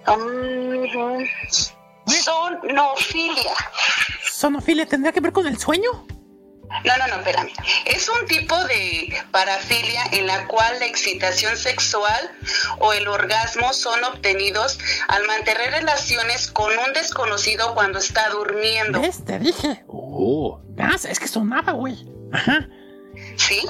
[0.07, 1.25] Mm,
[2.07, 3.53] sonofilia.
[4.31, 6.07] ¿Sonofilia tendría que ver con el sueño?
[6.83, 7.51] No, no, no, espérame.
[7.85, 12.31] Es un tipo de parafilia en la cual la excitación sexual
[12.79, 18.99] o el orgasmo son obtenidos al mantener relaciones con un desconocido cuando está durmiendo.
[19.01, 19.23] ¿Ves?
[19.23, 19.83] Te dije.
[19.87, 22.05] Oh, Ah, es que sonaba, güey.
[22.33, 22.67] Ajá.
[23.37, 23.61] ¿Sí?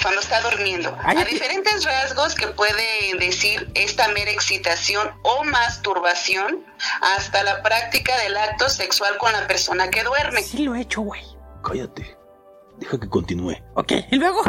[0.00, 0.96] Cuando está durmiendo.
[1.04, 6.64] Ay, A diferentes rasgos que puede decir esta mera excitación o masturbación
[7.02, 10.42] hasta la práctica del acto sexual con la persona que duerme.
[10.42, 11.22] Sí lo he hecho, güey.
[11.62, 12.16] cállate.
[12.78, 13.56] Deja que continúe.
[13.74, 14.42] Ok, y luego.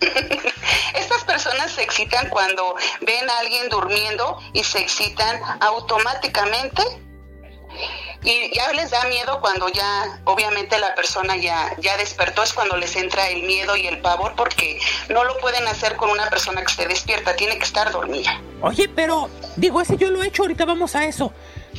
[0.94, 6.82] Estas personas se excitan cuando ven a alguien durmiendo y se excitan automáticamente.
[8.22, 12.76] Y ya les da miedo cuando ya, obviamente la persona ya, ya despertó, es cuando
[12.76, 16.62] les entra el miedo y el pavor porque no lo pueden hacer con una persona
[16.62, 18.40] que esté despierta, tiene que estar dormida.
[18.62, 19.28] Oye, pero.
[19.56, 21.32] Digo, ese yo lo he hecho, ahorita vamos a eso.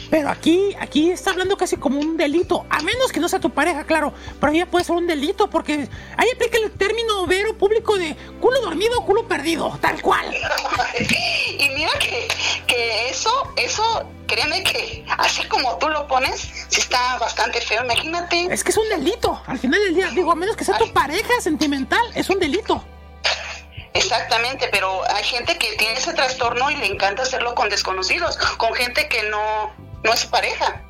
[0.10, 2.66] Pero aquí, aquí está hablando casi como un delito.
[2.70, 4.14] A menos que no sea tu pareja, claro.
[4.40, 8.62] Pero ya puede ser un delito porque ahí aplica el término vero público de culo
[8.62, 9.78] dormido, culo perdido.
[9.82, 10.34] Tal cual.
[11.60, 12.28] y mira que,
[12.68, 18.48] que eso, eso, créeme que así como tú lo pones, sí está bastante feo, imagínate.
[18.52, 19.42] Es que es un delito.
[19.46, 22.84] Al final del día, digo, a menos que sea tu pareja sentimental, es un delito.
[23.94, 28.74] Exactamente, pero hay gente que tiene ese trastorno y le encanta hacerlo con desconocidos, con
[28.76, 29.72] gente que no,
[30.04, 30.82] no es su pareja.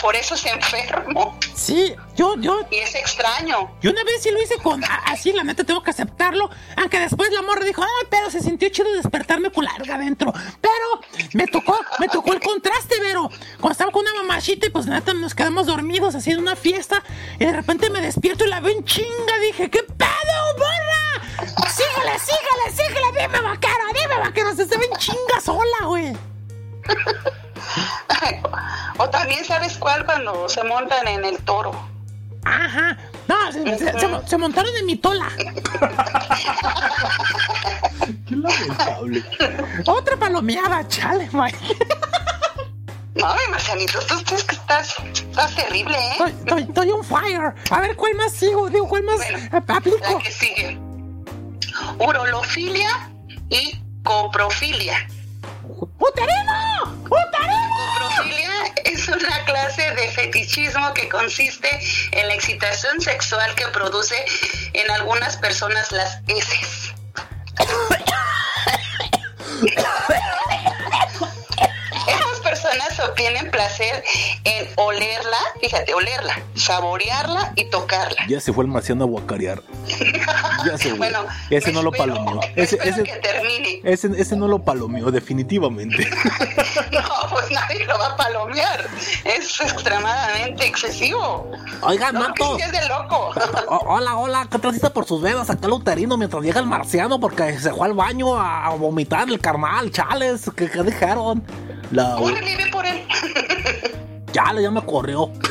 [0.00, 3.70] Por eso es enfermo Sí, yo, yo, y es extraño.
[3.80, 6.48] Yo una vez sí lo hice con así, la neta tengo que aceptarlo.
[6.76, 10.32] Aunque después la morra dijo, ay, pero se sintió chido despertarme con la larga adentro.
[10.60, 13.28] Pero me tocó, me tocó el contraste, Vero.
[13.60, 17.02] Cuando estaba con una mamachita y pues la neta nos quedamos dormidos haciendo una fiesta.
[17.38, 19.38] Y de repente me despierto y la veo en chinga.
[19.42, 21.46] Dije, ¿qué pedo, morra?
[21.68, 24.54] Síguele, síguele, síguele, dime vaquero, dime vaquero.
[24.56, 26.29] Se ve en chinga sola, güey.
[28.98, 31.72] O también sabes cuál cuando se montan en el toro.
[32.44, 32.96] Ajá.
[33.28, 35.28] No, se, se- se- se montaron en mi tola.
[38.28, 39.24] Qué lamentable.
[39.86, 41.52] Otra palomeada, chale, güey.
[43.14, 46.10] No, mi Marcianito, tú, tú es que estás, estás terrible, ¿eh?
[46.12, 47.54] Estoy, estoy, estoy on fire.
[47.70, 48.68] A ver, ¿cuál más sigo?
[48.68, 50.18] Digo, ¿cuál más Bueno, eh, La aplico?
[50.18, 50.78] que sigue.
[51.98, 53.10] Urolofilia
[53.48, 54.96] y coprofilia.
[56.00, 57.04] ¡Uterino!
[57.10, 57.98] ¡Uterino!
[57.98, 58.50] Coprofilia
[58.84, 61.68] es una clase de fetichismo que consiste
[62.12, 64.16] en la excitación sexual que produce
[64.72, 66.94] en algunas personas las heces.
[72.70, 74.02] Personas obtienen tienen placer
[74.44, 78.26] en olerla, fíjate, olerla, saborearla y tocarla.
[78.28, 79.60] Ya se fue el marciano a guacarear.
[80.64, 80.98] Ya se fue.
[81.10, 82.40] Bueno, ese no lo espero- palomeó.
[82.56, 83.80] Ese, ese, que termine.
[83.84, 86.08] ese, ese no lo palomeó, definitivamente.
[86.92, 88.86] No, pues nadie lo va a palomear.
[89.24, 91.50] Es extremadamente excesivo.
[91.82, 93.32] Oigan, No, que sí es de loco.
[93.68, 97.18] O- hola, hola, ¿qué transita por sus venas acá el uterino mientras llega el marciano
[97.20, 100.50] porque se fue al baño a vomitar el carnal, chales?
[100.56, 101.44] ¿Qué, qué dijeron?
[101.92, 103.02] La, Córrele, por él.
[104.32, 105.30] Chale, ya me corrió.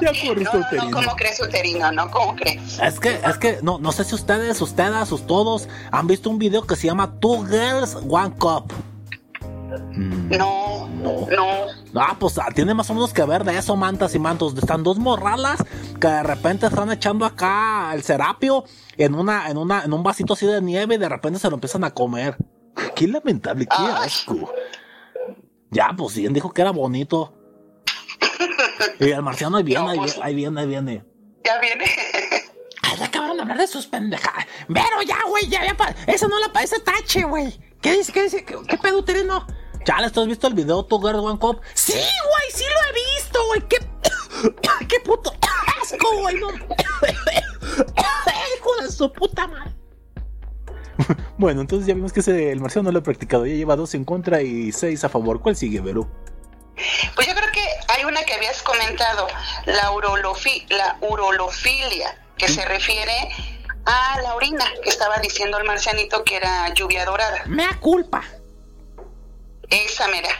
[0.00, 0.90] ya No, su no, no, uterino.
[0.92, 1.92] ¿cómo crees uterino?
[1.92, 2.78] No, ¿cómo crees?
[2.80, 6.38] Es que, es que, no, no sé si ustedes, ustedes, sus todos han visto un
[6.38, 8.72] video que se llama Two Girls, One Cup.
[9.92, 11.46] Mm, No, no.
[11.94, 14.56] Ah, pues ah, tiene más o menos que ver de eso, mantas y mantos.
[14.56, 15.62] Están dos morralas
[16.00, 18.64] que de repente están echando acá el serapio
[18.96, 21.54] en una, en una, en un vasito así de nieve y de repente se lo
[21.56, 22.36] empiezan a comer.
[22.94, 24.06] Qué lamentable, qué Ay.
[24.06, 24.52] asco.
[25.70, 27.34] Ya, pues sí, dijo que era bonito.
[29.00, 31.04] Y el marciano ahí viene, No, ahí, pues- viene, ahí viene, ahí viene.
[31.44, 31.84] Ya viene.
[32.82, 34.46] Ay, acabaron de hablar de sus pendejadas.
[34.66, 35.76] Pero ya, güey, ya, ya,
[36.06, 37.58] eso no la parece tache, güey.
[37.80, 38.44] ¿Qué dice, qué dice?
[38.44, 39.46] ¿Qué, qué pedo uterino?
[39.84, 41.60] Chale, ¿tú has visto el video Two Girls One Cup?
[41.74, 43.60] Sí, güey, sí lo he visto, güey.
[43.68, 45.32] Qué, qué puto
[45.82, 46.36] asco, güey.
[46.40, 46.48] No.
[48.58, 49.72] Hijo de su puta madre.
[51.38, 53.46] Bueno, entonces ya vimos que ese, el marciano no lo ha practicado.
[53.46, 55.40] Ya lleva dos en contra y seis a favor.
[55.40, 56.08] ¿Cuál sigue, Vero?
[57.14, 59.26] Pues yo creo que hay una que habías comentado,
[59.66, 63.12] la, urolofi- la urolofilia, que se refiere
[63.84, 67.42] a la orina, que estaba diciendo el marcianito que era lluvia dorada.
[67.46, 68.22] Mea culpa.
[69.70, 70.30] Esa mera.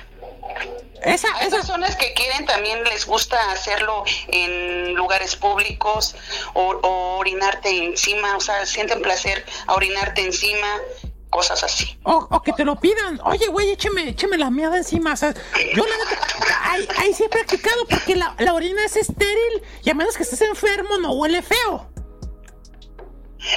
[1.04, 1.56] Esa, Hay esa.
[1.58, 6.16] personas que quieren, también les gusta hacerlo en lugares públicos
[6.54, 10.66] o, o orinarte encima, o sea, sienten placer a orinarte encima,
[11.30, 11.98] cosas así.
[12.02, 13.20] O, o que te lo pidan.
[13.24, 15.12] Oye, güey, écheme, écheme la mierda encima.
[15.12, 15.32] O sea,
[15.74, 15.94] yo la
[16.64, 20.24] ahí, ahí sí he practicado porque la, la orina es estéril y a menos que
[20.24, 21.86] estés enfermo no huele feo.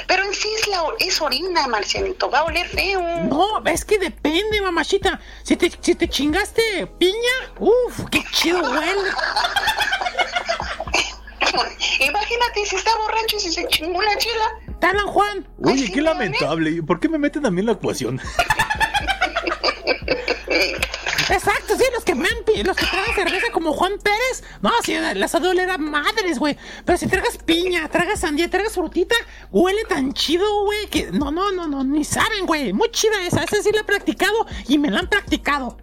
[0.06, 3.00] Pero en sí es, la, es orina, marcianito, va a oler feo.
[3.24, 5.20] No, es que depende, mamachita.
[5.42, 9.10] Si te, si te chingaste piña, uff, qué chido huele.
[12.00, 14.78] Imagínate si está borracho y si se chingó una chela.
[14.80, 15.48] Talan Juan.
[15.64, 16.82] Oye, qué ¿no, lamentable.
[16.82, 18.20] ¿Por qué me meten a mí en la ecuación?
[21.28, 24.42] Exacto, sí, los que me han los que tragan cerveza como Juan Pérez.
[24.60, 26.56] No, sí, les ha de oler a madres, güey.
[26.84, 29.14] Pero si tragas piña, tragas sandía, tragas frutita,
[29.50, 32.72] huele tan chido, güey, que no, no, no, no, ni saben, güey.
[32.72, 35.76] Muy chida esa, esa sí la he practicado y me la han practicado.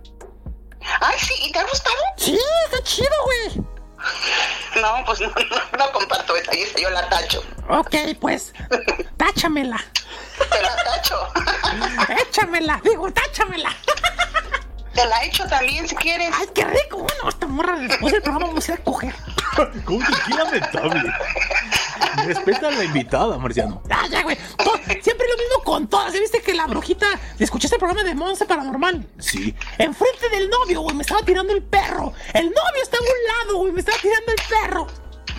[1.02, 1.98] Ay, sí, ¿y te ha gustado?
[2.18, 3.66] Sí, está chido, güey.
[4.82, 7.44] No, pues no, no, no comparto esa, esa yo la tacho.
[7.68, 8.54] Ok, pues,
[9.18, 9.84] táchamela.
[10.52, 11.28] Te la tacho.
[12.30, 13.76] Échamela, digo, táchamela.
[15.00, 16.30] Te la echo también si quieres.
[16.38, 16.98] Ay, qué rico.
[16.98, 19.16] Bueno, esta morra después del programa vamos a ir a coger.
[19.86, 21.14] ¿Cómo que qué lamentable?
[22.26, 23.82] Respeta a la invitada, Marciano.
[23.90, 24.36] Ah, ya, güey.
[25.02, 26.14] Siempre lo mismo con todas.
[26.14, 27.08] ¿Ya viste que la brujita...
[27.40, 29.08] ¿Escuchaste el programa de Monse Paranormal?
[29.20, 29.56] Sí.
[29.78, 32.12] Enfrente del novio, güey, me estaba tirando el perro.
[32.34, 34.88] El novio estaba a un lado, güey, me estaba tirando el perro.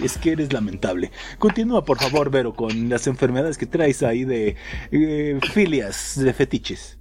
[0.03, 1.13] Es que eres lamentable.
[1.39, 4.57] Continúa, por favor, Vero, con las enfermedades que traes ahí de
[4.91, 7.00] eh, filias, de fetiches.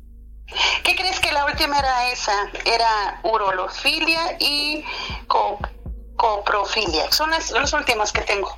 [0.84, 2.34] ¿Qué crees que la última era esa?
[2.65, 4.84] Era urolofilia y
[5.27, 5.59] co-
[6.15, 7.11] coprofilia.
[7.11, 8.57] Son las, las últimas que tengo.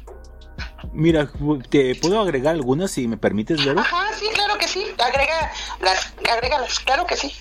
[0.93, 1.29] Mira,
[1.69, 3.79] te puedo agregar algunas si me permites, Vero.
[3.79, 4.85] Ajá, sí, claro que sí.
[4.97, 5.51] Agrega
[5.81, 7.33] las, agrégalas, claro que sí.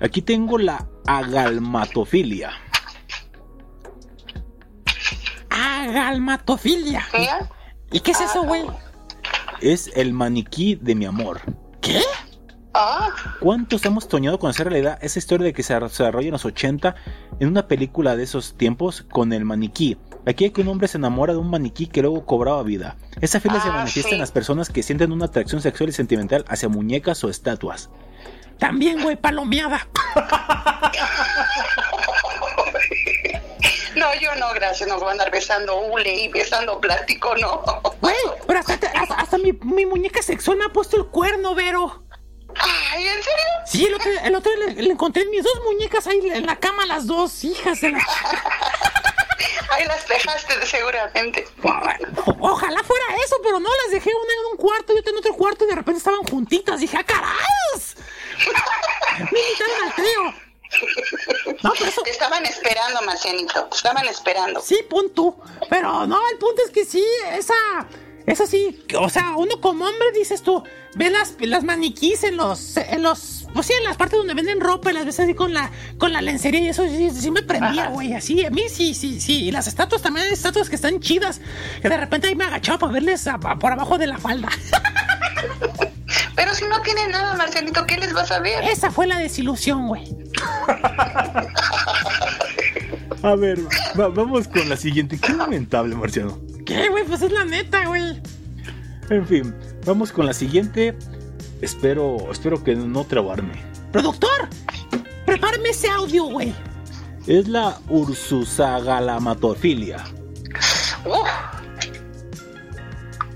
[0.00, 2.52] Aquí tengo la agalmatofilia.
[5.50, 7.06] Agalmatofilia.
[7.90, 8.64] ¿Y qué es eso, güey?
[9.60, 11.40] Es el maniquí de mi amor.
[11.80, 12.00] ¿Qué?
[13.40, 16.94] ¿Cuántos hemos soñado con hacer realidad esa historia de que se desarrolla en los 80
[17.40, 19.96] en una película de esos tiempos con el maniquí?
[20.26, 22.96] Aquí hay que un hombre se enamora de un maniquí que luego cobraba vida.
[23.20, 24.14] Esa filia se Ah, manifiesta sí.
[24.14, 27.88] en las personas que sienten una atracción sexual y sentimental hacia muñecas o estatuas.
[28.58, 29.88] También, güey, palomeada.
[33.96, 34.88] no, yo no, gracias.
[34.88, 37.62] Nos voy a andar besando hule y besando plástico, no.
[38.00, 38.14] Güey,
[38.46, 42.04] pero hasta, hasta, hasta mi, mi muñeca sexual me ha puesto el cuerno, Vero.
[42.54, 43.44] Ay, ¿en serio?
[43.66, 46.86] Sí, el otro, el otro le, le encontré mis dos muñecas ahí en la cama,
[46.86, 48.54] las dos hijas de la chica.
[49.70, 51.46] Ahí las dejaste seguramente.
[51.62, 55.18] O- ojalá fuera eso, pero no, las dejé una en un cuarto y otra en
[55.18, 56.80] otro cuarto y de repente estaban juntitas.
[56.80, 57.28] Dije, ¡ah, caray!
[59.30, 60.34] Me invitaron al trío.
[61.62, 63.64] No, pero eso, Te estaban esperando, Marcianito.
[63.66, 64.60] Te estaban esperando.
[64.62, 65.36] sí, punto.
[65.68, 67.54] Pero no, el punto es que sí, esa,
[68.28, 70.62] Eso sí, o sea, uno como hombre dices tú,
[70.94, 74.60] ve las, las maniquís en los, en los, pues sí, en las partes donde venden
[74.60, 77.40] ropa, y las ves así con la, con la lencería y eso sí, sí me
[77.42, 80.76] prendía, güey, así, a mí sí, sí, sí, y las estatuas también hay estatuas que
[80.76, 81.40] están chidas,
[81.80, 84.48] que de repente ahí me agachaba para verles a- a- por abajo de la falda.
[86.36, 88.62] Pero si no tiene nada, Marcelito, ¿qué les vas a ver?
[88.64, 90.04] Esa fue la desilusión, güey.
[93.22, 93.58] A ver,
[93.98, 95.18] va- vamos con la siguiente.
[95.18, 96.38] Qué lamentable, Marciano.
[96.64, 97.04] ¿Qué, güey?
[97.04, 98.20] Pues es la neta, güey.
[99.10, 99.52] En fin,
[99.86, 100.96] vamos con la siguiente.
[101.62, 103.54] Espero, espero que no trabarme.
[103.90, 104.48] Productor,
[105.26, 106.54] prepárame ese audio, güey.
[107.26, 110.04] Es la ursusagalamatofilia.
[111.04, 111.28] Uf,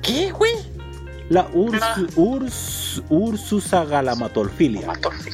[0.03, 0.53] ¿Qué, güey?
[1.31, 1.81] La urs,
[2.17, 4.87] urs, ursusagalamatofilia.
[4.87, 5.31] Matorfi.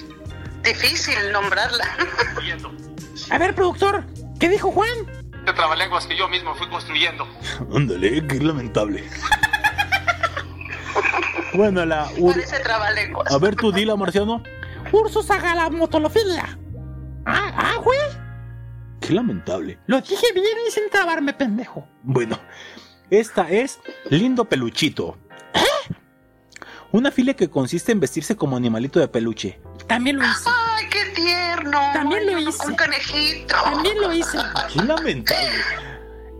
[0.63, 1.85] Difícil nombrarla.
[3.31, 4.05] A ver, productor,
[4.39, 5.19] ¿qué dijo Juan?
[5.49, 7.27] de trabalenguas que yo mismo fui construyendo.
[7.75, 9.05] Ándale, qué lamentable.
[11.55, 12.35] Bueno, la ur...
[12.35, 13.33] Parece trabalenguas.
[13.33, 14.43] A ver, tú dila, Marciano.
[14.93, 16.59] Ursus agalamotolofilia.
[17.25, 17.99] Ah, ah, güey.
[19.01, 19.79] Qué lamentable.
[19.87, 21.89] Lo dije bien y sin trabarme, pendejo.
[22.03, 22.39] Bueno,
[23.11, 25.17] esta es Lindo Peluchito.
[26.93, 29.61] Una filia que consiste en vestirse como animalito de peluche.
[29.87, 30.49] También lo hice.
[30.79, 31.79] Ay, qué tierno.
[31.93, 32.67] También lo hice.
[32.69, 33.55] Un conejito.
[33.65, 34.39] También lo hice.
[34.73, 35.49] Qué lamentable.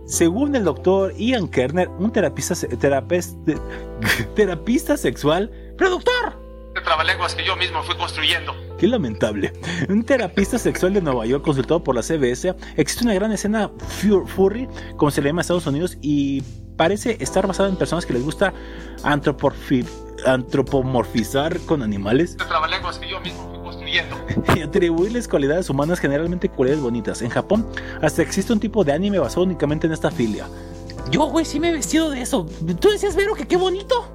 [0.05, 2.55] Según el doctor Ian Kerner, un terapista,
[4.35, 6.33] terapista sexual, Productor,
[6.73, 8.53] De trabalenguas que yo mismo fui construyendo.
[8.79, 9.53] qué lamentable,
[9.87, 14.25] un terapista sexual de Nueva York consultado por la CBS, existe una gran escena fu-
[14.25, 14.67] furry,
[14.97, 16.41] como se le llama en Estados Unidos, y
[16.75, 18.53] parece estar basada en personas que les gusta
[20.25, 23.58] antropomorfizar con animales De trabalenguas que yo mismo fui
[24.55, 27.21] y atribuirles cualidades humanas, generalmente cualidades bonitas.
[27.21, 27.67] En Japón,
[28.01, 30.47] hasta existe un tipo de anime basado únicamente en esta filia.
[31.11, 32.45] yo, güey, sí me he vestido de eso.
[32.79, 34.07] ¿Tú decías, Vero, que qué bonito?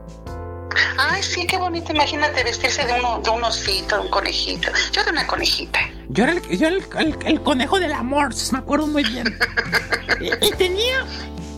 [0.99, 1.93] Ay, sí, qué bonito.
[1.93, 4.69] Imagínate vestirse de, uno, de un osito, de un conejito.
[4.93, 5.79] Yo de una conejita.
[6.09, 9.37] Yo era el, yo era el, el- el conejo del amor, me acuerdo muy bien.
[10.21, 11.05] Y, y tenía,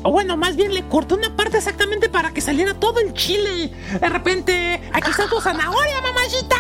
[0.03, 3.73] o bueno, más bien le corté una parte exactamente para que saliera todo el chile.
[4.01, 6.57] De repente, aquí está tu zanahoria, mamachita.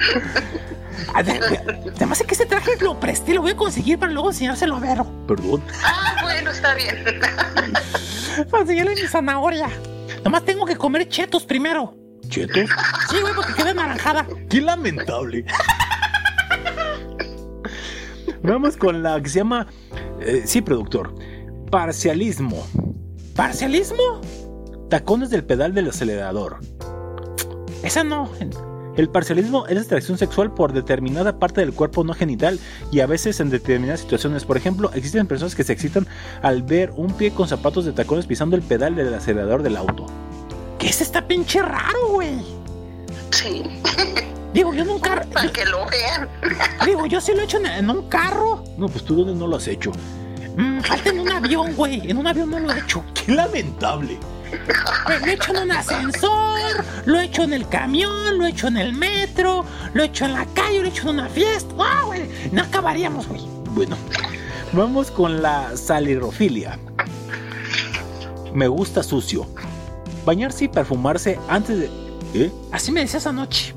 [1.14, 4.80] Además es que ese traje lo presté, lo voy a conseguir para luego enseñárselo a
[4.80, 5.06] Vero.
[5.26, 5.62] Perdón.
[5.84, 7.04] Ah, bueno, está bien.
[8.50, 9.68] Para enseñarle mi zanahoria.
[10.24, 11.94] Nomás tengo que comer chetos primero.
[12.28, 12.70] ¿Chetos?
[13.10, 14.26] Sí, güey, porque queda naranjada.
[14.48, 15.44] ¡Qué lamentable!
[18.42, 19.66] Vamos con la que se llama.
[20.20, 21.14] eh, sí, productor.
[21.70, 22.66] Parcialismo.
[23.36, 24.20] ¿Parcialismo?
[24.88, 26.58] Tacones del pedal del acelerador.
[27.82, 28.30] Esa no.
[29.00, 32.60] El parcialismo es la atracción sexual por determinada parte del cuerpo no genital
[32.92, 34.44] y a veces en determinadas situaciones.
[34.44, 36.06] Por ejemplo, existen personas que se excitan
[36.42, 40.04] al ver un pie con zapatos de tacones pisando el pedal del acelerador del auto.
[40.78, 42.44] ¿Qué es esta pinche raro, güey?
[43.30, 43.62] Sí,
[44.52, 45.24] Digo, yo nunca.
[45.32, 46.28] para que lo vean.
[46.84, 48.62] Digo, yo sí lo he hecho en, en un carro.
[48.76, 49.92] No, pues tú dónde no lo has hecho.
[50.58, 52.10] Mm, falta en un avión, güey.
[52.10, 53.02] En un avión no lo he hecho.
[53.14, 54.18] ¡Qué lamentable!
[55.08, 58.68] Lo he hecho en un ascensor, lo he hecho en el camión, lo he hecho
[58.68, 61.74] en el metro, lo he hecho en la calle, lo he hecho en una fiesta.
[61.78, 62.28] ¡Ah, güey!
[62.52, 63.42] No acabaríamos, güey.
[63.70, 63.96] Bueno,
[64.72, 66.78] vamos con la salirofilia.
[68.52, 69.46] Me gusta sucio.
[70.24, 71.90] Bañarse y perfumarse antes de...
[72.34, 72.52] ¿Eh?
[72.72, 73.74] Así me decías anoche.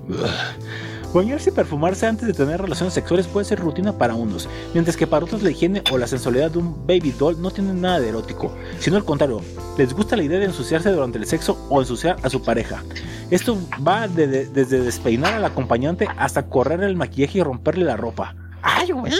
[1.14, 5.06] Bañarse y perfumarse antes de tener relaciones sexuales puede ser rutina para unos, mientras que
[5.06, 8.10] para otros la higiene o la sensualidad de un baby doll no tienen nada de
[8.10, 9.42] erótico, sino al contrario,
[9.78, 12.84] les gusta la idea de ensuciarse durante el sexo o ensuciar a su pareja.
[13.30, 13.58] Esto
[13.88, 18.36] va de- de- desde despeinar al acompañante hasta correr el maquillaje y romperle la ropa.
[18.64, 19.14] ¡Ay, güey!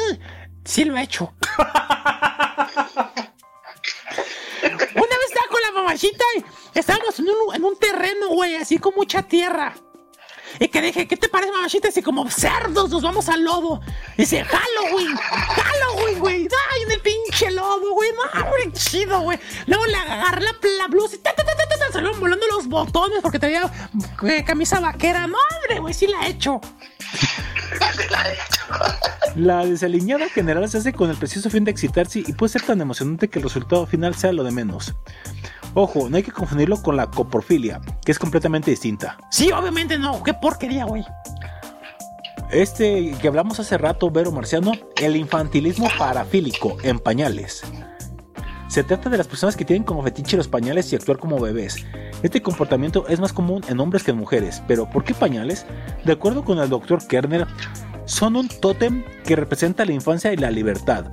[0.66, 1.32] Sí lo he hecho.
[4.96, 6.24] Una vez estaba con la mamachita
[6.74, 9.74] y estábamos en un, en un terreno, güey, así con mucha tierra.
[10.60, 11.88] Y que dije, ¿qué te parece, mamachita?
[11.90, 13.82] Así como cerdos, nos vamos al lodo.
[14.18, 16.48] Dice, Halloween, Halloween, güey.
[16.72, 18.10] Ay, en el pinche lodo, güey.
[18.12, 19.40] No, hombre, chido, güey.
[19.68, 22.46] Luego le agarré la, la blusa y ta, ta, ta, ta, ta, ta, salieron volando
[22.48, 23.72] los botones porque traía
[24.24, 25.28] eh, camisa vaquera.
[25.28, 26.62] No, hombre, güey, sí la he hecho.
[29.36, 32.80] La desaliñada general se hace con el preciso fin de excitarse y puede ser tan
[32.82, 34.94] emocionante que el resultado final sea lo de menos.
[35.76, 39.18] Ojo, no hay que confundirlo con la coprofilia, que es completamente distinta.
[39.32, 40.22] Sí, obviamente no.
[40.24, 41.04] Qué porquería, güey.
[42.52, 47.64] Este que hablamos hace rato, Vero Marciano, el infantilismo parafílico en pañales.
[48.68, 51.84] Se trata de las personas que tienen como fetiche los pañales y actuar como bebés.
[52.22, 55.66] Este comportamiento es más común en hombres que en mujeres, pero ¿por qué pañales?
[56.06, 57.48] De acuerdo con el doctor Kerner,
[58.06, 61.06] son un tótem que representa la infancia y la libertad.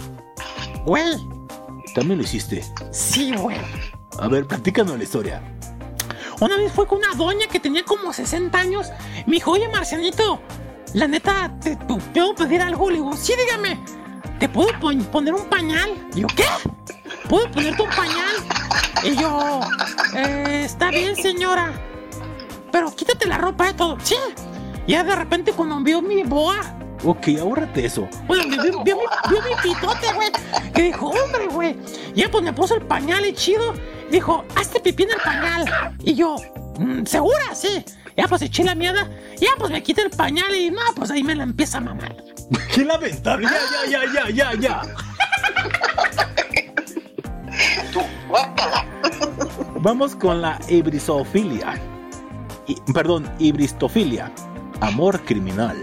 [0.85, 1.16] Güey,
[1.95, 2.65] también lo hiciste.
[2.93, 3.59] Sí, güey.
[4.19, 5.43] A ver, platícanos la historia.
[6.41, 8.89] Una vez fue con una doña que tenía como 60 años.
[9.27, 10.41] Me dijo, oye, Marcianito,
[10.95, 12.89] la neta, ¿te puedo pedir algo?
[12.91, 13.78] Le digo, sí, dígame.
[14.39, 15.91] ¿Te puedo pon- poner un pañal?
[16.15, 16.47] Y yo, ¿qué?
[17.28, 18.37] ¿Puedo ponerte un pañal?
[19.05, 19.61] Y yo,
[20.15, 21.73] "Eh, está bien, señora.
[22.73, 23.99] Pero quítate la ropa de todo.
[24.03, 24.16] Sí.
[24.87, 26.57] Y ya de repente cuando vio mi boa,
[27.02, 28.09] Ok, ahórrate eso.
[28.27, 30.28] bueno, vio, vio- vio mi, vio mi pitote, güey.
[30.74, 31.77] Que dijo, hombre, güey.
[32.14, 33.74] Y Ya pues me puso el pañal y chido.
[34.10, 35.97] Dijo, hazte pipí en el pañal.
[36.05, 36.36] Y yo,
[36.78, 37.55] "Mm, ¿segura?
[37.55, 37.85] Sí.
[38.16, 39.09] Ya pues eché la mierda.
[39.40, 42.14] Ya pues me quité el pañal y no, pues ahí me la empieza a mamar.
[42.74, 43.48] ¡Qué lamentable!
[43.48, 44.82] Ya, ya, ya, ya, ya, ya.
[49.81, 51.74] Vamos con la ibrisofilia.
[52.66, 54.31] I- perdón, ibristofilia.
[54.81, 55.77] Amor criminal.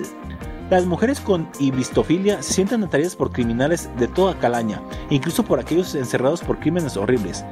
[0.70, 5.96] Las mujeres con ibristofilia se sienten atraídas por criminales de toda calaña, incluso por aquellos
[5.96, 7.46] encerrados por crímenes horribles.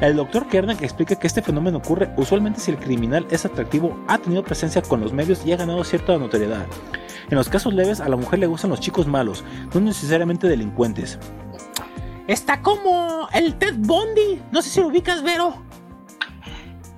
[0.00, 4.16] El doctor Kernan explica que este fenómeno ocurre usualmente si el criminal es atractivo, ha
[4.16, 6.64] tenido presencia con los medios y ha ganado cierta notoriedad.
[7.28, 9.44] En los casos leves, a la mujer le gustan los chicos malos,
[9.74, 11.18] no necesariamente delincuentes.
[12.26, 14.40] Está como el Ted Bundy.
[14.50, 15.71] No sé si lo ubicas, Vero.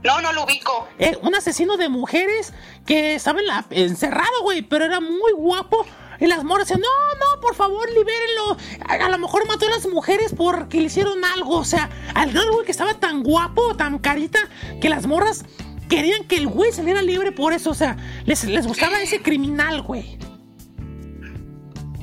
[0.05, 0.87] No, no lo ubico.
[0.99, 2.53] Eh, un asesino de mujeres
[2.87, 5.87] que estaba en la- encerrado, güey, pero era muy guapo.
[6.21, 8.57] Y las morras decían, no, no, por favor, libérenlo.
[8.87, 11.57] A, a lo mejor mató a las mujeres porque le hicieron algo.
[11.57, 14.39] O sea, al güey, que estaba tan guapo, tan carita,
[14.81, 15.45] que las morras
[15.89, 17.71] querían que el güey saliera libre por eso.
[17.71, 20.19] O sea, les, les gustaba ese criminal, güey.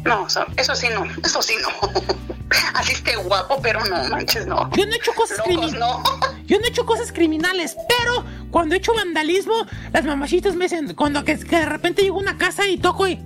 [0.03, 0.25] No,
[0.57, 1.69] eso sí no, eso sí no.
[2.73, 4.69] Así esté guapo, pero no manches, no.
[4.75, 5.79] Yo no he hecho cosas criminales.
[5.79, 6.03] no.
[6.47, 9.53] Yo no he hecho cosas criminales, pero cuando he hecho vandalismo,
[9.93, 13.07] las mamachitas me dicen, cuando que, que de repente llego a una casa y toco
[13.07, 13.19] y.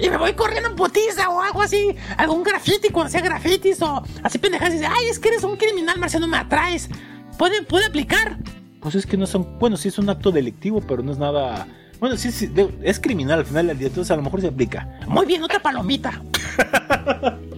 [0.00, 4.02] Y me voy corriendo en potiza o algo así, algún graffiti cuando hacía grafitis o
[4.22, 4.74] así pendejadas.
[4.74, 6.88] Y dice, ay, es que eres un criminal, Marciano, me atraes.
[7.36, 8.38] ¿Puede, puede aplicar?
[8.80, 9.58] Pues es que no son.
[9.58, 11.66] Bueno, sí es un acto delictivo, pero no es nada.
[11.98, 14.88] Bueno, sí, sí es criminal al final del día, entonces a lo mejor se aplica.
[15.08, 16.22] Muy bien, otra palomita.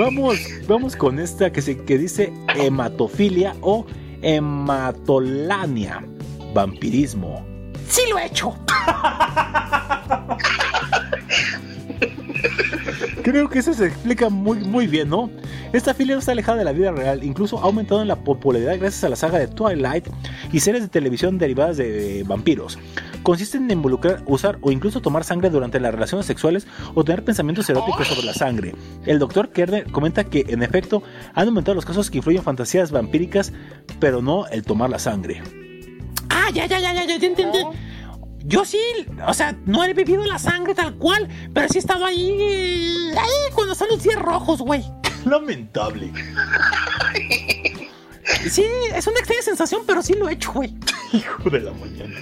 [0.00, 3.84] Vamos, vamos con esta que, se, que dice hematofilia o
[4.22, 6.02] hematolania,
[6.54, 7.44] vampirismo.
[7.86, 8.54] Sí lo he hecho.
[13.22, 15.28] Creo que eso se explica muy, muy bien, ¿no?
[15.74, 18.78] Esta filia no está alejada de la vida real, incluso ha aumentado en la popularidad
[18.78, 20.08] gracias a la saga de Twilight
[20.50, 22.78] y series de televisión derivadas de vampiros.
[23.22, 27.68] Consiste en involucrar, usar o incluso tomar sangre durante las relaciones sexuales o tener pensamientos
[27.68, 28.74] eróticos sobre la sangre.
[29.06, 31.02] El doctor Kerner comenta que, en efecto,
[31.34, 33.52] han aumentado los casos que influyen en fantasías vampíricas,
[33.98, 35.42] pero no el tomar la sangre.
[36.30, 37.58] Ah, ya, ya, ya, ya, ya, ya entendí.
[38.42, 38.80] Yo sí,
[39.26, 43.12] o sea, no he bebido la sangre tal cual, pero sí he estado ahí.
[43.16, 44.82] Ahí cuando están los días rojos, güey.
[45.26, 46.10] Lamentable.
[48.50, 50.74] Sí, es una extraña sensación, pero sí lo he hecho, güey.
[51.12, 52.16] Hijo de la mañana.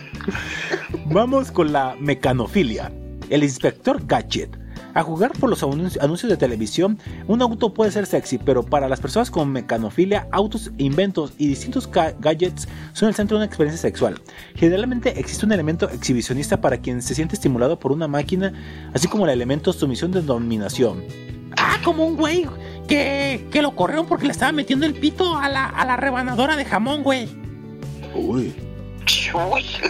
[1.07, 2.93] Vamos con la mecanofilia.
[3.31, 4.57] El inspector Gadget.
[4.95, 6.99] A jugar por los anun- anuncios de televisión,
[7.29, 11.89] un auto puede ser sexy, pero para las personas con mecanofilia, autos, inventos y distintos
[11.91, 14.21] ga- gadgets son el centro de una experiencia sexual.
[14.57, 18.53] Generalmente existe un elemento exhibicionista para quien se siente estimulado por una máquina,
[18.93, 21.05] así como el elemento sumisión de dominación.
[21.57, 22.47] Ah, como un güey
[22.89, 26.57] que, que lo corrieron porque le estaba metiendo el pito a la, a la rebanadora
[26.57, 27.29] de jamón, güey.
[28.15, 28.55] Uy.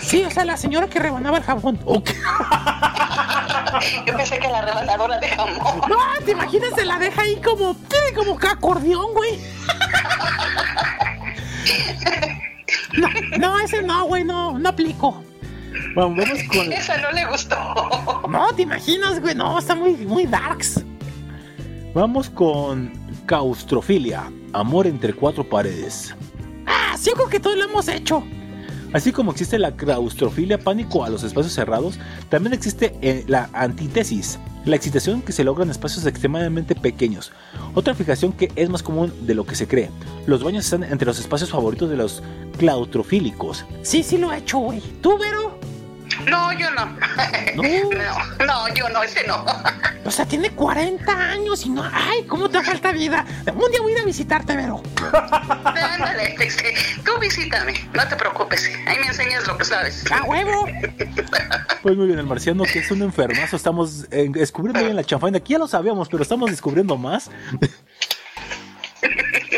[0.03, 1.79] Sí, o sea, la señora que rebanaba el jamón.
[4.07, 5.81] Yo pensé que la rebanadora de jamón.
[5.89, 9.41] No, te imaginas, se la deja ahí como, tiene como que acordeón, güey.
[12.97, 13.09] No,
[13.39, 15.23] no, ese no, güey, no, no aplico.
[15.95, 16.73] Vamos, vamos con...
[16.73, 17.57] Esa no le gustó.
[18.29, 20.85] No, te imaginas, güey, no, está muy, muy darks.
[21.99, 22.93] Vamos con
[23.27, 24.31] caustrofilia.
[24.53, 26.15] Amor entre cuatro paredes.
[26.65, 28.23] Ah, sí, creo que todos lo hemos hecho.
[28.93, 31.99] Así como existe la claustrofilia, pánico a los espacios cerrados,
[32.29, 37.33] también existe eh, la antítesis, la excitación que se logra en espacios extremadamente pequeños.
[37.75, 39.91] Otra fijación que es más común de lo que se cree.
[40.25, 42.23] Los baños están entre los espacios favoritos de los
[42.59, 43.65] claustrofílicos.
[43.83, 44.81] Sí, sí lo he hecho, güey.
[45.03, 45.58] ¿Tú, Vero?
[46.27, 46.87] No, yo no.
[47.55, 47.63] No.
[47.63, 49.45] No, no, yo no, ese no.
[50.05, 51.83] O sea, tiene 40 años y no...
[51.93, 53.27] Ay, ¿cómo te falta vida?
[53.55, 54.83] Un día voy a ir a visitarte, Vero.
[55.65, 56.75] Ándale, este,
[57.05, 58.71] tú visítame, no te preocupes.
[58.87, 60.11] Ahí me enseñas lo que sabes.
[60.11, 60.67] ¡A huevo!
[61.83, 65.39] Pues muy bien, el marciano que es un enfermazo, estamos eh, descubriendo bien la chanfaina.
[65.39, 67.31] Aquí ya lo sabíamos, pero estamos descubriendo más.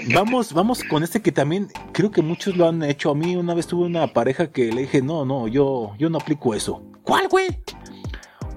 [0.08, 3.10] Vamos, vamos con este que también creo que muchos lo han hecho.
[3.10, 6.18] A mí una vez tuve una pareja que le dije, no, no, yo, yo no
[6.18, 6.82] aplico eso.
[7.02, 7.48] ¿Cuál, güey?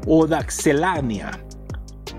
[0.07, 1.42] Odaxelania.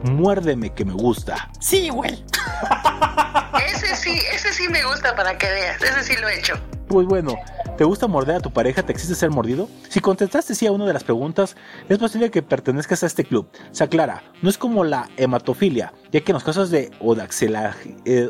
[0.04, 1.50] Muérdeme que me gusta.
[1.60, 2.24] Sí, güey.
[3.74, 5.80] Ese sí, ese sí me gusta para que veas.
[5.82, 6.54] Ese sí lo he hecho.
[6.88, 7.34] Pues bueno,
[7.78, 8.82] ¿te gusta morder a tu pareja?
[8.82, 9.68] ¿Te existe ser mordido?
[9.88, 11.56] Si contestaste sí a una de las preguntas,
[11.88, 13.48] es posible que pertenezcas a este club.
[13.72, 17.74] Se aclara, no es como la hematofilia, ya que en los casos de odaxela-
[18.04, 18.28] eh,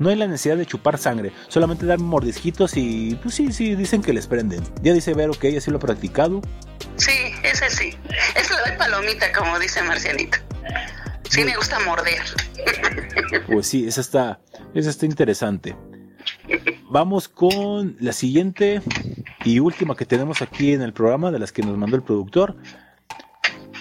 [0.00, 4.02] no hay la necesidad de chupar sangre, solamente dar mordisquitos y pues sí, sí, dicen
[4.02, 4.64] que les prenden.
[4.82, 6.40] Ya dice Vero que ella sí lo ha practicado.
[6.96, 7.12] Sí,
[7.44, 7.94] ese sí.
[8.34, 10.38] Ese le doy palomita, como dice Marcianito.
[11.28, 12.20] Sí me gusta morder.
[13.46, 14.40] Pues sí, esa está,
[14.74, 15.76] esa está interesante.
[16.88, 18.82] Vamos con la siguiente
[19.44, 22.56] y última que tenemos aquí en el programa, de las que nos mandó el productor.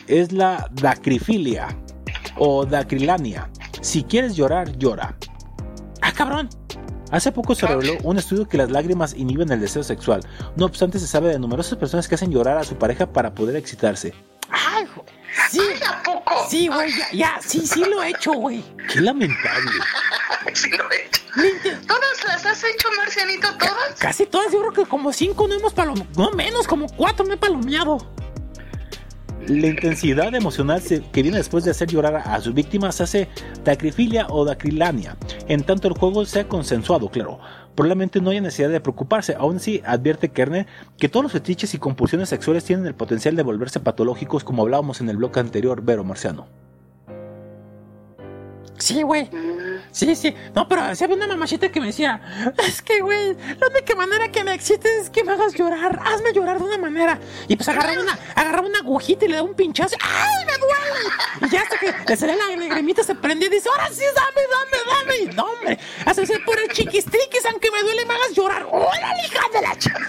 [0.08, 1.68] Es la dacrifilia
[2.38, 3.50] o dacrilania.
[3.82, 5.16] Si quieres llorar, llora.
[6.02, 6.50] Ah, cabrón.
[7.12, 10.22] Hace poco se reveló un estudio que las lágrimas inhiben el deseo sexual.
[10.56, 13.56] No obstante, se sabe de numerosas personas que hacen llorar a su pareja para poder
[13.56, 14.14] excitarse.
[14.50, 15.08] Ay, güey.
[15.50, 15.62] Sí.
[15.88, 16.32] ¿A poco?
[16.50, 18.64] Sí, güey, ya, ya, sí, sí lo he hecho, güey.
[18.92, 19.72] ¡Qué lamentable!
[20.54, 21.22] Sí lo he hecho.
[21.86, 23.50] ¿Todas las has hecho, Marcianito?
[23.58, 24.00] ¿Todas?
[24.00, 26.10] Casi todas, yo creo que como cinco no hemos palomeado.
[26.16, 27.98] No menos, como cuatro me he palomeado.
[29.48, 33.28] La intensidad emocional que viene después de hacer llorar a, sus víctimas hace
[33.64, 35.18] dacrifilia o dacrilania,
[35.48, 37.40] en tanto el juego sea consensuado, claro.
[37.74, 40.68] Probablemente no haya necesidad de preocuparse, aún así advierte Kerner
[40.98, 45.02] que todos los fetiches y compulsiones sexuales tienen el potencial de volverse patológicos como hablábamos
[45.02, 46.48] en el bloque anterior, Vero Marciano.
[48.78, 49.30] Sí, güey.
[49.92, 50.36] Sí, sí.
[50.56, 52.22] No, pero si había una mamachita que me decía,
[52.68, 56.00] es que, güey, la única manera que me excites es que me hagas llorar.
[56.06, 57.20] Hazme llorar de una manera.
[57.48, 59.96] Y pues agarraba una, agarraba una agujita y le daba un pinchazo.
[60.02, 61.48] ¡Ay, me duele!
[61.48, 64.42] Y ya hasta que le salía la lagrimita, se prendía y dice, ahora sí, dame,
[64.52, 65.32] dame, dame.
[65.32, 68.68] Y no, hombre, hace ser por el chiquistriquis, aunque me duele, me hagas llorar.
[68.70, 70.00] ¡Hola, hija de la chica!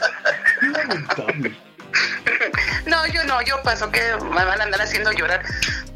[2.86, 5.42] No, yo no, yo paso que me van a andar haciendo llorar.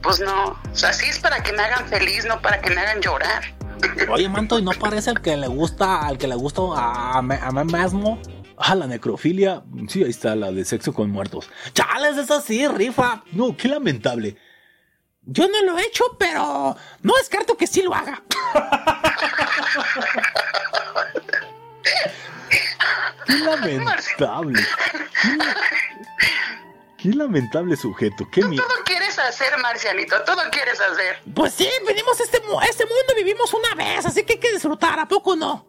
[0.02, 2.80] Pues no, o sea, sí es para que me hagan feliz, no para que me
[2.80, 3.53] hagan llorar.
[4.10, 7.36] Oye, manto, ¿y no parece el que le gusta, al que le gusta a, me-
[7.40, 8.20] a mí mismo?
[8.56, 11.48] Ah, la necrofilia, sí, ahí está, la de sexo con muertos.
[11.72, 13.24] Chales, eso sí, rifa.
[13.32, 14.36] No, qué lamentable.
[15.22, 18.22] Yo no lo he hecho, pero no descarto que sí lo haga.
[23.26, 24.62] Qué lamentable.
[27.04, 28.26] Qué lamentable sujeto.
[28.32, 28.56] Qué mi...
[28.56, 31.20] Todo quieres hacer, Marcianito, todo quieres hacer.
[31.34, 34.38] Pues sí, venimos a este, mu- a este mundo, vivimos una vez, así que hay
[34.40, 35.66] que disfrutar, ¿a poco no?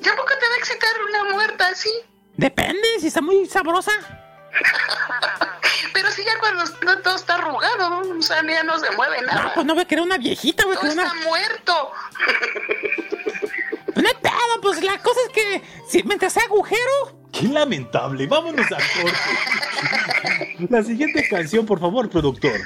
[0.00, 1.90] ¿Ya poco te va a excitar una muerta así?
[2.36, 3.92] Depende, si está muy sabrosa.
[5.92, 9.26] Pero si ya cuando no, todo está arrugado, o sea, ya no se mueve No,
[9.28, 9.54] nada.
[9.54, 11.26] pues no voy a querer una viejita, voy a Todo querer está una...
[11.28, 11.92] muerto.
[13.94, 17.17] No hay pedo, pues la cosa es que si, mientras sea agujero...
[17.38, 18.26] Qué lamentable.
[18.26, 20.66] Vámonos a corte.
[20.68, 22.58] La siguiente canción, por favor, productor.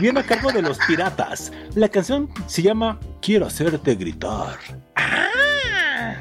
[0.00, 1.52] Viene a cargo de los piratas.
[1.74, 4.56] La canción se llama Quiero hacerte gritar.
[4.94, 6.14] ¡Ah!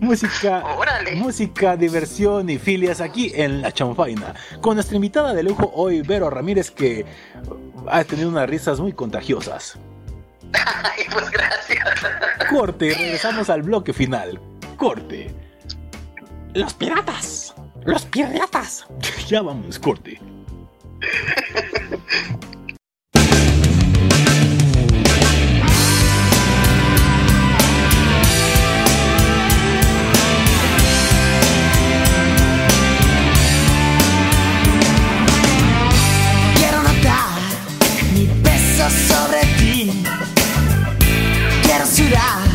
[0.00, 1.16] Música, Órale.
[1.16, 4.34] música, diversión y filias aquí en La Chanfaina.
[4.60, 7.04] Con nuestra invitada de lujo hoy, Vero Ramírez, que
[7.88, 9.78] ha tenido unas risas muy contagiosas.
[10.52, 11.88] Ay, pues gracias.
[12.50, 14.38] Corte regresamos al bloque final.
[14.76, 15.34] Corte.
[16.56, 17.54] Los piratas.
[17.84, 18.86] Los piratas.
[19.28, 20.18] Ya vamos, corte.
[36.54, 37.38] Quiero notar
[38.14, 40.04] mi peso sobre ti.
[41.64, 42.45] Quiero sudar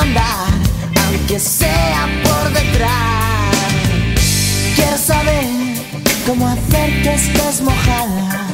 [0.00, 2.90] aunque sea por detrás.
[4.76, 5.46] Quiero saber
[6.26, 8.46] cómo hacer que estés mojada.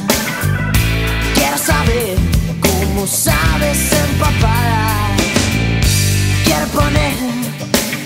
[1.35, 2.17] Quiero saber
[2.59, 5.11] cómo sabes empapada.
[6.45, 7.13] Quiero poner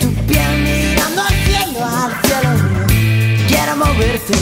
[0.01, 2.51] tu piel mirando al cielo, al cielo.
[3.47, 4.33] Quiero moverte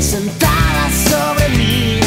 [0.00, 1.97] sentada sobre mí.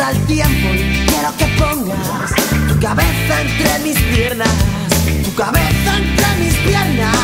[0.00, 2.34] El tiempo y quiero que pongas
[2.66, 4.48] tu cabeza entre mis piernas,
[5.22, 7.16] tu cabeza entre mis piernas.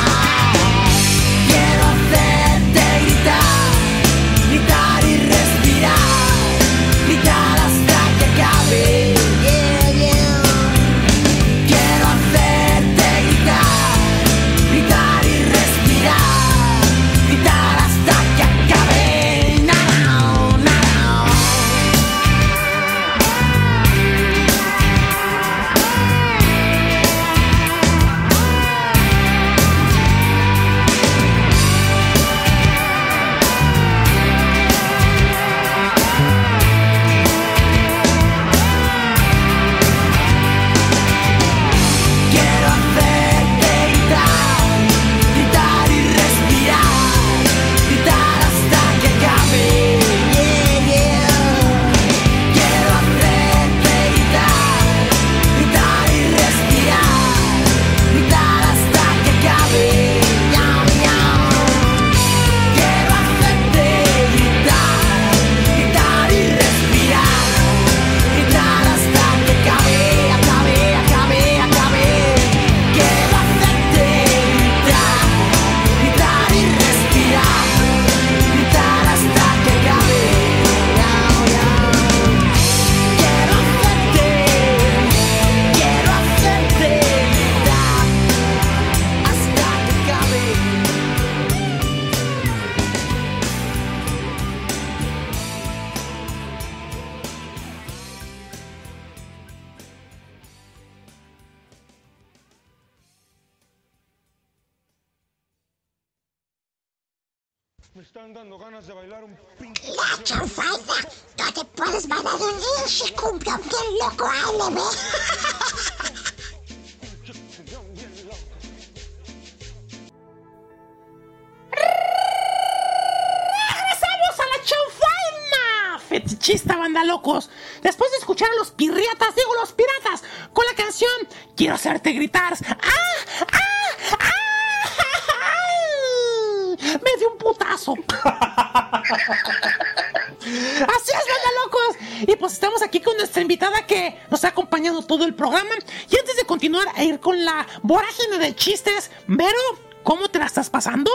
[147.91, 149.59] Vorágine de chistes, Vero,
[150.05, 151.11] ¿cómo te la estás pasando?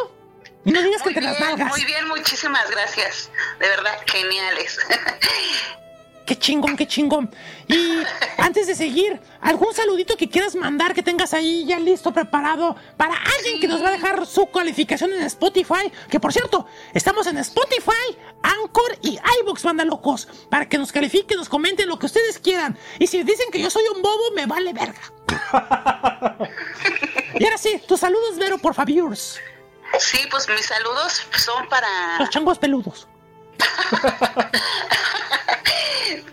[0.65, 1.69] Y no digas que Muy te las bien, nalgas.
[1.69, 3.29] muy bien, muchísimas gracias.
[3.59, 4.77] De verdad, geniales.
[6.25, 7.33] Qué chingón, qué chingón.
[7.67, 7.84] Y
[8.55, 13.13] antes de seguir, ¿algún saludito que quieras mandar que tengas ahí ya listo, preparado para
[13.13, 15.91] alguien que nos va a dejar su calificación en Spotify?
[16.09, 20.29] Que por cierto, estamos en Spotify, Anchor y iBox, banda locos.
[20.49, 22.77] Para que nos califiquen, nos comenten lo que ustedes quieran.
[22.97, 25.01] Y si dicen que yo soy un bobo, me vale verga.
[27.37, 29.17] y ahora sí, tus saludos, Vero, por favor.
[29.17, 32.19] Sí, pues mis saludos son para...
[32.19, 33.05] Los changos peludos.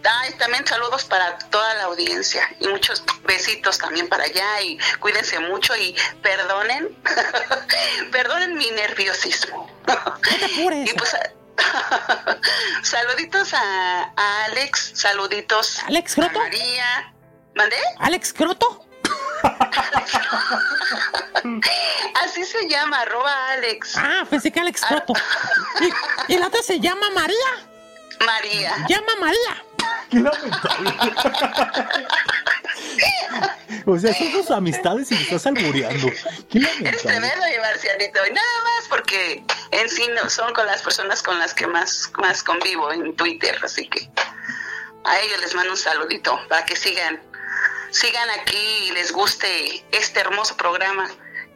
[0.05, 5.39] Ay, también saludos para toda la audiencia y muchos besitos también para allá y cuídense
[5.39, 6.97] mucho y perdonen,
[8.13, 9.71] perdonen mi nerviosismo.
[10.87, 11.17] y pues
[12.83, 16.39] saluditos a, a Alex, saluditos Alex a Croto.
[16.39, 17.15] María.
[17.55, 17.77] ¿Mandé?
[17.99, 18.87] Alex Croto.
[22.23, 23.95] Así se llama, arroba Alex.
[23.97, 25.13] Ah, pensé que Alex Croto.
[26.29, 27.69] Y, y la otra se llama María.
[28.25, 28.87] María.
[28.89, 29.65] Llama María.
[30.13, 30.93] Qué lamentable.
[33.87, 36.09] o sea, son tus amistades y me estás albureando.
[36.51, 36.99] Qué Eres lamentable.
[37.03, 38.27] tremendo, mi marcianito.
[38.27, 42.13] Y nada más porque en sí no, son con las personas con las que más,
[42.19, 43.59] más convivo en Twitter.
[43.63, 44.11] Así que
[45.05, 47.21] a ellos les mando un saludito para que sigan,
[47.91, 51.09] sigan aquí y les guste este hermoso programa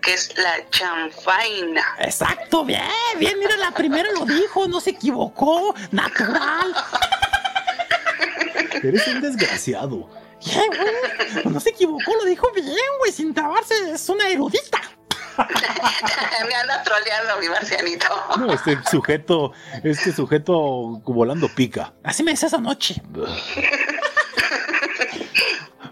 [0.03, 1.97] que es la chanfaina.
[1.99, 2.89] Exacto, bien,
[3.19, 6.75] bien, mira, la primera lo dijo, no se equivocó, natural.
[8.83, 10.09] Eres un desgraciado.
[10.45, 10.71] Bien,
[11.43, 12.69] güey, no se equivocó, lo dijo bien,
[12.99, 14.81] güey, sin trabarse, es una erudita.
[16.49, 18.07] Me anda troleando mi marcianito.
[18.39, 19.53] No, este sujeto,
[19.85, 20.55] este sujeto
[21.05, 21.93] volando pica.
[22.03, 23.03] Así me decías anoche.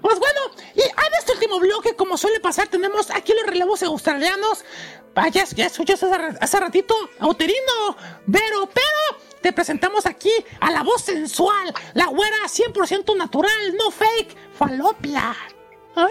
[0.01, 0.41] Pues bueno,
[0.75, 4.63] y en este último bloque, como suele pasar, tenemos aquí los relevos australianos.
[5.15, 7.97] Vaya, ya escuchas hace, hace ratito, Auterino,
[8.27, 14.35] Vero, pero te presentamos aquí a la voz sensual, la güera 100% natural, no fake,
[14.59, 15.37] Falopia.
[15.95, 16.09] Hola,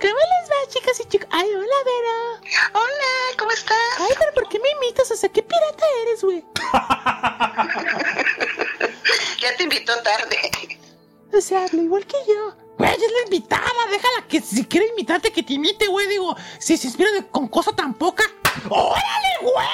[0.00, 1.26] ¿cómo les va, chicas y chicos?
[1.32, 2.40] Ay, hola, Vero.
[2.74, 3.76] Hola, ¿cómo estás?
[3.98, 5.10] Ay, pero ¿por qué me imitas?
[5.10, 6.44] O sea, ¿qué pirata eres, güey?
[9.40, 10.78] Ya te invitó tarde.
[11.36, 12.54] O sea, habla igual que yo.
[12.78, 16.06] Güey, es la invitada, déjala que si quiere imitarte que te imite, güey.
[16.06, 18.22] Digo, si se inspira de- con cosa tan poca.
[18.70, 19.66] ¡Órale, güey!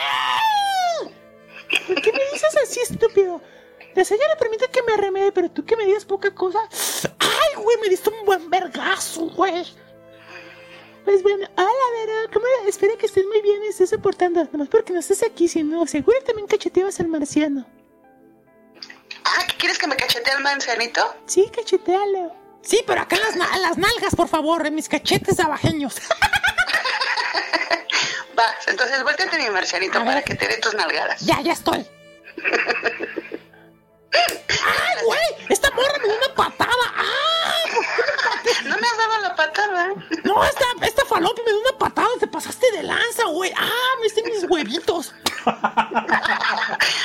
[1.69, 3.41] ¿Qué me dices así, estúpido?
[3.95, 6.59] La señora permite que me remede, pero tú que me digas poca cosa.
[7.19, 7.77] ¡Ay, güey!
[7.83, 9.65] Me diste un buen vergazo, güey.
[11.05, 11.69] Pues bueno, hola,
[12.07, 12.31] Vero.
[12.33, 12.45] ¿Cómo?
[12.67, 14.45] Espero que estés muy bien y estés soportando.
[14.53, 17.67] Nomás porque no estés aquí, si no, seguro también cacheteabas al marciano.
[19.25, 21.15] Ah, ¿qué ¿quieres que me cachetee al manzanito?
[21.27, 22.35] Sí, cachetealo.
[22.63, 25.97] Sí, pero acá las, na- las nalgas, por favor, en mis cachetes abajeños.
[28.39, 31.21] Va, entonces vuéltete mi marcianito para que te dé tus nalgadas.
[31.21, 31.87] ya, ya estoy.
[34.13, 35.47] ¡Ay, güey!
[35.49, 36.95] ¡Esta morra me dio una patada!
[36.95, 37.53] ¡Ah!
[38.65, 39.89] No me has dado la patada.
[40.25, 43.53] No, esta, esta falopia me dio una patada, te pasaste de lanza, güey.
[43.57, 43.95] ¡Ah!
[43.99, 45.15] Me diste mis huevitos.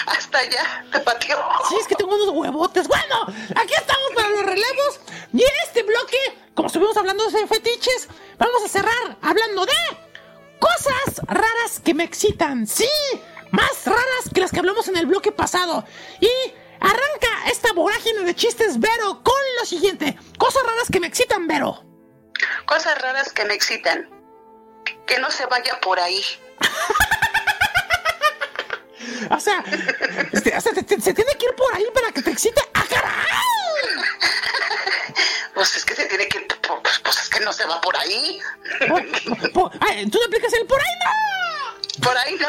[0.05, 1.37] Hasta allá, te pateó.
[1.69, 2.87] Sí, es que tengo unos huevotes.
[2.87, 4.99] Bueno, aquí estamos para los relevos.
[5.33, 6.17] Y en este bloque,
[6.53, 8.07] como estuvimos hablando de fetiches,
[8.37, 9.73] vamos a cerrar hablando de
[10.63, 12.65] cosas raras que me excitan.
[12.65, 12.89] Sí,
[13.51, 15.85] más raras que las que hablamos en el bloque pasado.
[16.21, 16.29] Y
[16.79, 20.17] arranca esta vorágine de chistes, Vero, con lo siguiente.
[20.37, 21.83] Cosas raras que me excitan, Vero.
[22.65, 24.09] Cosas raras que me excitan.
[25.05, 26.23] Que no se vaya por ahí.
[29.29, 29.63] O sea,
[30.31, 32.61] este, o sea, te- te- se tiene que ir por ahí para que te excite.
[32.73, 33.13] ¡Ah, caray!
[35.53, 36.39] Pues es que se tiene que.
[36.39, 38.39] Pues, pues es que no se va por ahí.
[38.87, 41.11] Por- por- ay, ¿Tú no aplicas el por ahí no?
[42.07, 42.47] Por ahí no.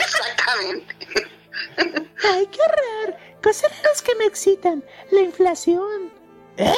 [0.00, 0.96] Exactamente.
[2.22, 3.16] Ay, qué raro.
[3.42, 4.84] Cosas raras que me excitan.
[5.10, 6.12] La inflación.
[6.56, 6.74] ¿Eh?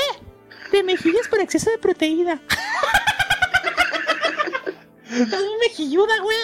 [0.70, 2.40] De mejillas por exceso de proteína.
[5.10, 6.36] Estás muy mejilluda, güey.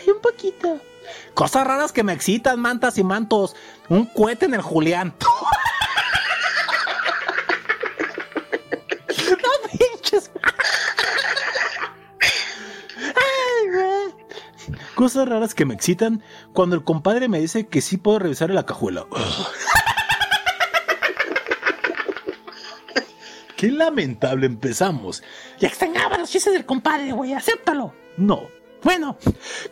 [0.00, 0.80] Ay, un poquito.
[1.34, 3.56] Cosas raras que me excitan, mantas y mantos.
[3.88, 5.14] Un cohete en el Julián.
[9.28, 10.30] No pinches.
[13.00, 14.78] Ay, güey.
[14.94, 16.22] Cosas raras que me excitan
[16.52, 19.06] cuando el compadre me dice que sí puedo revisar la cajuela.
[23.56, 25.22] Qué lamentable empezamos.
[25.58, 27.32] Ya extrañaba los chistes del compadre, güey.
[27.32, 27.94] Acéptalo.
[28.16, 28.48] No.
[28.82, 29.18] Bueno,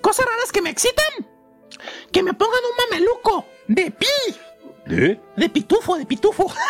[0.01, 1.29] cosas raras que me excitan.
[2.13, 4.07] Que me pongan un mameluco de pi.
[4.87, 5.21] ¿Eh?
[5.37, 6.53] De pitufo, de pitufo.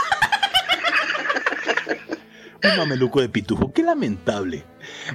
[2.65, 3.73] Un mameluco de pitufo.
[3.73, 4.65] Qué lamentable.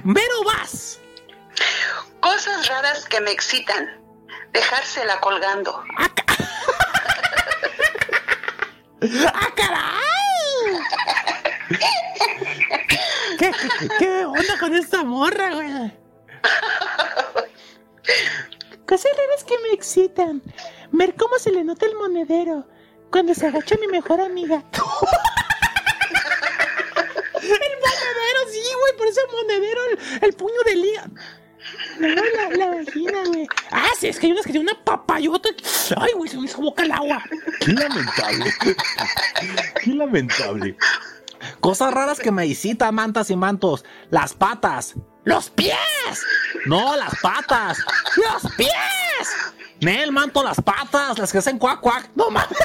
[0.04, 1.00] Vero vas.
[2.20, 4.00] Cosas raras que me excitan.
[4.52, 5.82] Dejársela colgando.
[5.98, 6.08] ¡Ah,
[9.56, 9.90] caray!
[13.38, 15.99] ¿Qué, qué, qué onda con esta morra, güey?
[18.86, 20.42] Cosas raras que me excitan.
[20.92, 22.66] Ver cómo se le nota el monedero
[23.10, 24.64] cuando se agacha mi mejor amiga.
[27.42, 31.08] el monedero, sí, güey, por ese monedero, el, el puño de liga.
[31.98, 33.46] No, la, la vagina, güey.
[33.70, 35.50] Ah, sí, es que hay unas que tienen una papayota.
[35.96, 37.22] Ay, güey, se me hizo boca el agua.
[37.60, 38.52] Qué lamentable.
[39.84, 40.76] Qué lamentable.
[41.60, 43.84] Cosas raras que me excitan, mantas y mantos.
[44.10, 44.94] Las patas.
[45.24, 45.76] ¡Los pies!
[46.66, 47.78] No, las patas.
[48.16, 48.72] ¡Los pies!
[49.80, 51.18] Nel, manto, las patas.
[51.18, 52.10] Las que hacen cuac, cuac.
[52.14, 52.56] No mames.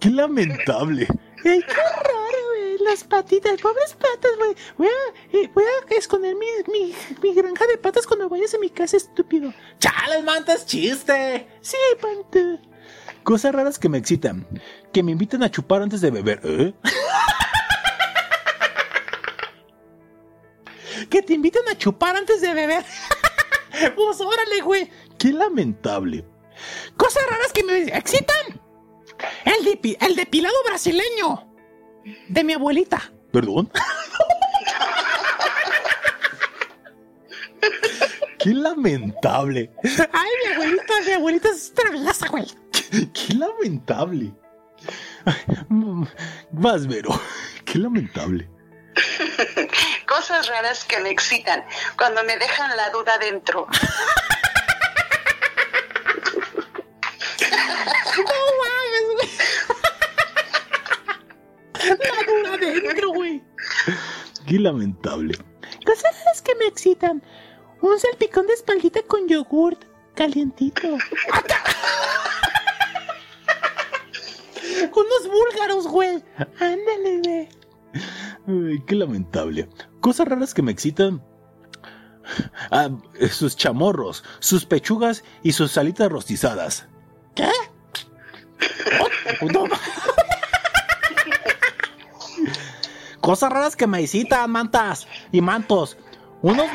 [0.00, 1.06] Qué lamentable.
[1.44, 2.78] Ay, qué raro, güey.
[2.84, 4.54] Las patitas, pobres patas, güey.
[4.76, 8.58] Voy a, eh, voy a esconder mi, mi, mi granja de patas cuando vayas a
[8.58, 9.52] mi casa, estúpido.
[9.78, 11.48] Chales, mantas, chiste.
[11.60, 12.60] Sí, panto.
[13.22, 14.46] Cosas raras que me excitan.
[14.92, 16.40] Que me inviten a chupar antes de beber.
[16.44, 16.74] ¿Eh?
[21.10, 22.84] Que te inviten a chupar antes de beber.
[23.96, 24.90] pues órale, güey.
[25.18, 26.24] Qué lamentable.
[26.96, 28.60] Cosas raras que me excitan.
[29.44, 31.48] El, depi- el depilado brasileño.
[32.28, 33.12] De mi abuelita.
[33.32, 33.70] ¿Perdón?
[38.38, 39.70] Qué lamentable.
[40.12, 42.46] Ay, mi abuelita, mi abuelita es traviesa, güey.
[43.12, 44.32] Qué lamentable.
[45.24, 45.34] Ay,
[45.68, 46.04] mm,
[46.52, 47.10] Vas, Vero.
[47.64, 48.48] Qué lamentable.
[50.26, 51.64] Cosas raras que me excitan.
[51.96, 53.68] Cuando me dejan la duda dentro.
[58.16, 58.24] No
[58.58, 59.30] mames, güey.
[62.00, 63.44] La dura dentro, güey.
[64.48, 65.38] Qué lamentable.
[65.84, 67.22] Cosas raras que me excitan.
[67.82, 69.84] Un salpicón de espaldita con yogurt
[70.16, 70.88] calientito.
[74.90, 76.24] Con unos búlgaros, güey.
[76.58, 77.55] Ándale, güey.
[78.46, 79.68] Ay, qué lamentable.
[80.00, 81.22] Cosas raras que me excitan.
[82.70, 82.90] Ah,
[83.30, 86.86] sus chamorros, sus pechugas y sus alitas rostizadas.
[87.34, 87.50] ¿Qué?
[93.20, 95.96] Cosas raras que me visitan, mantas y mantos.
[96.42, 96.66] Unos,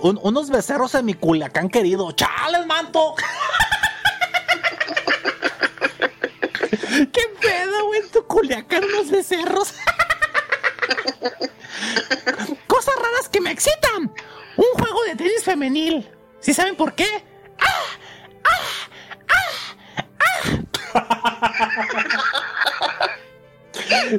[0.00, 2.12] unos becerros en mi Culiacán querido.
[2.12, 3.14] ¡Chales, manto!
[7.12, 8.02] ¿Qué pedo, güey?
[8.12, 9.74] Tu Culiacán unos becerros.
[12.66, 14.12] Cosas raras que me excitan.
[14.56, 16.08] Un juego de tenis femenil.
[16.40, 17.06] ¿Sí saben por qué?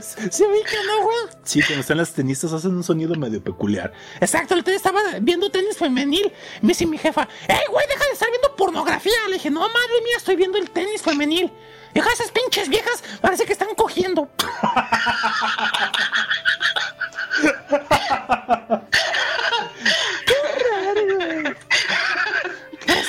[0.01, 1.17] ¿Se ubican, no, güey?
[1.43, 3.93] Sí, cuando están las tenistas hacen un sonido medio peculiar.
[4.19, 6.31] Exacto, el otro día estaba viendo tenis femenil.
[6.61, 9.13] Me dice mi jefa, ¡Ey, güey, deja de estar viendo pornografía!
[9.27, 11.51] Le dije, no, madre mía, estoy viendo el tenis femenil.
[11.93, 14.29] Deja esas pinches viejas, parece que están cogiendo.
[14.37, 15.91] Qué raro, güey.
[17.11, 17.26] Pues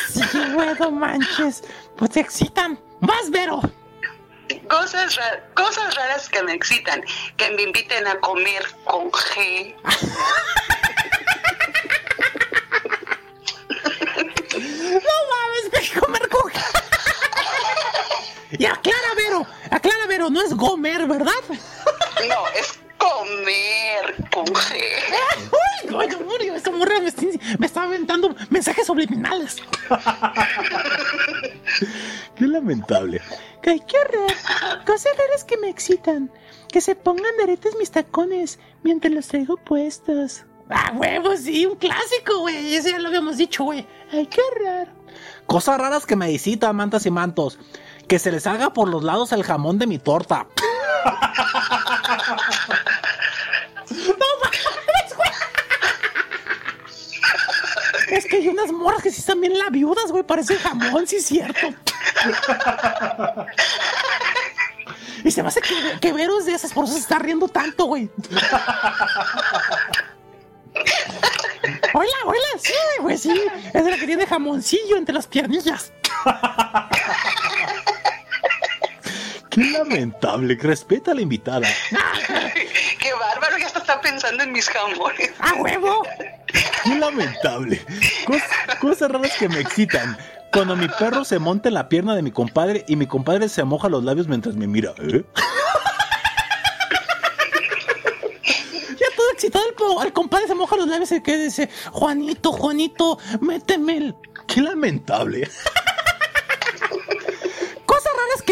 [0.08, 0.22] sí,
[0.54, 1.62] güey, no manches.
[1.96, 2.78] Pues te excitan.
[3.00, 3.60] Vas, Vero.
[4.68, 7.02] Cosas, ra- cosas raras que me excitan.
[7.36, 9.74] Que me inviten a comer con G.
[14.54, 16.52] No mames, ve comer con
[18.58, 19.46] Y aclara, Vero.
[19.70, 21.32] Aclara, Vero, no es gomer, ¿verdad?
[22.28, 24.76] No, es comer con G.
[25.90, 26.54] Uy, murió.
[26.54, 27.22] Esta morra me, está-
[27.58, 29.56] me está aventando mensajes subliminales.
[32.36, 33.20] Qué lamentable.
[33.66, 34.30] Ay, qué horror.
[34.86, 36.30] Cosas raras que me excitan.
[36.68, 40.44] Que se pongan de aretes mis tacones mientras los traigo puestos.
[40.70, 42.74] Ah, huevo, sí, un clásico, güey.
[42.74, 43.86] Eso ya lo habíamos dicho, güey.
[44.12, 44.90] Ay, qué raro.
[45.46, 47.58] Cosas raras que me visitan, mantas y mantos.
[48.06, 50.46] Que se les haga por los lados el jamón de mi torta.
[58.10, 60.22] Es que hay unas morras que sí están bien labiudas, güey.
[60.22, 61.74] Parece jamón, sí es cierto.
[65.24, 67.48] Y se me hace que, que Vero es de esas, por eso se está riendo
[67.48, 68.08] tanto, güey.
[71.92, 73.42] Hola, hola, sí, güey, sí.
[73.74, 75.92] Es la que tiene jamoncillo entre las piernillas.
[79.58, 80.56] Qué lamentable.
[80.60, 81.66] Respeta a la invitada.
[83.00, 85.32] Qué bárbaro, ya hasta está pensando en mis jamones.
[85.40, 86.02] ¡A huevo!
[86.84, 87.80] Qué lamentable.
[88.26, 90.16] Cos- cosas raras que me excitan.
[90.52, 93.64] Cuando mi perro se monta en la pierna de mi compadre y mi compadre se
[93.64, 94.92] moja los labios mientras me mira.
[94.98, 95.24] ¿eh?
[98.98, 99.64] Ya todo excitado,
[100.00, 104.14] el, el compadre se moja los labios y que dice: Juanito, Juanito, méteme el.
[104.46, 105.48] Qué lamentable.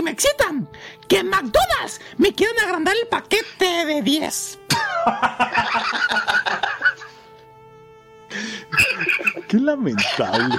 [0.07, 0.69] Me excitan.
[1.09, 4.59] Que en McDonald's me quieren agrandar el paquete de 10.
[9.49, 10.55] Qué lamentable.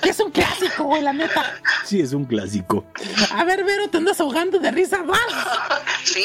[0.00, 1.60] Que es un clásico, güey, la neta.
[1.84, 2.86] Sí, es un clásico.
[3.34, 5.20] A ver, Vero, te andas ahogando de risa más.
[6.04, 6.24] Sí,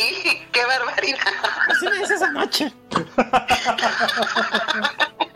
[0.53, 1.19] qué barbaridad.
[1.67, 2.71] Así me dices anoche.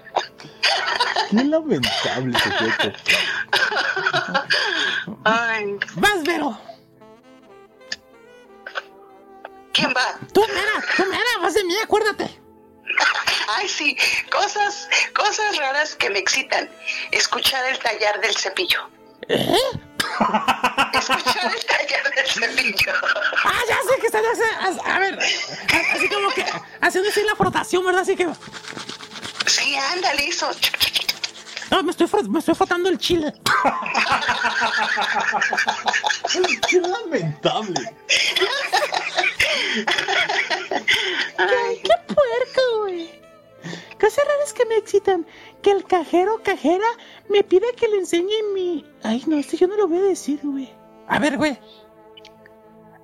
[1.32, 2.92] Qué lamentable sujeto.
[5.24, 6.60] Ay, Vas, Vero.
[9.74, 10.18] ¿quién va?
[10.34, 12.40] Tú, mera, tú, mera, vas de mí, acuérdate.
[13.50, 13.98] Ay, sí,
[14.32, 16.70] cosas, cosas raras que me excitan.
[17.12, 18.90] Escuchar el tallar del cepillo.
[19.28, 19.58] ¿Eh?
[20.94, 22.94] Escuchar el tallar del cepillo.
[23.44, 24.84] Ah, ya sé que están haciendo.
[24.86, 25.20] A ver,
[25.94, 26.46] así como que
[26.82, 28.02] haciendo así la frotación, ¿verdad?
[28.02, 28.28] Así que.
[29.56, 30.50] Sí, ándale, eso.
[31.72, 33.34] No, me estoy, me estoy frotando el chile.
[36.70, 37.96] Qué lamentable.
[41.38, 43.22] Ay, ¡Qué puerco, güey!
[44.00, 45.26] Cosas raras que me excitan.
[45.62, 46.86] Que el cajero o cajera
[47.30, 48.86] me pide que le enseñe mi.
[49.04, 50.70] Ay, no, este yo no lo voy a decir, güey.
[51.08, 51.58] A ver, güey.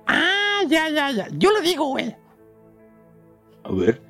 [0.06, 1.28] Ah, ya, ya, ya.
[1.32, 2.14] Yo lo digo, güey.
[3.64, 4.02] A ver.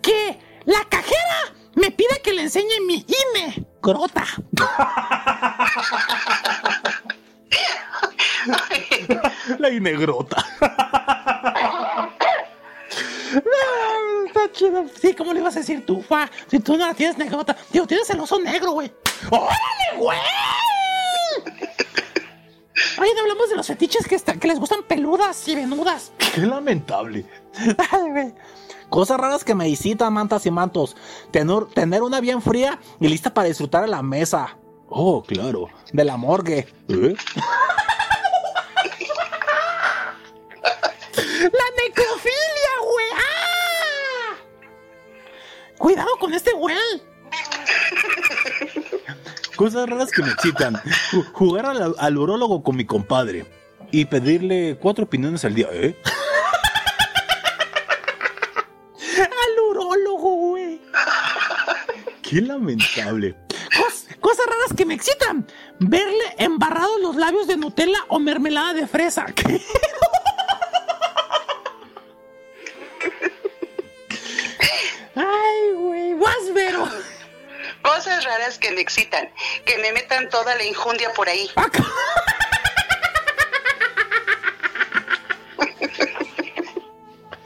[0.00, 3.66] Que la cajera me pide que le enseñe mi INE.
[3.82, 4.24] Grota.
[9.58, 10.44] La inegrota.
[14.26, 14.84] Está chido.
[15.00, 16.30] Sí, ¿cómo le ibas a decir tú, fa?
[16.48, 17.56] Si tú no la tienes negrota.
[17.72, 18.92] Digo, tienes el oso negro, güey.
[19.30, 20.18] ¡Órale, güey!
[22.98, 26.12] Oye, no hablamos de los fetiches que, está- que les gustan peludas y venudas.
[26.34, 27.24] Qué lamentable.
[27.90, 28.34] Ay, güey.
[28.90, 30.96] Cosas raras que me visitan, mantas y mantos.
[31.30, 34.56] Tener, tener una bien fría y lista para disfrutar a la mesa.
[34.88, 35.68] Oh, claro.
[35.92, 36.66] De la morgue.
[36.88, 37.14] ¿Eh?
[41.40, 43.06] ¡La necrofilia, güey!
[43.16, 44.36] ¡Ah!
[45.78, 46.76] Cuidado con este güey.
[49.56, 50.74] Cosas raras que me excitan.
[51.12, 53.46] Ju- Jugar al, al urólogo con mi compadre.
[53.92, 55.96] y pedirle cuatro opiniones al día, ¿eh?
[62.30, 63.34] Qué lamentable.
[63.76, 65.46] Cos- cosas raras que me excitan.
[65.80, 69.26] Verle embarrados los labios de Nutella o mermelada de fresa.
[69.34, 69.60] ¿Qué?
[75.16, 76.14] Ay, güey.
[76.14, 76.88] Vas, Vero.
[77.82, 79.30] Cosas raras que me excitan,
[79.64, 81.50] que me metan toda la injundia por ahí.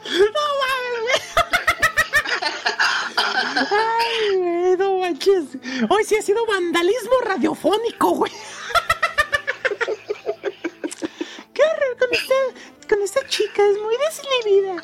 [0.05, 1.19] No mames, güey.
[3.71, 4.37] Ay,
[5.89, 8.31] Hoy sí ha sido vandalismo radiofónico, güey.
[11.53, 12.35] Qué horror con esta,
[12.89, 14.83] con esta chica, es muy desinhibida.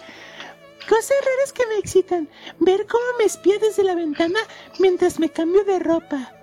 [0.88, 2.30] Cosas raras que me excitan.
[2.60, 4.40] Ver cómo me espía desde la ventana
[4.80, 6.34] mientras me cambio de ropa.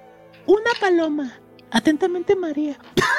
[0.46, 1.40] Una paloma.
[1.70, 2.78] Atentamente, María.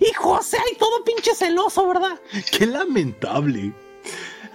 [0.00, 2.20] Y José, y todo pinche celoso, ¿verdad?
[2.50, 3.72] Qué lamentable.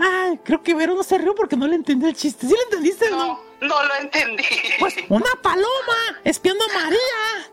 [0.04, 2.48] Ay, creo que Vero no se rió porque no le entendió el chiste.
[2.48, 3.44] ¿Sí le entendiste o no?
[3.62, 4.44] No lo entendí.
[4.80, 7.52] Pues una paloma espiando a María.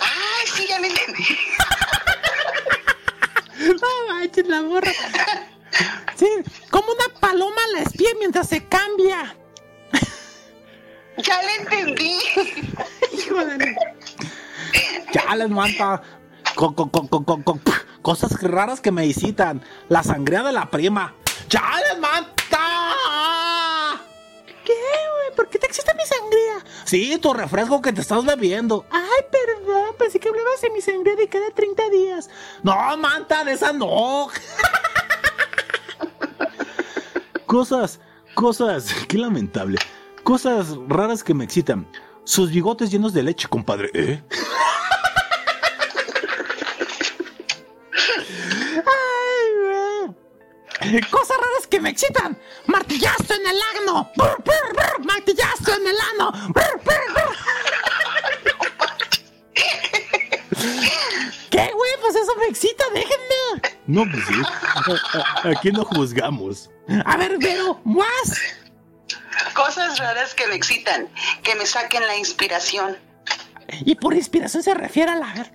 [0.00, 1.24] Ay, sí, ya lo entendí.
[3.62, 4.90] No manches, la morra.
[6.16, 6.26] Sí,
[6.68, 9.36] como una paloma la espía mientras se cambia.
[11.18, 12.18] Ya lo entendí.
[13.12, 13.76] Híjole.
[15.12, 16.02] Ya les manta.
[16.54, 17.58] Co- co- co- co- co- co-
[18.02, 19.62] cosas raras que me visitan.
[19.88, 21.14] La sangría de la prima.
[21.48, 22.58] ¡Ya les manta!
[24.64, 25.36] ¿Qué, güey?
[25.36, 26.64] ¿Por qué te excita mi sangría?
[26.84, 28.84] Sí, tu refresco que te estás bebiendo.
[28.90, 32.30] Ay, perdón, pensé que hablabas de mi sangría de cada 30 días.
[32.62, 34.28] No, manta, de esa no.
[37.46, 37.98] cosas,
[38.34, 39.78] cosas, qué lamentable.
[40.22, 41.86] Cosas raras que me excitan.
[42.24, 43.90] Sus bigotes llenos de leche, compadre.
[43.94, 44.22] ¿Eh?
[51.10, 52.38] Cosas raras que me excitan.
[52.66, 54.10] Martillazo en el ano.
[54.16, 55.04] Brr, brr, brr.
[55.04, 56.32] Martillazo en el ano.
[56.48, 57.36] Brr, brr, brr.
[61.50, 61.90] ¿Qué, güey?
[62.00, 63.62] Pues eso me excita, déjenme.
[63.86, 64.34] No, pues sí.
[65.48, 66.70] Aquí no juzgamos.
[67.04, 68.40] A ver, Vero, más.
[69.54, 71.08] Cosas raras que me excitan,
[71.42, 72.96] que me saquen la inspiración.
[73.84, 75.32] Y por inspiración se refiere a la.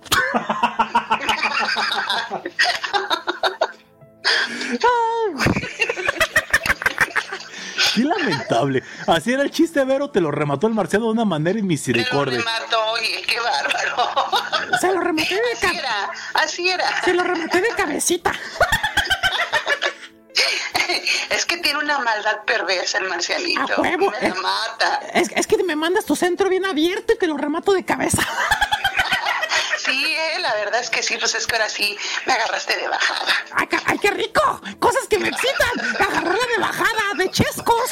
[7.94, 8.82] Qué lamentable.
[9.06, 10.10] Así era el chiste, Vero.
[10.10, 12.40] Te lo remató el marciano de una manera inmisericordia.
[12.40, 14.78] Mató, oye, qué bárbaro.
[14.80, 17.04] Se lo rematé de Así era, así era.
[17.04, 18.32] Se lo rematé de cabecita.
[21.30, 23.74] Es que tiene una maldad perversa el marcianito.
[23.74, 24.10] A huevo.
[24.10, 25.00] Me la mata.
[25.12, 28.22] Es, es que me mandas tu centro bien abierto y te lo remato de cabeza.
[29.88, 31.96] Sí, eh, la verdad es que sí, pues es que ahora sí
[32.26, 33.32] me agarraste de bajada.
[33.86, 34.60] ¡Ay, qué rico!
[34.78, 35.96] Cosas que me excitan.
[35.98, 37.90] Agarrarla de bajada, de chescos.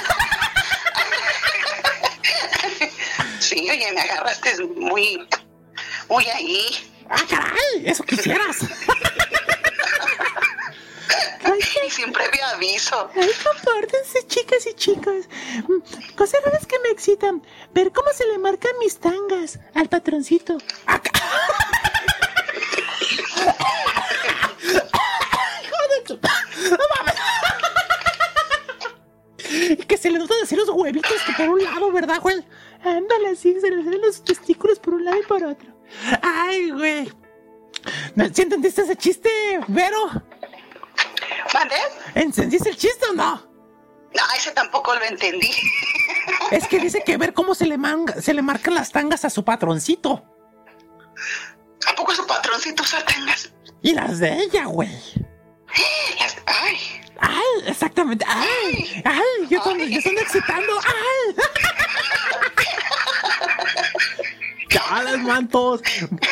[3.41, 5.27] Sí, oye, me agarraste muy,
[6.09, 6.93] muy ahí.
[7.09, 7.85] ¡Ah, caray!
[7.87, 8.57] Eso quisieras.
[11.87, 13.09] Y sin previo aviso.
[13.15, 15.27] Ay, compórtense, chicas y chicos.
[16.17, 17.47] Cosas raras que me excitan.
[17.73, 20.59] Ver cómo se le marcan mis tangas al patroncito.
[20.87, 21.11] Acá.
[25.63, 26.21] Hijo de tu-
[26.71, 27.15] No mames.
[29.69, 32.45] Y que se le notan así los huevitos que por un lado, ¿verdad, güey?
[32.83, 35.69] Ándale así, se le salen los testículos por un lado y por otro.
[36.23, 37.13] Ay, güey.
[38.35, 39.31] ¿Sí entendiste ese chiste,
[39.69, 40.11] Vero?
[41.55, 41.77] ¿Mande?
[42.15, 43.35] ¿Encendiste el chiste o no?
[43.37, 45.51] No, ese tampoco lo entendí.
[46.51, 49.31] Es que dice que ver cómo se le, manga, se le marcan las tangas a
[49.31, 50.25] su patroncito.
[51.87, 53.53] ¿A poco su patroncito usa tangas?
[53.83, 54.91] Y las de ella, güey.
[56.19, 56.77] Las- Ay,
[57.21, 58.25] Ay, exactamente.
[58.29, 60.73] Ay, ay, yo, cuando- yo estoy excitando.
[60.85, 61.35] Ay.
[64.69, 65.81] Chales, mantos.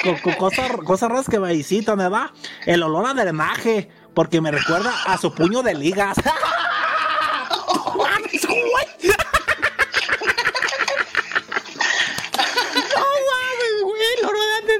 [0.02, 2.31] Co- co- cosas, cosas raras que me visitan, ¿verdad?
[2.66, 3.90] El olor a drenaje.
[4.15, 6.16] Porque me recuerda a su puño de ligas.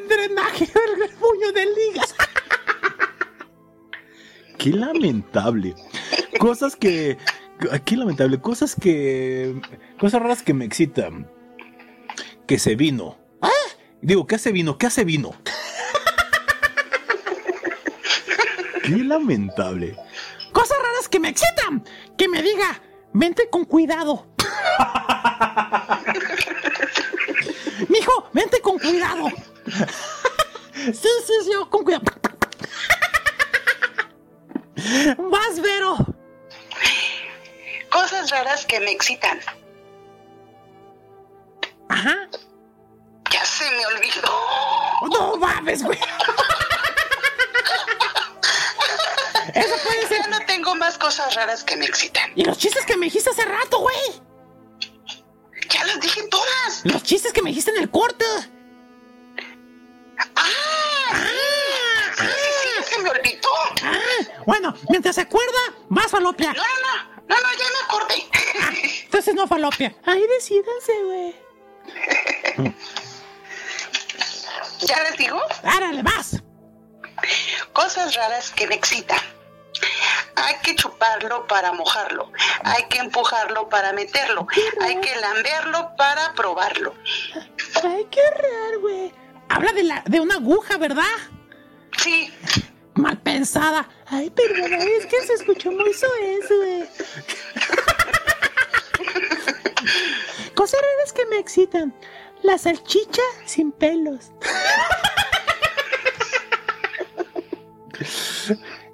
[0.09, 2.15] Drenaje, el puño de ligas.
[4.59, 5.75] Qué lamentable.
[6.39, 7.19] Cosas que.
[7.85, 8.41] Qué lamentable.
[8.41, 9.61] Cosas que.
[9.99, 11.31] Cosas raras que me excitan.
[12.47, 13.19] Que se vino.
[14.01, 14.77] Digo, ¿qué hace vino?
[14.77, 15.31] ¿Qué hace vino?
[18.83, 19.97] Qué lamentable.
[20.53, 21.83] Cosas raras que me excitan.
[22.19, 22.83] Que me diga,
[23.15, 24.27] vente con cuidado.
[27.89, 29.29] Mijo, vente con cuidado.
[30.75, 32.05] Sí, sí, sí, con cuidado.
[35.19, 35.97] Vas, Vero.
[37.91, 39.41] Cosas raras que me excitan.
[41.89, 42.29] Ajá.
[43.31, 44.33] Ya se me olvidó.
[45.11, 45.99] No mames, güey.
[49.55, 50.19] Eso puede ser.
[50.23, 52.33] Ya no tengo más cosas raras que me excitan.
[52.35, 54.23] Y los chistes que me dijiste hace rato, güey.
[55.71, 56.83] Ya las dije todas.
[56.85, 58.25] Los chistes que me dijiste en el corte.
[60.37, 60.45] ¡Ah!
[62.17, 63.49] Sí, sí, ya se me olvidó.
[63.83, 63.99] Ah,
[64.47, 65.59] bueno, mientras se acuerda,
[65.89, 66.53] vas, falopia.
[66.53, 69.05] No, no, no, no, ya me acordé.
[69.05, 69.95] Entonces no, falopia.
[70.05, 71.37] Ahí decídanse, güey.
[74.81, 75.41] ¿Ya les digo?
[75.63, 76.43] Árale, vas.
[77.73, 79.19] Cosas raras que me excitan.
[80.37, 82.31] Hay que chuparlo para mojarlo.
[82.65, 84.47] Hay que empujarlo para meterlo.
[84.81, 86.95] Hay que lamberlo para probarlo.
[87.83, 89.13] Ay, qué raro, güey.
[89.49, 91.05] Habla de, la, de una aguja, ¿verdad?
[91.99, 92.33] Sí,
[92.95, 93.89] Mal pensada.
[94.07, 96.49] Ay, perdona, es que se escuchó muy soez.
[100.55, 101.95] Cosas raras que me excitan.
[102.43, 104.31] La salchicha sin pelos.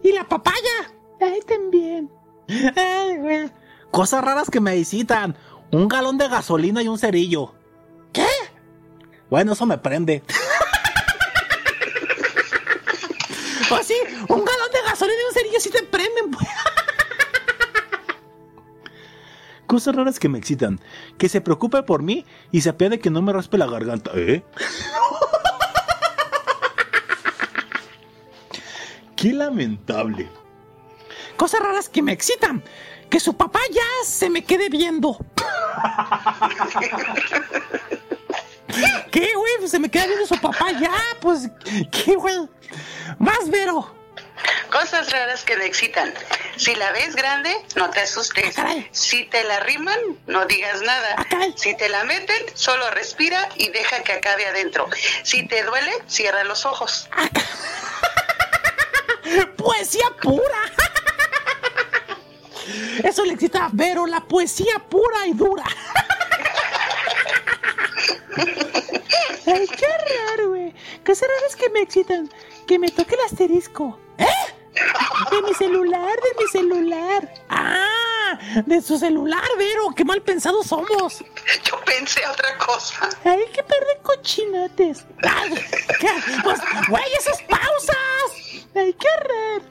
[0.03, 0.93] y la papaya.
[1.21, 2.11] Ay, también.
[2.77, 3.51] Ay, güey.
[3.91, 5.37] Cosas raras que me excitan.
[5.73, 7.55] Un galón de gasolina y un cerillo.
[8.13, 8.27] ¿Qué?
[9.29, 10.23] Bueno, eso me prende.
[13.71, 13.95] Pues sí,
[14.29, 16.49] un galón de gasolina y un cerillo sí te prenden, pues.
[19.67, 20.81] Cosas raras que me excitan.
[21.19, 24.11] Que se preocupe por mí y se apiade que no me raspe la garganta.
[24.15, 24.43] ¿Eh?
[29.17, 30.29] Qué lamentable.
[31.37, 32.65] Cosas raras que me excitan.
[33.09, 35.17] Que su papá ya se me quede viendo.
[39.11, 39.53] ¿Qué, güey?
[39.59, 40.93] Pues se me queda viendo su papá ya.
[41.21, 41.49] Pues,
[41.91, 42.49] ¿qué, güey?
[43.19, 43.93] Más, Vero.
[44.71, 46.13] cosas raras que me excitan.
[46.57, 48.59] Si la ves grande, no te asustes.
[48.59, 48.75] Ah.
[48.93, 51.17] Si te la riman, no digas nada.
[51.33, 51.47] Ah.
[51.57, 54.89] Si te la meten, solo respira y deja que acabe adentro.
[55.23, 57.09] Si te duele, cierra los ojos.
[59.57, 60.73] Poesía pura.
[63.05, 65.65] Eso le excita a Vero, la poesía pura y dura.
[69.47, 70.75] Ay, qué raro, güey.
[71.05, 72.31] Cosas raras que me excitan.
[72.67, 73.99] Que me toque el asterisco.
[74.19, 74.27] ¿Eh?
[75.31, 77.35] De mi celular, de mi celular.
[77.49, 79.89] Ah, de su celular, Vero.
[79.97, 81.25] Qué mal pensados somos.
[81.65, 83.09] Yo pensé otra cosa.
[83.25, 85.05] Ay, qué par de cochinotes.
[85.23, 85.55] Ay,
[85.99, 86.09] ¿qué?
[86.45, 88.67] Pues, güey, esas pausas.
[88.75, 89.65] Ay, qué raro.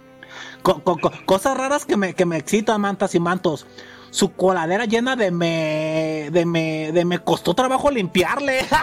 [0.62, 3.66] Co- co- co- cosas raras que me, que me excitan, mantas y mantos.
[4.12, 6.30] Su coladera llena de me.
[6.32, 6.92] de me.
[6.92, 8.66] de me costó trabajo limpiarle.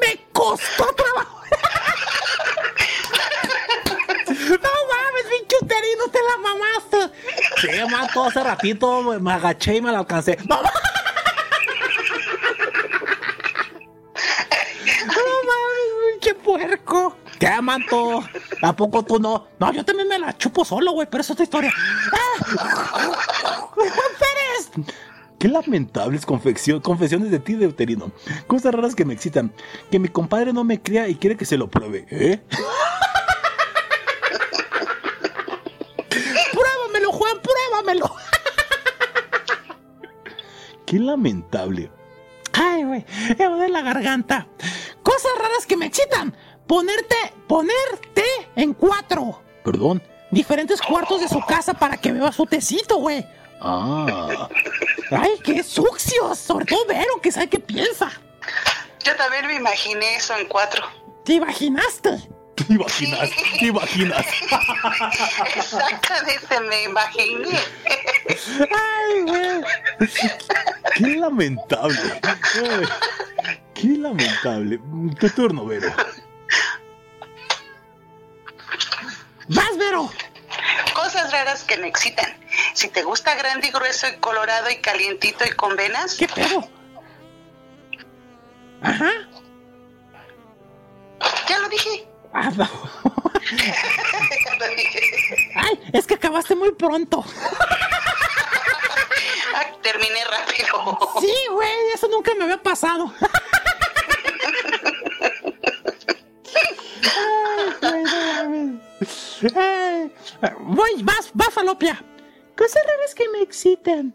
[0.00, 1.40] Me costó trabajo.
[4.50, 7.00] No mames, pinche uterino, te la mamaste.
[7.60, 10.36] Sí, manto, hace ratito me, agaché y me la alcancé.
[10.48, 10.72] No, ma-
[15.06, 17.16] No mames, pinche puerco.
[17.38, 18.24] ¿Qué, manto?
[18.62, 19.46] ¿A poco tú no?
[19.58, 21.72] No, yo también me la chupo solo, güey, pero es otra historia.
[22.12, 23.68] ¡Ah!
[23.72, 23.88] ¡Juan
[24.18, 24.70] Pérez!
[25.38, 28.12] Qué lamentables confesiones de ti, deuterino.
[28.46, 29.50] Cosas raras que me excitan.
[29.90, 32.42] Que mi compadre no me cría y quiere que se lo pruebe, ¿eh?
[36.52, 38.14] Pruébamelo, Juan, pruébamelo.
[40.86, 41.90] Qué lamentable.
[42.52, 43.06] Ay, güey,
[43.38, 44.46] me duele la garganta.
[45.02, 46.36] Cosas raras que me excitan.
[46.66, 47.16] Ponerte,
[47.46, 48.24] ponerte
[48.62, 49.42] en cuatro.
[49.64, 50.02] Perdón.
[50.30, 53.26] Diferentes cuartos de su casa para que beba su tecito, güey.
[53.60, 54.48] Ah.
[55.10, 56.38] Ay, qué sucios.
[56.38, 58.10] Sobre todo Vero, que sabe qué piensa.
[59.04, 60.84] Yo también me imaginé eso en cuatro.
[61.24, 62.28] ¿Te imaginaste?
[62.54, 63.30] ¿Te imaginas?
[63.58, 64.26] ¿Te imaginas?
[65.56, 67.58] Exactamente, me imaginé.
[68.28, 70.08] Ay, güey.
[70.96, 72.20] Qué lamentable.
[73.74, 74.80] Qué lamentable.
[75.18, 75.92] Tu turno, Vero.
[79.48, 80.10] Vas, Vero.
[80.94, 82.36] Cosas raras que me excitan.
[82.74, 86.68] Si te gusta grande y grueso y colorado y calientito y con venas, ¿Qué pedo?
[88.82, 89.10] Ajá.
[91.48, 92.08] ya lo dije.
[92.32, 92.68] Ah, no.
[93.50, 95.00] Ya lo dije.
[95.56, 97.24] Ay, es que acabaste muy pronto.
[99.54, 100.98] Ah, terminé rápido.
[101.20, 103.12] Sí, güey, eso nunca me había pasado.
[109.56, 110.12] Ay,
[110.60, 112.02] voy, vas, vas, falopia.
[112.56, 114.14] Cosas raras que me excitan.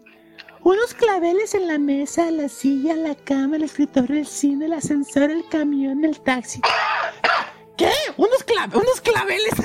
[0.62, 5.30] Unos claveles en la mesa, la silla, la cama, el escritorio, el cine, el ascensor,
[5.30, 6.60] el camión, el taxi.
[7.76, 7.92] ¿Qué?
[8.16, 9.54] ¿Unos, cla- unos claveles?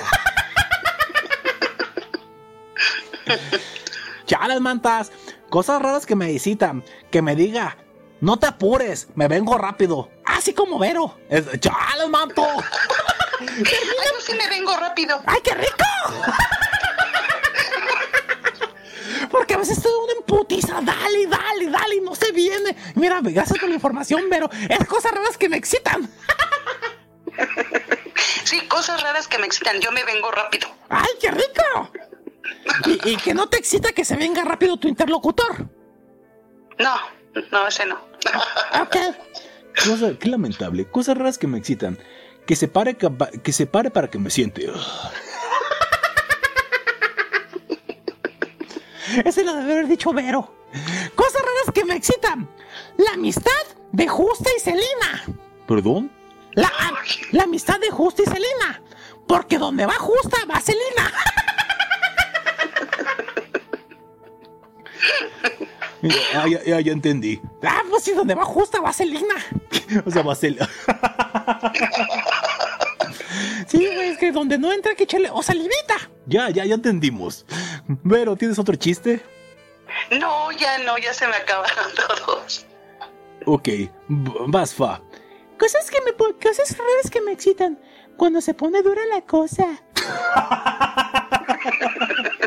[4.26, 5.11] Chales, mantas.
[5.49, 6.84] Cosas raras que me visitan.
[7.10, 7.77] Que me diga,
[8.19, 10.10] no te apures, me vengo rápido.
[10.26, 11.18] Así como Vero.
[11.30, 12.45] Es- Chales, manto.
[13.47, 15.22] Ay, yo sí me vengo rápido.
[15.26, 15.85] ¡Ay, qué rico!
[19.30, 22.76] Porque a veces estoy una emputiza, dale, dale, dale, no se viene.
[22.95, 26.09] Mira, gracias por la información, pero es cosas raras que me excitan.
[28.43, 29.80] Sí, cosas raras que me excitan.
[29.80, 30.68] Yo me vengo rápido.
[30.89, 31.91] ¡Ay, qué rico!
[32.85, 35.68] Y, y que no te excita que se venga rápido tu interlocutor.
[36.77, 36.95] No,
[37.51, 37.95] no, ese no.
[38.81, 38.95] Ok.
[39.85, 40.89] Cosa- qué lamentable.
[40.89, 41.97] Cosas raras que me excitan.
[42.45, 44.68] Que se pare, que se pare para que me siente.
[49.26, 50.53] Ese lo debe haber dicho Vero.
[51.15, 52.49] Cosas raras que me excitan.
[52.97, 53.51] La amistad
[53.91, 55.26] de Justa y Celina.
[55.68, 56.11] ¿Perdón?
[56.53, 56.72] La,
[57.31, 58.81] la amistad de Justa y Celina.
[59.27, 61.11] Porque donde va Justa va Celina.
[66.36, 67.41] Ah, ya, ya, ya entendí.
[67.64, 69.36] Ah, pues sí, donde va Justa va Celina.
[70.06, 70.57] O sea, va a ser-
[73.68, 75.95] Sí, güey, es que donde no entra hay que echarle o salivita.
[76.26, 77.45] Ya, ya, ya entendimos.
[78.10, 79.22] Pero, ¿tienes otro chiste?
[80.19, 81.86] No, ya no, ya se me acabaron
[82.26, 82.65] todos.
[83.45, 83.68] Ok,
[84.07, 85.02] vas, fa.
[85.60, 87.78] Cosas que me cosas raras que me excitan.
[88.18, 89.65] Cuando se pone dura la cosa.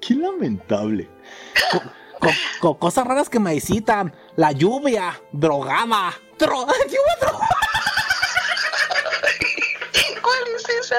[0.00, 1.08] Qué lamentable.
[1.72, 1.82] Co-
[2.20, 2.30] co-
[2.60, 4.14] co- cosas raras que me excitan.
[4.36, 6.14] La lluvia, drogada.
[6.38, 7.56] Dro lluvia drogada.
[10.22, 10.96] ¿Cuál es esa?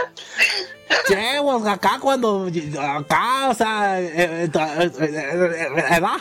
[1.08, 2.50] Che, pues acá cuando.
[2.82, 4.00] Acá, o sea.
[4.02, 6.18] eh, eh, eh, eh, eh, ¿Edad?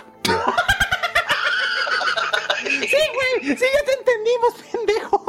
[2.65, 5.25] Sí, güey, sí, ya te entendimos, pendejo.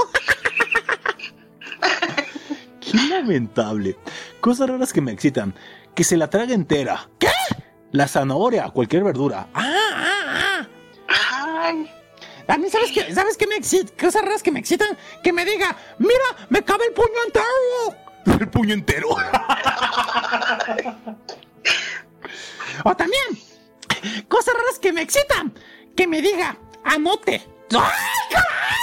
[2.79, 3.97] Qué lamentable.
[4.41, 5.53] Cosas raras que me excitan.
[5.95, 7.09] Que se la traga entera.
[7.19, 7.29] ¿Qué?
[7.91, 9.47] La zanahoria, cualquier verdura.
[9.53, 10.67] Ah, ah,
[11.09, 11.63] ah.
[11.63, 11.89] Ay,
[12.47, 13.13] A mí, ¿sabes qué?
[13.13, 13.91] ¿Sabes qué me excita?
[13.97, 14.97] Cosas raras que me excitan.
[15.23, 17.47] Que me diga, mira, me cabe el puño entero.
[18.39, 19.09] El puño entero.
[22.83, 23.23] O también,
[24.27, 25.53] cosas raras que me excitan.
[25.95, 27.41] Que me diga, anote.
[27.71, 28.77] ¡Ay, caray!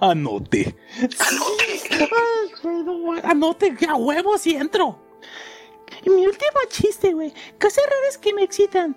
[0.00, 0.74] Anote.
[1.00, 1.80] Ay,
[2.64, 5.11] no Anote, a huevos y entro.
[6.04, 7.32] Y mi último chiste, güey.
[7.60, 8.96] Cosas raras que me excitan.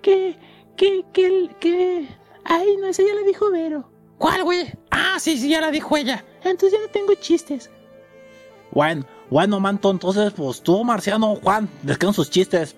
[0.00, 0.36] Que,
[0.76, 2.08] que, que, el- que...
[2.44, 3.90] Ay, no, esa ya la dijo Vero.
[4.18, 4.72] ¿Cuál, güey?
[4.90, 6.24] Ah, sí, sí, ya la dijo ella.
[6.44, 7.70] Entonces ya no tengo chistes.
[8.70, 12.74] Bueno, bueno, manto, entonces, pues tú, Marciano, Juan, descansen sus chistes.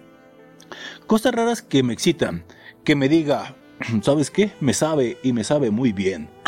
[1.06, 2.44] Cosas raras que me excitan.
[2.84, 3.54] Que me diga,
[4.02, 4.52] ¿sabes qué?
[4.60, 6.28] Me sabe y me sabe muy bien.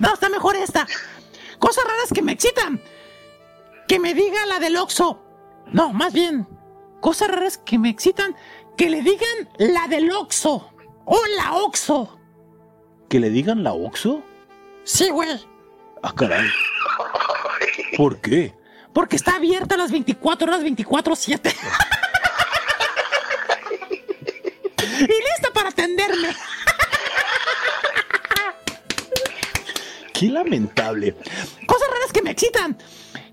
[0.00, 0.86] No, está mejor esta.
[1.58, 2.80] Cosas raras que me excitan.
[3.88, 5.20] Que me diga la del Oxo.
[5.72, 6.46] No, más bien.
[7.00, 8.36] Cosas raras que me excitan.
[8.76, 10.70] Que le digan la del Oxo.
[11.06, 12.18] O la Oxo.
[13.08, 14.22] ¿Que le digan la Oxo?
[14.84, 15.30] Sí, güey.
[16.02, 16.46] Ah, caray.
[17.96, 18.54] ¿Por qué?
[18.92, 21.54] Porque está abierta las 24 horas 24-7.
[25.00, 26.28] y lista para atenderme.
[30.12, 31.14] Qué lamentable.
[31.66, 32.76] Cosas raras que me excitan.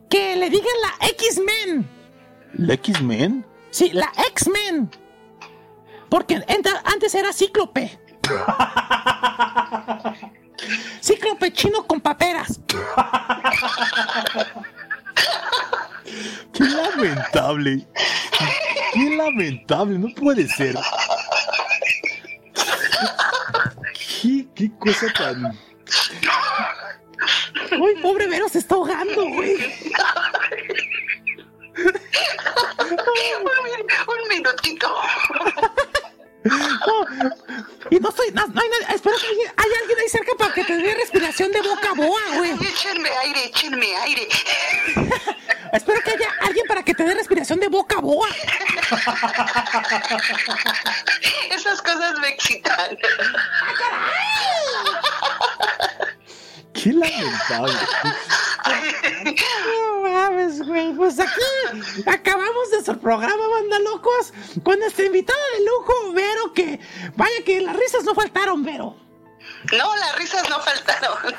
[0.10, 1.88] Que le digan la X-Men.
[2.54, 3.46] ¿La X-Men?
[3.72, 4.90] Sí, la X-Men.
[6.10, 6.42] Porque
[6.86, 8.00] antes era Cíclope.
[11.02, 12.60] Cíclope chino con paperas.
[16.54, 17.86] Qué lamentable.
[18.94, 20.76] Qué lamentable, no puede ser.
[24.22, 25.60] Qué, qué cosa tan.
[27.80, 29.56] Uy, pobre Vero se está ahogando, güey.
[32.78, 33.44] un,
[34.08, 34.96] un minutito.
[36.46, 37.06] No,
[37.90, 38.32] y no estoy.
[38.32, 38.96] No, no hay nadie.
[38.96, 42.22] Espero que hay alguien ahí cerca para que te dé respiración de boca a boa,
[42.36, 42.52] güey.
[42.52, 44.28] Échenme aire, échenme aire.
[45.74, 48.30] Espero que haya alguien para que te dé respiración de boca a boa.
[51.50, 52.96] Esas cosas me excitan.
[56.76, 57.74] Qué lamentable.
[59.66, 60.94] No mames, güey.
[60.94, 61.42] Pues aquí
[62.06, 64.34] acabamos nuestro programa, banda locos,
[64.64, 66.80] con nuestra invitada de lujo, Vero, que
[67.16, 68.96] vaya que las risas no faltaron, Vero.
[69.72, 71.36] No, las risas no faltaron.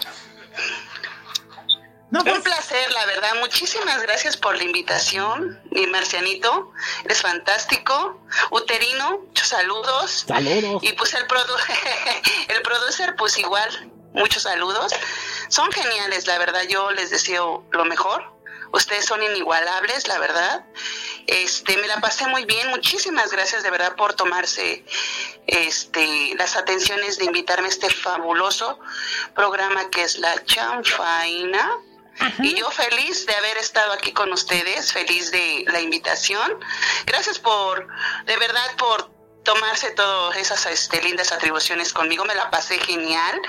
[2.13, 3.31] Un placer, la verdad.
[3.41, 6.73] Muchísimas gracias por la invitación, mi marcianito.
[7.05, 8.21] Eres fantástico.
[8.51, 10.25] Uterino, muchos saludos.
[10.27, 10.83] Saludos.
[10.83, 11.55] Y pues el, produ
[12.49, 14.93] el producer, pues igual, muchos saludos.
[15.49, 16.63] Son geniales, la verdad.
[16.69, 18.37] Yo les deseo lo mejor.
[18.73, 20.65] Ustedes son inigualables, la verdad.
[21.27, 22.69] Este, me la pasé muy bien.
[22.71, 24.85] Muchísimas gracias de verdad por tomarse
[25.47, 28.79] este las atenciones de invitarme a este fabuloso
[29.35, 31.79] programa que es La Chanfaina.
[32.39, 36.59] Y yo feliz de haber estado aquí con ustedes, feliz de la invitación.
[37.05, 37.87] Gracias por,
[38.25, 39.16] de verdad, por
[39.47, 43.41] tomarse todas esas este, lindas atribuciones conmigo, me la pasé genial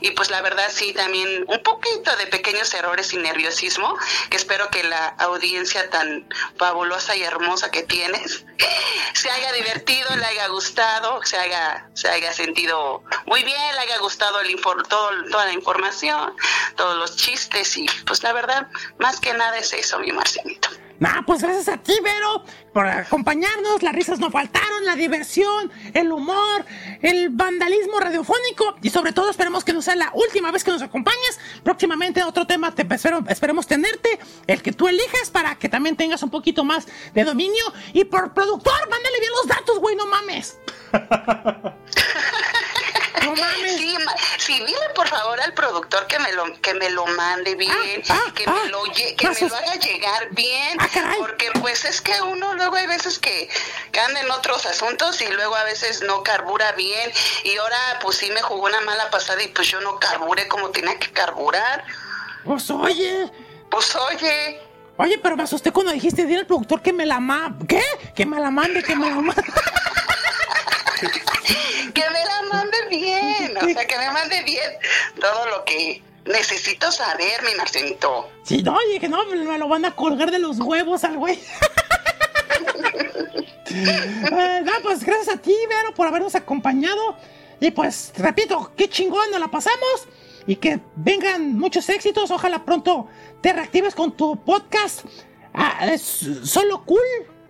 [0.00, 3.96] y pues la verdad sí, también un poquito de pequeños errores y nerviosismo,
[4.30, 6.26] que espero que la audiencia tan
[6.56, 8.44] fabulosa y hermosa que tienes
[9.14, 13.98] se haya divertido, le haya gustado, se haya, se haya sentido muy bien, le haya
[13.98, 16.34] gustado el infor- todo, toda la información,
[16.76, 18.68] todos los chistes y pues la verdad,
[18.98, 20.70] más que nada es eso, mi Marcianito.
[21.02, 23.82] Nah, pues gracias a ti, Vero, por acompañarnos.
[23.82, 26.64] Las risas no faltaron, la diversión, el humor,
[27.00, 30.80] el vandalismo radiofónico y sobre todo esperemos que no sea la última vez que nos
[30.80, 31.40] acompañes.
[31.64, 36.22] Próximamente otro tema te espero, esperemos tenerte, el que tú elijas para que también tengas
[36.22, 37.64] un poquito más de dominio.
[37.92, 40.56] Y por productor, mándale bien los datos, güey, no mames.
[43.24, 43.76] No mames.
[43.76, 47.54] Sí, ma- sí, dile por favor al productor que me lo que me lo mande
[47.54, 48.02] bien,
[48.34, 50.78] que me lo lle- que me lo haga llegar bien,
[51.18, 53.48] porque pues es que uno luego hay veces que,
[53.92, 57.12] que anda en otros asuntos y luego a veces no carbura bien
[57.44, 60.70] y ahora pues sí me jugó una mala pasada y pues yo no carburé como
[60.70, 61.84] tenía que carburar.
[62.44, 63.30] Pues oye.
[63.70, 64.60] Pues oye.
[64.98, 67.54] Oye, pero me asusté cuando dijiste, dile al productor que me la ma...
[67.68, 67.82] ¿Qué?
[68.14, 69.42] Que me la mande, que me la mande.
[71.94, 74.72] que me la mande bien, o sea, que me mande bien
[75.20, 78.30] todo lo que necesito saber, mi Marcenito.
[78.44, 81.38] Sí, no, dije, no, me lo van a colgar de los huevos al güey.
[83.74, 87.16] Eh, no, pues gracias a ti, Vero, por habernos acompañado.
[87.58, 90.08] Y pues, repito, qué chingón nos la pasamos.
[90.46, 92.30] Y que vengan muchos éxitos.
[92.30, 93.08] Ojalá pronto
[93.40, 95.06] te reactives con tu podcast.
[95.54, 96.02] Ah, es
[96.44, 97.00] solo cool,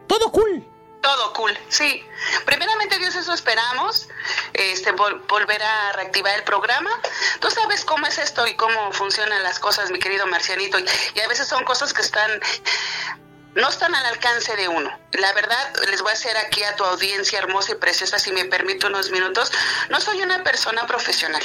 [0.07, 0.65] todo cool.
[1.03, 2.05] Todo cool, sí.
[2.47, 4.09] Primeramente Dios eso esperamos,
[4.55, 6.91] este vol- volver a reactivar el programa.
[7.41, 11.21] Tú sabes cómo es esto y cómo funcionan las cosas, mi querido Marcianito, y, y
[11.21, 12.41] a veces son cosas que están
[13.55, 14.91] no están al alcance de uno.
[15.13, 18.47] La verdad, les voy a hacer aquí a tu audiencia hermosa y preciosa, si me
[18.47, 19.53] permite unos minutos,
[19.91, 21.43] no soy una persona profesional.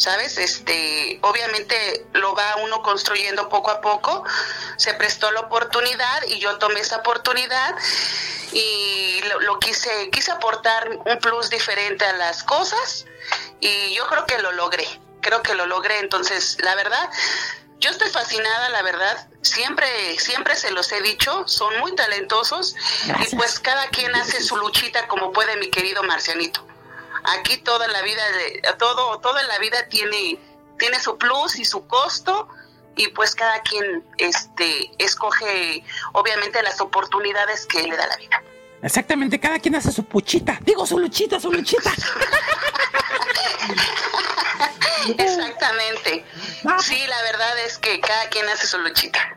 [0.00, 0.38] ¿Sabes?
[0.38, 4.24] Este, obviamente lo va uno construyendo poco a poco.
[4.78, 7.76] Se prestó la oportunidad y yo tomé esa oportunidad
[8.50, 13.04] y lo, lo quise, quise aportar un plus diferente a las cosas
[13.60, 14.86] y yo creo que lo logré.
[15.20, 15.98] Creo que lo logré.
[15.98, 17.10] Entonces, la verdad,
[17.78, 19.28] yo estoy fascinada, la verdad.
[19.42, 24.56] Siempre, siempre se los he dicho, son muy talentosos y pues cada quien hace su
[24.56, 26.69] luchita como puede, mi querido Marcianito.
[27.24, 30.38] Aquí toda la vida, de- todo, en la vida tiene,
[30.78, 32.48] tiene su plus y su costo
[32.96, 38.42] y pues cada quien, este, escoge obviamente las oportunidades que le da la vida.
[38.82, 40.58] Exactamente, cada quien hace su puchita.
[40.62, 41.92] Digo, su luchita, su luchita.
[45.18, 46.24] Exactamente.
[46.82, 49.36] Sí, la verdad es que cada quien hace su luchita.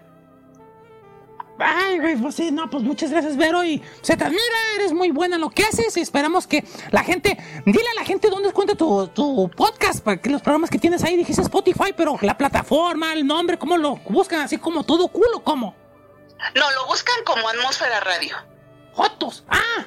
[1.64, 3.64] Ay, güey, pues sí, no, pues muchas gracias, Vero.
[3.64, 4.44] Y se te admira,
[4.76, 5.96] eres muy buena en lo que haces.
[5.98, 7.38] Y esperamos que la gente.
[7.66, 11.04] Dile a la gente dónde encuentra tu, tu podcast, para que los programas que tienes
[11.04, 14.42] ahí, dijiste Spotify, pero la plataforma, el nombre, ¿cómo lo buscan?
[14.42, 15.76] Así como todo culo, ¿cómo?
[16.56, 18.36] No, lo buscan como Atmósfera Radio.
[18.94, 19.44] ¡Jotos!
[19.48, 19.86] ¡Ah!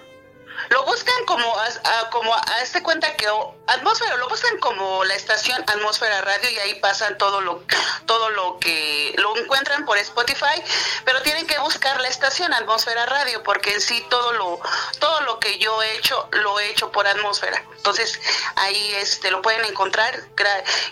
[0.70, 5.60] Lo buscan como, a- como, hazte cuenta que o- Atmósfera, lo buscan como la estación
[5.68, 7.64] Atmósfera Radio y ahí pasan todo lo,
[8.06, 10.62] todo lo que lo encuentran por Spotify,
[11.04, 14.60] pero tienen que buscar la estación Atmósfera Radio porque en sí todo lo,
[15.00, 17.62] todo lo que yo he hecho, lo he hecho por Atmósfera.
[17.76, 18.20] Entonces
[18.54, 20.14] ahí este lo pueden encontrar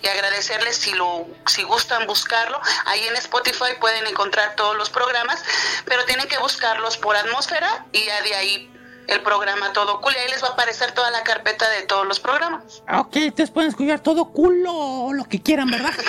[0.03, 2.61] y agradecerles si lo, si gustan buscarlo.
[2.87, 5.41] Ahí en Spotify pueden encontrar todos los programas,
[5.85, 8.71] pero tienen que buscarlos por Atmósfera y ya de ahí
[9.09, 12.07] el programa Todo Cool y ahí les va a aparecer toda la carpeta de todos
[12.07, 12.83] los programas.
[12.87, 15.93] Ah, Ok, ustedes pueden escuchar todo culo o lo que quieran, ¿verdad?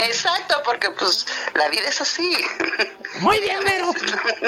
[0.00, 2.36] Exacto, porque pues la vida es así.
[3.20, 3.90] Muy bien, Vero.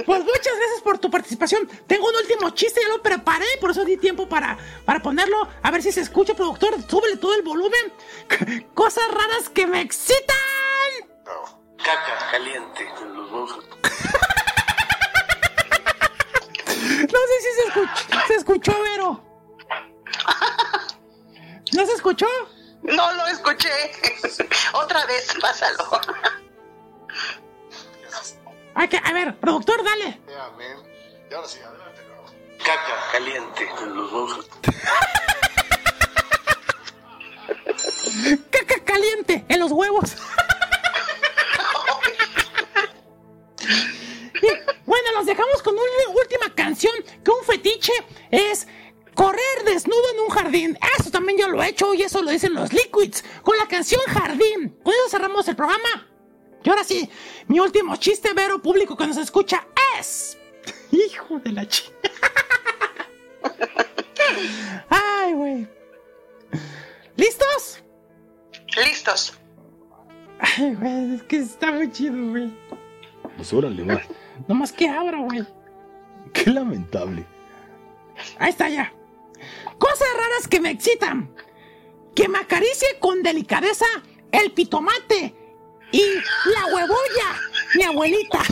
[0.07, 1.69] Pues muchas gracias por tu participación.
[1.89, 5.49] Tengo un último chiste, ya lo preparé, por eso di tiempo para, para ponerlo.
[5.63, 6.75] A ver si se escucha, productor.
[6.89, 7.93] Súbele todo el volumen.
[8.75, 10.37] Cosas raras que me excitan.
[11.79, 13.65] Caca caliente en los huevos.
[17.01, 19.25] No sé si se escuchó, se escuchó, Vero.
[21.73, 22.27] ¿No se escuchó?
[22.83, 23.71] No lo escuché.
[24.73, 26.01] Otra vez, pásalo.
[28.75, 30.21] Hay que- a ver, productor, dale.
[31.31, 32.01] Y ahora sí, adelante,
[32.65, 34.49] Caca caliente en los huevos.
[38.51, 40.17] Caca caliente en los huevos.
[44.91, 47.93] Bueno, los dejamos con una última canción que un fetiche
[48.33, 48.67] es
[49.15, 50.77] correr desnudo en un jardín.
[50.99, 54.01] Eso también yo lo he hecho y eso lo dicen los Liquids con la canción
[54.09, 54.77] Jardín.
[54.83, 56.09] Con eso cerramos el programa.
[56.65, 57.09] Y ahora sí,
[57.47, 59.65] mi último chiste vero público que nos escucha
[60.01, 60.37] es...
[60.91, 61.93] Hijo de la ch...
[64.89, 65.69] Ay, güey.
[67.15, 67.79] ¿Listos?
[68.77, 69.35] Listos.
[70.41, 72.53] Ay, güey, es que está muy chido, güey.
[73.37, 74.03] Pues órale, va.
[74.49, 75.47] Nomás que abra, güey.
[76.33, 77.27] Qué lamentable.
[78.39, 78.93] Ahí está ya.
[79.79, 81.35] Cosas raras que me excitan.
[82.15, 83.87] Que me acaricie con delicadeza
[84.33, 85.35] el pitomate
[85.93, 86.03] y
[86.53, 87.41] la huevoya,
[87.75, 88.43] mi abuelita.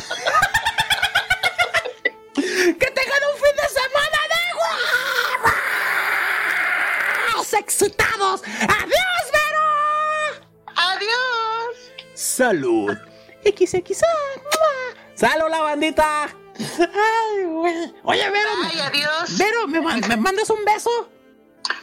[2.34, 4.40] que tengan un fin de semana de
[7.32, 8.42] huevos excitados.
[8.44, 9.68] ¡Adiós, Vero!
[10.74, 11.76] ¡Adiós!
[12.14, 12.96] Salud.
[13.44, 14.06] XXA.
[15.18, 16.24] ¡Salud, la bandita!
[16.58, 17.94] Ay, güey.
[18.04, 18.48] Oye, Vero.
[18.64, 19.36] Ay, adiós.
[19.38, 21.10] Vero, ¿me, man- me mandas un beso?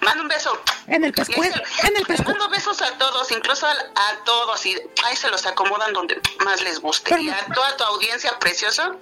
[0.01, 0.57] Manda un beso.
[0.87, 1.59] En el pescuezo.
[1.83, 2.23] En el pescuezo.
[2.31, 4.65] mando besos a todos, incluso al- a, todos.
[4.65, 7.09] Y ahí se los acomodan donde más les guste.
[7.09, 8.95] Pero- y a toda tu audiencia preciosa,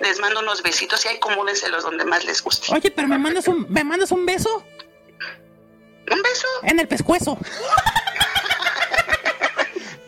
[0.00, 2.72] les mando unos besitos y acomódenselos donde más les guste.
[2.74, 4.64] Oye, pero me mandas un, me mandas un beso
[6.10, 6.46] ¿Un beso?
[6.62, 7.38] en el pescuezo.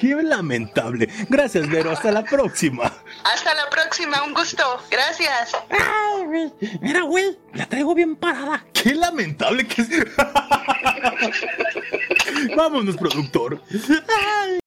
[0.00, 1.08] Qué lamentable.
[1.28, 1.90] Gracias, Vero.
[1.90, 2.90] Hasta la próxima.
[3.22, 4.64] Hasta la próxima, un gusto.
[4.90, 5.52] Gracias.
[5.68, 6.50] Ay, güey.
[6.80, 8.64] Mira, güey, la traigo bien parada.
[8.72, 9.90] Qué lamentable que es.
[12.56, 13.62] Vámonos, productor.
[14.08, 14.59] Ay.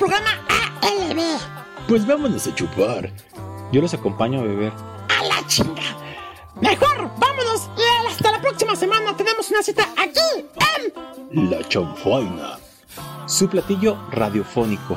[0.00, 0.30] Programa
[0.80, 1.20] ALB.
[1.86, 3.12] Pues vámonos a chupar.
[3.70, 4.72] Yo los acompaño a beber.
[5.20, 5.82] A la chinga.
[6.58, 10.46] Mejor, vámonos y hasta la próxima semana tenemos una cita aquí
[11.32, 12.58] en La chanfaina.
[13.26, 14.96] Su platillo radiofónico.